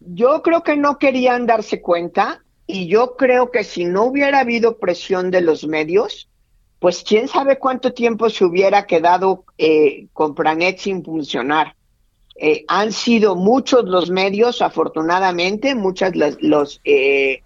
Yo 0.00 0.42
creo 0.42 0.62
que 0.62 0.76
no 0.76 0.98
querían 0.98 1.46
darse 1.46 1.80
cuenta 1.80 2.42
y 2.66 2.86
yo 2.88 3.16
creo 3.16 3.50
que 3.50 3.64
si 3.64 3.84
no 3.84 4.04
hubiera 4.04 4.40
habido 4.40 4.78
presión 4.78 5.30
de 5.30 5.40
los 5.40 5.66
medios, 5.66 6.28
pues 6.78 7.02
quién 7.06 7.28
sabe 7.28 7.58
cuánto 7.58 7.92
tiempo 7.92 8.28
se 8.28 8.44
hubiera 8.44 8.86
quedado 8.86 9.44
eh, 9.58 10.08
con 10.12 10.34
Pranet 10.34 10.78
sin 10.78 11.04
funcionar. 11.04 11.74
Eh, 12.36 12.64
han 12.68 12.92
sido 12.92 13.36
muchos 13.36 13.84
los 13.84 14.10
medios, 14.10 14.60
afortunadamente, 14.60 15.74
muchas 15.74 16.16
los, 16.16 16.36
los, 16.42 16.80
eh, 16.84 17.42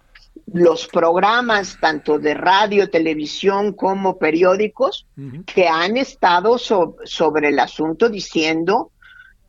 los 0.53 0.87
programas, 0.87 1.77
tanto 1.79 2.19
de 2.19 2.33
radio, 2.33 2.89
televisión 2.89 3.73
como 3.73 4.17
periódicos, 4.17 5.07
que 5.45 5.67
han 5.67 5.97
estado 5.97 6.57
sobre 6.57 7.49
el 7.49 7.59
asunto 7.59 8.09
diciendo 8.09 8.91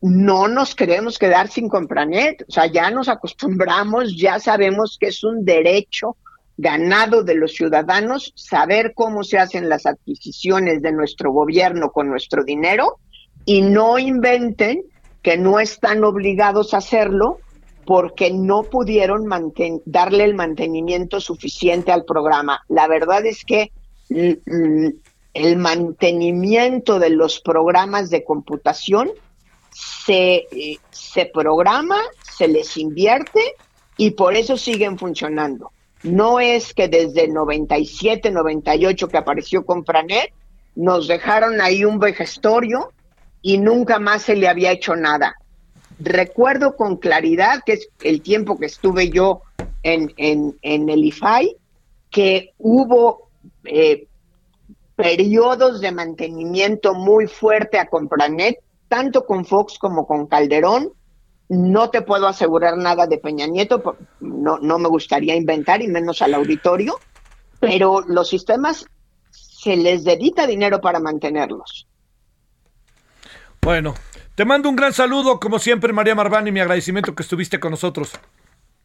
no 0.03 0.49
nos 0.49 0.75
queremos 0.75 1.19
quedar 1.19 1.49
sin 1.49 1.69
Compranet, 1.69 2.45
o 2.49 2.51
sea, 2.51 2.67
ya 2.67 2.91
nos 2.91 3.09
acostumbramos, 3.09 4.17
ya 4.17 4.39
sabemos 4.39 4.97
que 4.99 5.09
es 5.09 5.23
un 5.25 5.45
derecho 5.45 6.17
ganado 6.57 7.23
de 7.23 7.35
los 7.35 7.53
ciudadanos 7.53 8.33
saber 8.35 8.93
cómo 8.95 9.25
se 9.25 9.39
hacen 9.39 9.69
las 9.69 9.87
adquisiciones 9.87 10.83
de 10.83 10.93
nuestro 10.93 11.33
gobierno 11.33 11.91
con 11.91 12.09
nuestro 12.09 12.45
dinero 12.45 12.99
y 13.45 13.63
no 13.63 13.99
inventen 13.99 14.83
que 15.23 15.37
no 15.37 15.61
están 15.61 16.05
obligados 16.05 16.73
a 16.73 16.79
hacerlo 16.79 17.39
porque 17.87 18.33
no 18.33 18.63
pudieron 18.65 19.29
darle 19.85 20.25
el 20.25 20.35
mantenimiento 20.35 21.21
suficiente 21.21 21.93
al 21.93 22.05
programa. 22.05 22.63
La 22.69 22.87
verdad 22.87 23.25
es 23.27 23.45
que 23.45 23.73
el 24.09 25.57
mantenimiento 25.57 26.99
de 26.99 27.11
los 27.11 27.41
programas 27.41 28.11
de 28.11 28.25
computación 28.25 29.11
se, 29.73 30.47
eh, 30.51 30.79
se 30.91 31.27
programa, 31.27 31.99
se 32.37 32.49
les 32.49 32.77
invierte 32.77 33.41
y 33.97 34.13
por 34.13 34.35
eso 34.35 34.57
siguen 34.57 34.99
funcionando. 34.99 35.73
No 36.03 36.41
es 36.41 36.73
que 36.75 36.89
desde 36.89 37.29
97, 37.29 38.31
98 38.31 39.09
que 39.09 39.19
apareció 39.19 39.65
Compranet, 39.65 40.33
nos 40.75 41.09
dejaron 41.09 41.61
ahí 41.61 41.85
un 41.85 41.99
vejestorio 41.99 42.93
y 43.43 43.59
nunca 43.59 43.99
más 43.99 44.23
se 44.23 44.37
le 44.37 44.49
había 44.49 44.73
hecho 44.73 44.97
nada. 44.97 45.37
Recuerdo 46.01 46.77
con 46.77 46.97
claridad, 46.97 47.63
que 47.65 47.75
es 47.75 47.89
el 48.03 48.23
tiempo 48.23 48.59
que 48.59 48.67
estuve 48.67 49.11
yo 49.11 49.43
en, 49.83 50.13
en, 50.17 50.59
en 50.63 50.89
el 50.89 51.05
IFAI, 51.05 51.57
que 52.11 52.55
hubo 52.59 53.29
eh, 53.65 54.07
periodos 54.97 55.81
de 55.81 55.93
mantenimiento 55.93 56.95
muy 56.95 57.27
fuerte 57.27 57.79
a 57.79 57.87
Compranet 57.87 58.59
tanto 58.91 59.25
con 59.25 59.45
Fox 59.45 59.79
como 59.79 60.07
con 60.07 60.27
Calderón, 60.27 60.93
No 61.49 61.91
te 61.91 62.03
puedo 62.03 62.27
asegurar 62.27 62.77
nada 62.77 63.07
de 63.07 63.19
Peña 63.19 63.47
Nieto, 63.47 63.97
no, 64.21 64.59
no 64.59 64.79
me 64.79 64.89
gustaría 64.89 65.35
inventar 65.35 65.83
y 65.83 65.89
menos 65.89 66.23
al 66.23 66.35
auditorio, 66.35 66.99
pero 67.59 68.01
los 68.01 68.29
sistemas 68.29 68.87
se 69.31 69.77
les 69.77 70.05
dedica 70.05 70.47
dinero 70.47 70.81
para 70.81 71.01
mantenerlos. 71.01 71.87
Bueno, 73.63 73.95
te 74.41 74.47
mando 74.47 74.71
un 74.71 74.77
gran 74.77 74.95
saludo, 74.95 75.39
como 75.39 75.59
siempre, 75.59 75.93
María 75.93 76.15
Marvani, 76.15 76.51
mi 76.51 76.61
agradecimiento 76.61 77.15
que 77.15 77.23
estuviste 77.23 77.61
con 77.61 77.73
nosotros. 77.73 78.19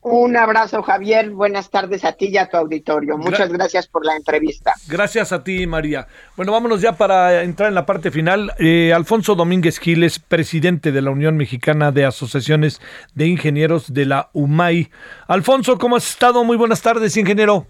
Un 0.02 0.36
abrazo, 0.36 0.84
Javier. 0.84 1.30
Buenas 1.30 1.72
tardes 1.72 2.04
a 2.04 2.12
ti 2.12 2.28
y 2.28 2.38
a 2.38 2.50
tu 2.50 2.58
auditorio. 2.58 3.18
Muchas 3.18 3.54
gracias 3.54 3.88
por 3.88 4.06
la 4.06 4.18
entrevista. 4.18 4.74
Gracias 4.90 5.32
a 5.32 5.46
ti, 5.46 5.66
María. 5.66 6.08
Bueno, 6.36 6.52
vámonos 6.52 6.82
ya 6.82 6.98
para 6.98 7.42
entrar 7.44 7.70
en 7.70 7.76
la 7.76 7.86
parte 7.86 8.12
final. 8.12 8.52
Eh, 8.60 8.92
Alfonso 8.94 9.34
Domínguez 9.36 9.80
Giles, 9.80 10.20
presidente 10.20 10.92
de 10.92 11.02
la 11.02 11.12
Unión 11.12 11.38
Mexicana 11.38 11.94
de 11.94 12.04
Asociaciones 12.04 12.82
de 13.14 13.28
Ingenieros 13.28 13.94
de 13.94 14.08
la 14.08 14.32
UMAI. 14.34 14.90
Alfonso, 15.26 15.78
¿cómo 15.78 15.96
has 15.96 16.10
estado? 16.10 16.44
Muy 16.44 16.58
buenas 16.58 16.82
tardes, 16.82 17.16
ingeniero. 17.16 17.66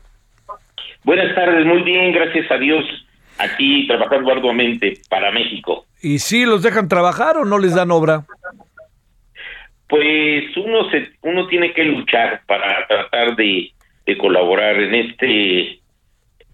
Buenas 1.04 1.36
tardes, 1.36 1.64
muy 1.68 1.84
bien, 1.84 2.14
gracias 2.14 2.50
a 2.50 2.58
Dios. 2.58 2.84
Aquí 3.38 3.88
trabajando 3.88 4.32
arduamente 4.32 4.98
para 5.10 5.32
México. 5.32 5.86
¿Y 6.02 6.20
si 6.20 6.46
los 6.46 6.62
dejan 6.64 6.88
trabajar 6.88 7.38
o 7.38 7.46
no 7.46 7.58
les 7.58 7.76
dan 7.76 7.92
obra? 7.92 8.26
Pues 9.88 10.56
uno 10.58 10.90
se, 10.90 11.10
uno 11.22 11.48
tiene 11.48 11.74
que 11.74 11.84
luchar 11.84 12.42
para 12.48 12.88
tratar 12.88 13.36
de, 13.36 13.72
colaborar 14.18 14.80
en 14.80 14.96
este 14.96 15.80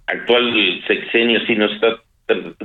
actual 0.07 0.84
sexenio. 0.88 1.39
Si 1.45 1.55
nos 1.55 1.71
está 1.73 2.01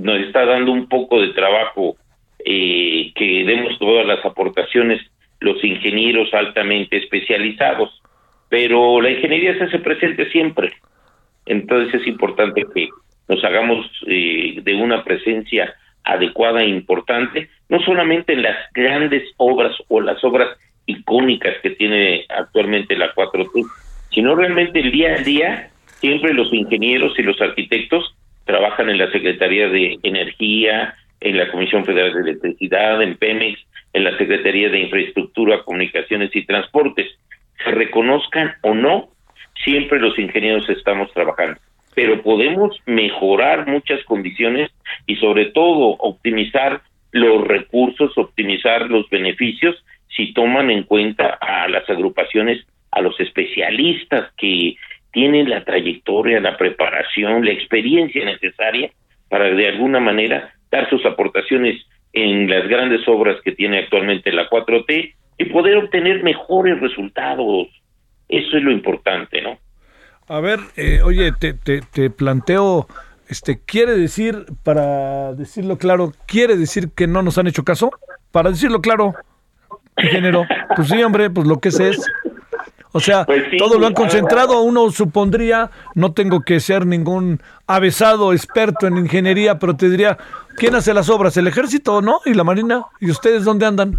nos 0.00 0.20
está 0.20 0.44
dando 0.44 0.70
un 0.70 0.88
poco 0.88 1.20
de 1.20 1.32
trabajo 1.32 1.96
eh, 2.44 3.12
que 3.16 3.44
demos 3.44 3.76
todas 3.80 4.06
las 4.06 4.24
aportaciones 4.24 5.00
los 5.40 5.62
ingenieros 5.62 6.32
altamente 6.32 6.96
especializados, 6.96 8.02
pero 8.48 9.00
la 9.00 9.10
ingeniería 9.10 9.56
se 9.58 9.64
hace 9.64 9.78
presente 9.78 10.30
siempre. 10.30 10.72
Entonces 11.46 12.00
es 12.00 12.06
importante 12.06 12.64
que 12.74 12.88
nos 13.28 13.42
hagamos 13.44 13.86
eh, 14.06 14.60
de 14.62 14.74
una 14.74 15.02
presencia 15.04 15.74
adecuada 16.04 16.62
e 16.62 16.68
importante, 16.68 17.48
no 17.68 17.80
solamente 17.80 18.32
en 18.32 18.42
las 18.42 18.56
grandes 18.72 19.24
obras 19.36 19.72
o 19.88 20.00
las 20.00 20.22
obras 20.22 20.48
icónicas 20.86 21.54
que 21.62 21.70
tiene 21.70 22.24
actualmente 22.28 22.96
la 22.96 23.12
4T, 23.12 23.66
sino 24.10 24.36
realmente 24.36 24.78
el 24.78 24.92
día 24.92 25.14
a 25.14 25.18
día, 25.18 25.70
siempre 25.98 26.32
los 26.32 26.52
ingenieros 26.52 27.18
y 27.18 27.22
los 27.22 27.40
arquitectos 27.40 28.14
trabajan 28.44 28.88
en 28.88 28.98
la 28.98 29.10
Secretaría 29.10 29.68
de 29.68 29.98
Energía, 30.04 30.94
en 31.20 31.36
la 31.36 31.50
Comisión 31.50 31.84
Federal 31.84 32.12
de 32.14 32.20
Electricidad, 32.20 33.02
en 33.02 33.16
Pemex, 33.16 33.58
en 33.92 34.04
la 34.04 34.16
Secretaría 34.16 34.68
de 34.68 34.80
Infraestructura, 34.82 35.64
Comunicaciones 35.64 36.30
y 36.36 36.46
Transportes. 36.46 37.08
Se 37.64 37.70
reconozcan 37.72 38.54
o 38.62 38.74
no, 38.74 39.08
siempre 39.64 39.98
los 39.98 40.16
ingenieros 40.18 40.68
estamos 40.68 41.12
trabajando 41.12 41.58
pero 41.97 42.22
podemos 42.22 42.78
mejorar 42.84 43.66
muchas 43.66 44.05
condiciones 44.05 44.70
y 45.07 45.16
sobre 45.16 45.47
todo 45.47 45.97
optimizar 45.99 46.82
los 47.11 47.42
recursos, 47.42 48.12
optimizar 48.18 48.90
los 48.90 49.09
beneficios 49.09 49.82
si 50.14 50.34
toman 50.34 50.70
en 50.70 50.82
cuenta 50.82 51.38
a 51.40 51.66
las 51.68 51.88
agrupaciones, 51.88 52.66
a 52.90 53.01
los 53.01 53.18
especialistas 53.18 54.30
que 54.36 54.76
tienen 55.11 55.49
la 55.49 55.64
trayectoria, 55.64 56.38
la 56.38 56.59
preparación, 56.59 57.47
la 57.47 57.53
experiencia 57.53 58.26
necesaria 58.26 58.90
para 59.30 59.47
de 59.47 59.66
alguna 59.66 59.99
manera 59.99 60.53
dar 60.70 60.90
sus 60.90 61.03
aportaciones 61.07 61.82
en 62.12 62.51
las 62.51 62.68
grandes 62.68 63.09
obras 63.09 63.40
que 63.42 63.53
tiene 63.53 63.78
actualmente 63.78 64.32
la 64.32 64.51
4T 64.51 65.14
y 65.38 65.44
poder 65.47 65.78
obtener 65.78 66.22
mejores 66.22 66.78
resultados. 66.78 67.68
Eso 68.28 68.59
es 68.59 68.62
lo 68.62 68.70
importante, 68.70 69.40
¿no? 69.40 69.59
A 70.28 70.40
ver, 70.40 70.58
eh, 70.76 71.00
oye, 71.04 71.32
te, 71.32 71.54
te, 71.54 71.80
te 71.82 72.10
planteo, 72.10 72.88
este, 73.28 73.60
¿quiere 73.64 73.96
decir, 73.96 74.46
para 74.64 75.32
decirlo 75.34 75.78
claro, 75.78 76.12
quiere 76.26 76.56
decir 76.56 76.90
que 76.94 77.06
no 77.06 77.22
nos 77.22 77.38
han 77.38 77.46
hecho 77.46 77.64
caso? 77.64 77.90
Para 78.32 78.50
decirlo 78.50 78.80
claro, 78.80 79.14
ingeniero, 79.96 80.44
pues 80.74 80.88
sí, 80.88 81.00
hombre, 81.02 81.30
pues 81.30 81.46
lo 81.46 81.58
que 81.60 81.68
es 81.68 81.78
es. 81.80 82.02
O 82.92 83.00
sea, 83.00 83.24
Pues 83.26 83.44
todo 83.58 83.78
lo 83.78 83.86
han 83.86 83.92
concentrado, 83.92 84.62
uno 84.62 84.90
supondría, 84.90 85.70
no 85.94 86.12
tengo 86.12 86.40
que 86.40 86.60
ser 86.60 86.86
ningún 86.86 87.40
avesado 87.66 88.32
experto 88.32 88.86
en 88.86 88.96
ingeniería, 88.96 89.58
pero 89.58 89.76
te 89.76 89.90
diría, 89.90 90.16
¿quién 90.56 90.74
hace 90.74 90.94
las 90.94 91.10
obras? 91.10 91.36
¿El 91.36 91.46
ejército, 91.46 92.00
no? 92.00 92.20
¿Y 92.24 92.32
la 92.32 92.42
marina? 92.42 92.84
¿Y 93.00 93.10
ustedes 93.10 93.44
dónde 93.44 93.66
andan? 93.66 93.98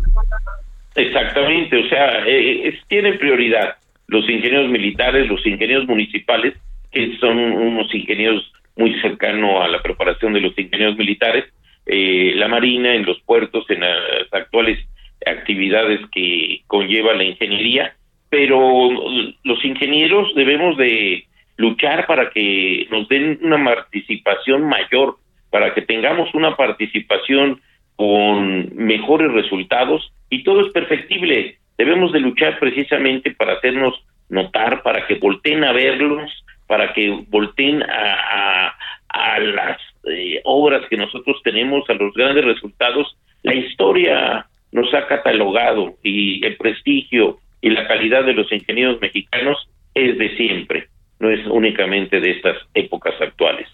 Exactamente, 0.95 1.85
o 1.85 1.89
sea, 1.89 2.25
eh, 2.25 2.67
es- 2.69 2.87
tienen 2.87 3.19
prioridad 3.19 3.75
los 4.07 4.29
ingenieros 4.29 4.69
militares, 4.69 5.27
los 5.27 5.45
ingenieros 5.45 5.87
municipales, 5.87 6.53
que 6.91 7.17
son 7.17 7.37
unos 7.37 7.93
ingenieros 7.93 8.51
muy 8.75 8.99
cercanos 9.01 9.61
a 9.63 9.67
la 9.67 9.81
preparación 9.81 10.33
de 10.33 10.41
los 10.41 10.57
ingenieros 10.57 10.97
militares, 10.97 11.45
eh, 11.85 12.33
la 12.35 12.47
marina 12.47 12.93
en 12.93 13.05
los 13.05 13.19
puertos, 13.21 13.69
en 13.69 13.81
las 13.81 14.31
actuales 14.31 14.79
actividades 15.25 15.99
que 16.11 16.61
conlleva 16.67 17.13
la 17.13 17.23
ingeniería, 17.23 17.95
pero 18.29 18.89
los 19.43 19.65
ingenieros 19.65 20.33
debemos 20.35 20.77
de 20.77 21.25
luchar 21.57 22.05
para 22.05 22.29
que 22.29 22.87
nos 22.91 23.07
den 23.09 23.39
una 23.41 23.63
participación 23.63 24.67
mayor, 24.67 25.17
para 25.49 25.73
que 25.73 25.81
tengamos 25.81 26.33
una 26.33 26.55
participación 26.55 27.61
con 27.95 28.75
mejores 28.75 29.31
resultados 29.31 30.13
y 30.29 30.43
todo 30.43 30.65
es 30.65 30.71
perfectible. 30.71 31.57
Debemos 31.77 32.11
de 32.11 32.19
luchar 32.19 32.59
precisamente 32.59 33.31
para 33.31 33.53
hacernos 33.53 33.93
notar, 34.29 34.81
para 34.83 35.05
que 35.07 35.15
volteen 35.15 35.63
a 35.63 35.71
verlos, 35.73 36.31
para 36.67 36.91
que 36.93 37.23
volteen 37.29 37.83
a, 37.83 38.67
a, 38.69 38.75
a 39.09 39.39
las 39.39 39.77
eh, 40.09 40.41
obras 40.43 40.81
que 40.89 40.97
nosotros 40.97 41.39
tenemos, 41.43 41.89
a 41.89 41.93
los 41.93 42.13
grandes 42.13 42.43
resultados. 42.45 43.15
La 43.43 43.53
historia 43.53 44.45
nos 44.71 44.93
ha 44.93 45.07
catalogado 45.07 45.95
y 46.03 46.45
el 46.45 46.57
prestigio 46.57 47.37
y 47.61 47.69
la 47.69 47.87
calidad 47.87 48.23
de 48.25 48.33
los 48.33 48.51
ingenieros 48.51 48.99
mexicanos 48.99 49.69
es 49.93 50.17
de 50.17 50.35
siempre, 50.35 50.87
no 51.19 51.29
es 51.29 51.45
únicamente 51.47 52.19
de 52.19 52.31
estas 52.31 52.57
épocas 52.73 53.13
actuales. 53.21 53.67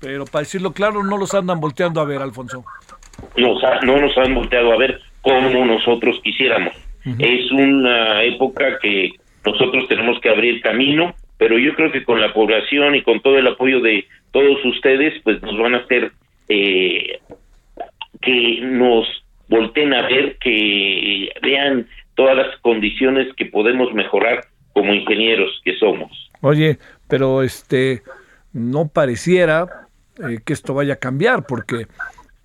Pero 0.00 0.24
para 0.24 0.40
decirlo 0.42 0.72
claro, 0.72 1.02
no 1.04 1.16
los 1.18 1.34
andan 1.34 1.60
volteando 1.60 2.00
a 2.00 2.04
ver, 2.04 2.20
Alfonso. 2.22 2.64
Nos 3.36 3.62
ha- 3.62 3.80
no 3.82 3.98
nos 3.98 4.16
han 4.18 4.34
volteado 4.34 4.72
a 4.72 4.76
ver 4.76 5.00
como 5.20 5.64
nosotros 5.64 6.18
quisiéramos. 6.24 6.74
Es 7.18 7.50
una 7.50 8.22
época 8.22 8.78
que 8.80 9.10
nosotros 9.44 9.88
tenemos 9.88 10.20
que 10.20 10.28
abrir 10.28 10.60
camino, 10.60 11.14
pero 11.36 11.58
yo 11.58 11.74
creo 11.74 11.90
que 11.90 12.04
con 12.04 12.20
la 12.20 12.32
población 12.32 12.94
y 12.94 13.02
con 13.02 13.20
todo 13.20 13.38
el 13.38 13.46
apoyo 13.46 13.80
de 13.80 14.06
todos 14.30 14.64
ustedes, 14.64 15.20
pues 15.24 15.42
nos 15.42 15.58
van 15.58 15.74
a 15.74 15.78
hacer 15.78 16.12
eh, 16.48 17.18
que 18.20 18.60
nos 18.62 19.06
volteen 19.48 19.92
a 19.92 20.02
ver, 20.02 20.36
que 20.38 21.30
vean 21.42 21.86
todas 22.14 22.36
las 22.36 22.56
condiciones 22.60 23.34
que 23.36 23.46
podemos 23.46 23.92
mejorar 23.92 24.44
como 24.72 24.94
ingenieros 24.94 25.60
que 25.64 25.76
somos. 25.76 26.30
Oye, 26.40 26.78
pero 27.08 27.42
este 27.42 28.02
no 28.52 28.88
pareciera 28.88 29.88
eh, 30.18 30.38
que 30.44 30.52
esto 30.52 30.74
vaya 30.74 30.94
a 30.94 30.96
cambiar 30.96 31.46
porque 31.46 31.86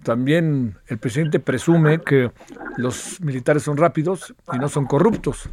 también 0.08 0.74
el 0.88 0.98
presidente 0.98 1.40
presume 1.40 2.00
que 2.00 2.32
los 2.78 3.22
militares 3.22 3.62
son 3.64 3.78
rápidos 3.78 4.34
y 4.54 4.58
no 4.58 4.70
son 4.70 4.86
corruptos. 4.86 5.50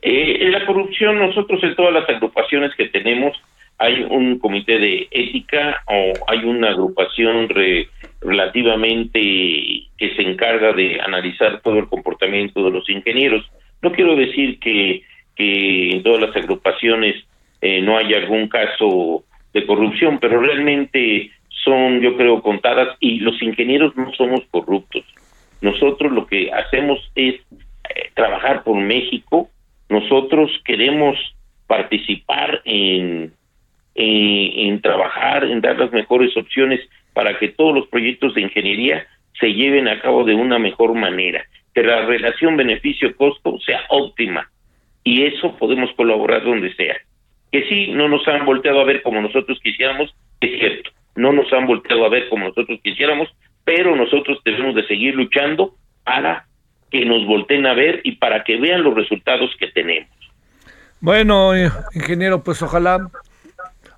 Eh, 0.00 0.48
la 0.50 0.64
corrupción, 0.64 1.18
nosotros 1.18 1.62
en 1.64 1.74
todas 1.74 1.92
las 1.92 2.08
agrupaciones 2.08 2.70
que 2.76 2.88
tenemos, 2.88 3.36
hay 3.78 4.02
un 4.08 4.38
comité 4.38 4.78
de 4.78 5.08
ética 5.10 5.82
o 5.86 6.12
hay 6.28 6.44
una 6.44 6.68
agrupación 6.70 7.48
re- 7.48 7.88
relativamente 8.20 9.20
que 9.98 10.14
se 10.14 10.22
encarga 10.22 10.72
de 10.72 11.00
analizar 11.00 11.60
todo 11.60 11.78
el 11.78 11.88
comportamiento 11.88 12.64
de 12.64 12.70
los 12.70 12.88
ingenieros. 12.88 13.44
No 13.82 13.90
quiero 13.92 14.14
decir 14.14 14.60
que, 14.60 15.02
que 15.34 15.90
en 15.90 16.02
todas 16.02 16.20
las 16.20 16.36
agrupaciones 16.36 17.16
eh, 17.60 17.82
no 17.82 17.98
haya 17.98 18.18
algún 18.18 18.46
caso 18.48 19.24
de 19.52 19.66
corrupción, 19.66 20.18
pero 20.20 20.40
realmente 20.40 21.30
son, 21.64 22.00
yo 22.00 22.16
creo, 22.16 22.42
contadas 22.42 22.96
y 23.00 23.20
los 23.20 23.40
ingenieros 23.42 23.96
no 23.96 24.12
somos 24.12 24.40
corruptos. 24.50 25.04
Nosotros 25.60 26.12
lo 26.12 26.26
que 26.26 26.52
hacemos 26.52 26.98
es 27.14 27.34
eh, 27.34 28.10
trabajar 28.14 28.62
por 28.64 28.76
México, 28.76 29.48
nosotros 29.88 30.50
queremos 30.64 31.16
participar 31.66 32.60
en, 32.64 33.32
en, 33.94 34.68
en 34.68 34.80
trabajar, 34.80 35.44
en 35.44 35.60
dar 35.60 35.78
las 35.78 35.92
mejores 35.92 36.36
opciones 36.36 36.80
para 37.14 37.38
que 37.38 37.48
todos 37.48 37.74
los 37.74 37.86
proyectos 37.88 38.34
de 38.34 38.42
ingeniería 38.42 39.06
se 39.40 39.52
lleven 39.52 39.88
a 39.88 40.00
cabo 40.00 40.24
de 40.24 40.34
una 40.34 40.58
mejor 40.58 40.94
manera, 40.94 41.44
que 41.74 41.82
la 41.82 42.04
relación 42.04 42.56
beneficio-costo 42.56 43.58
sea 43.60 43.80
óptima 43.88 44.50
y 45.02 45.24
eso 45.24 45.56
podemos 45.56 45.90
colaborar 45.92 46.44
donde 46.44 46.74
sea. 46.74 46.96
Que 47.52 47.68
sí, 47.68 47.88
no 47.88 48.08
nos 48.08 48.26
han 48.26 48.44
volteado 48.44 48.80
a 48.80 48.84
ver 48.84 49.02
como 49.02 49.20
nosotros 49.20 49.60
quisiéramos, 49.62 50.14
es 50.40 50.58
cierto, 50.58 50.90
no 51.16 51.32
nos 51.32 51.52
han 51.52 51.66
volteado 51.66 52.04
a 52.04 52.08
ver 52.08 52.28
como 52.28 52.48
nosotros 52.48 52.80
quisiéramos, 52.82 53.28
pero 53.64 53.96
nosotros 53.96 54.38
debemos 54.44 54.74
de 54.74 54.86
seguir 54.86 55.14
luchando 55.14 55.74
para 56.04 56.46
que 56.90 57.04
nos 57.04 57.26
volteen 57.26 57.66
a 57.66 57.74
ver 57.74 58.00
y 58.04 58.12
para 58.16 58.44
que 58.44 58.56
vean 58.56 58.82
los 58.82 58.94
resultados 58.94 59.50
que 59.58 59.68
tenemos. 59.68 60.10
Bueno, 61.00 61.54
eh, 61.54 61.70
ingeniero, 61.94 62.42
pues 62.42 62.62
ojalá, 62.62 62.98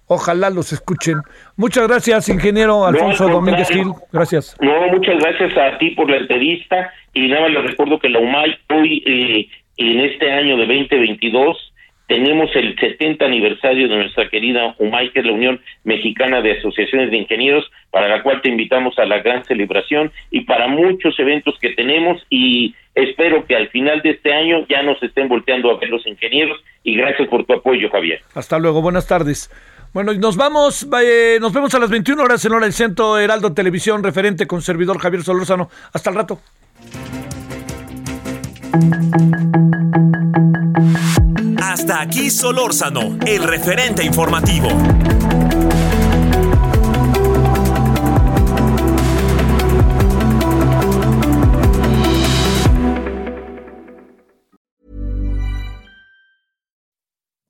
ojalá 0.07 0.51
los 0.51 0.73
escuchen. 0.73 1.19
Muchas 1.57 1.87
gracias, 1.89 2.29
ingeniero 2.29 2.87
Alfonso 2.87 3.27
al 3.27 3.33
Domínguez 3.33 3.69
Gil. 3.69 3.93
Gracias. 4.13 4.57
No, 4.61 4.89
muchas 4.89 5.19
gracias 5.19 5.57
a 5.57 5.79
ti 5.79 5.91
por 5.91 6.11
la 6.11 6.17
entrevista 6.17 6.93
y 7.13 7.29
nada 7.29 7.43
más 7.43 7.51
les 7.51 7.71
recuerdo 7.71 7.99
que 7.99 8.09
la 8.09 8.19
UMAI 8.19 8.59
hoy, 8.71 9.03
eh, 9.07 9.49
en 9.77 10.01
este 10.01 10.33
año 10.33 10.57
de 10.57 10.67
2022, 10.67 11.73
tenemos 12.07 12.51
el 12.55 12.79
70 12.79 13.25
aniversario 13.25 13.89
de 13.89 13.97
nuestra 13.97 14.29
querida 14.29 14.75
UMAI, 14.79 15.11
que 15.11 15.21
es 15.21 15.27
la 15.27 15.33
Unión 15.33 15.61
Mexicana 15.85 16.41
de 16.41 16.59
Asociaciones 16.59 17.11
de 17.11 17.17
Ingenieros, 17.17 17.65
para 17.91 18.09
la 18.09 18.23
cual 18.23 18.41
te 18.43 18.49
invitamos 18.49 18.99
a 18.99 19.05
la 19.05 19.19
gran 19.21 19.45
celebración 19.45 20.13
y 20.31 20.43
para 20.43 20.69
muchos 20.69 21.19
eventos 21.19 21.59
que 21.61 21.71
tenemos 21.71 22.23
y 22.31 22.75
espero 22.95 23.45
que 23.47 23.57
al 23.57 23.69
final 23.69 24.03
de 24.03 24.11
este 24.11 24.33
año 24.33 24.67
ya 24.69 24.83
nos 24.83 25.03
estén 25.03 25.29
volteando 25.29 25.71
a 25.71 25.79
ver 25.79 25.91
los 25.91 26.07
ingenieros 26.07 26.59
y 26.83 26.97
gracias 26.97 27.29
por 27.29 27.45
tu 27.45 27.55
apoyo, 27.55 27.91
Javier. 27.91 28.21
Hasta 28.35 28.59
luego, 28.59 28.83
buenas 28.83 29.07
tardes. 29.07 29.51
Bueno, 29.93 30.13
nos 30.13 30.37
vamos, 30.37 30.87
eh, 31.03 31.39
nos 31.41 31.53
vemos 31.53 31.75
a 31.75 31.79
las 31.79 31.91
21 31.91 32.23
horas 32.23 32.45
en 32.45 32.53
hora 32.53 32.67
del 32.67 32.75
centro 32.75 33.19
Heraldo 33.19 33.55
Televisión, 33.55 34.03
referente 34.03 34.47
con 34.47 34.61
servidor 34.61 34.99
Javier 34.99 35.23
Solórzano. 35.23 35.71
Hasta 35.93 36.11
el 36.11 36.17
rato. 36.17 36.41
Hasta 41.59 42.01
aquí 42.01 42.31
Solórzano, 42.31 43.19
el 43.27 43.43
referente 43.43 44.05
informativo. 44.05 44.69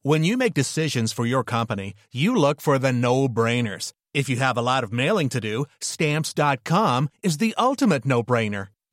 When 0.02 0.22
you 0.22 0.36
make 0.36 0.54
decisions 0.54 1.12
for 1.12 1.26
your 1.26 1.42
company, 1.42 1.94
you 2.12 2.36
look 2.36 2.60
for 2.60 2.78
the 2.78 2.92
no-brainers. 2.92 3.92
If 4.14 4.28
you 4.28 4.36
have 4.36 4.56
a 4.56 4.62
lot 4.62 4.84
of 4.84 4.92
mailing 4.92 5.28
to 5.30 5.40
do, 5.40 5.66
stamps.com 5.80 7.08
is 7.24 7.38
the 7.38 7.54
ultimate 7.58 8.06
no-brainer. 8.06 8.68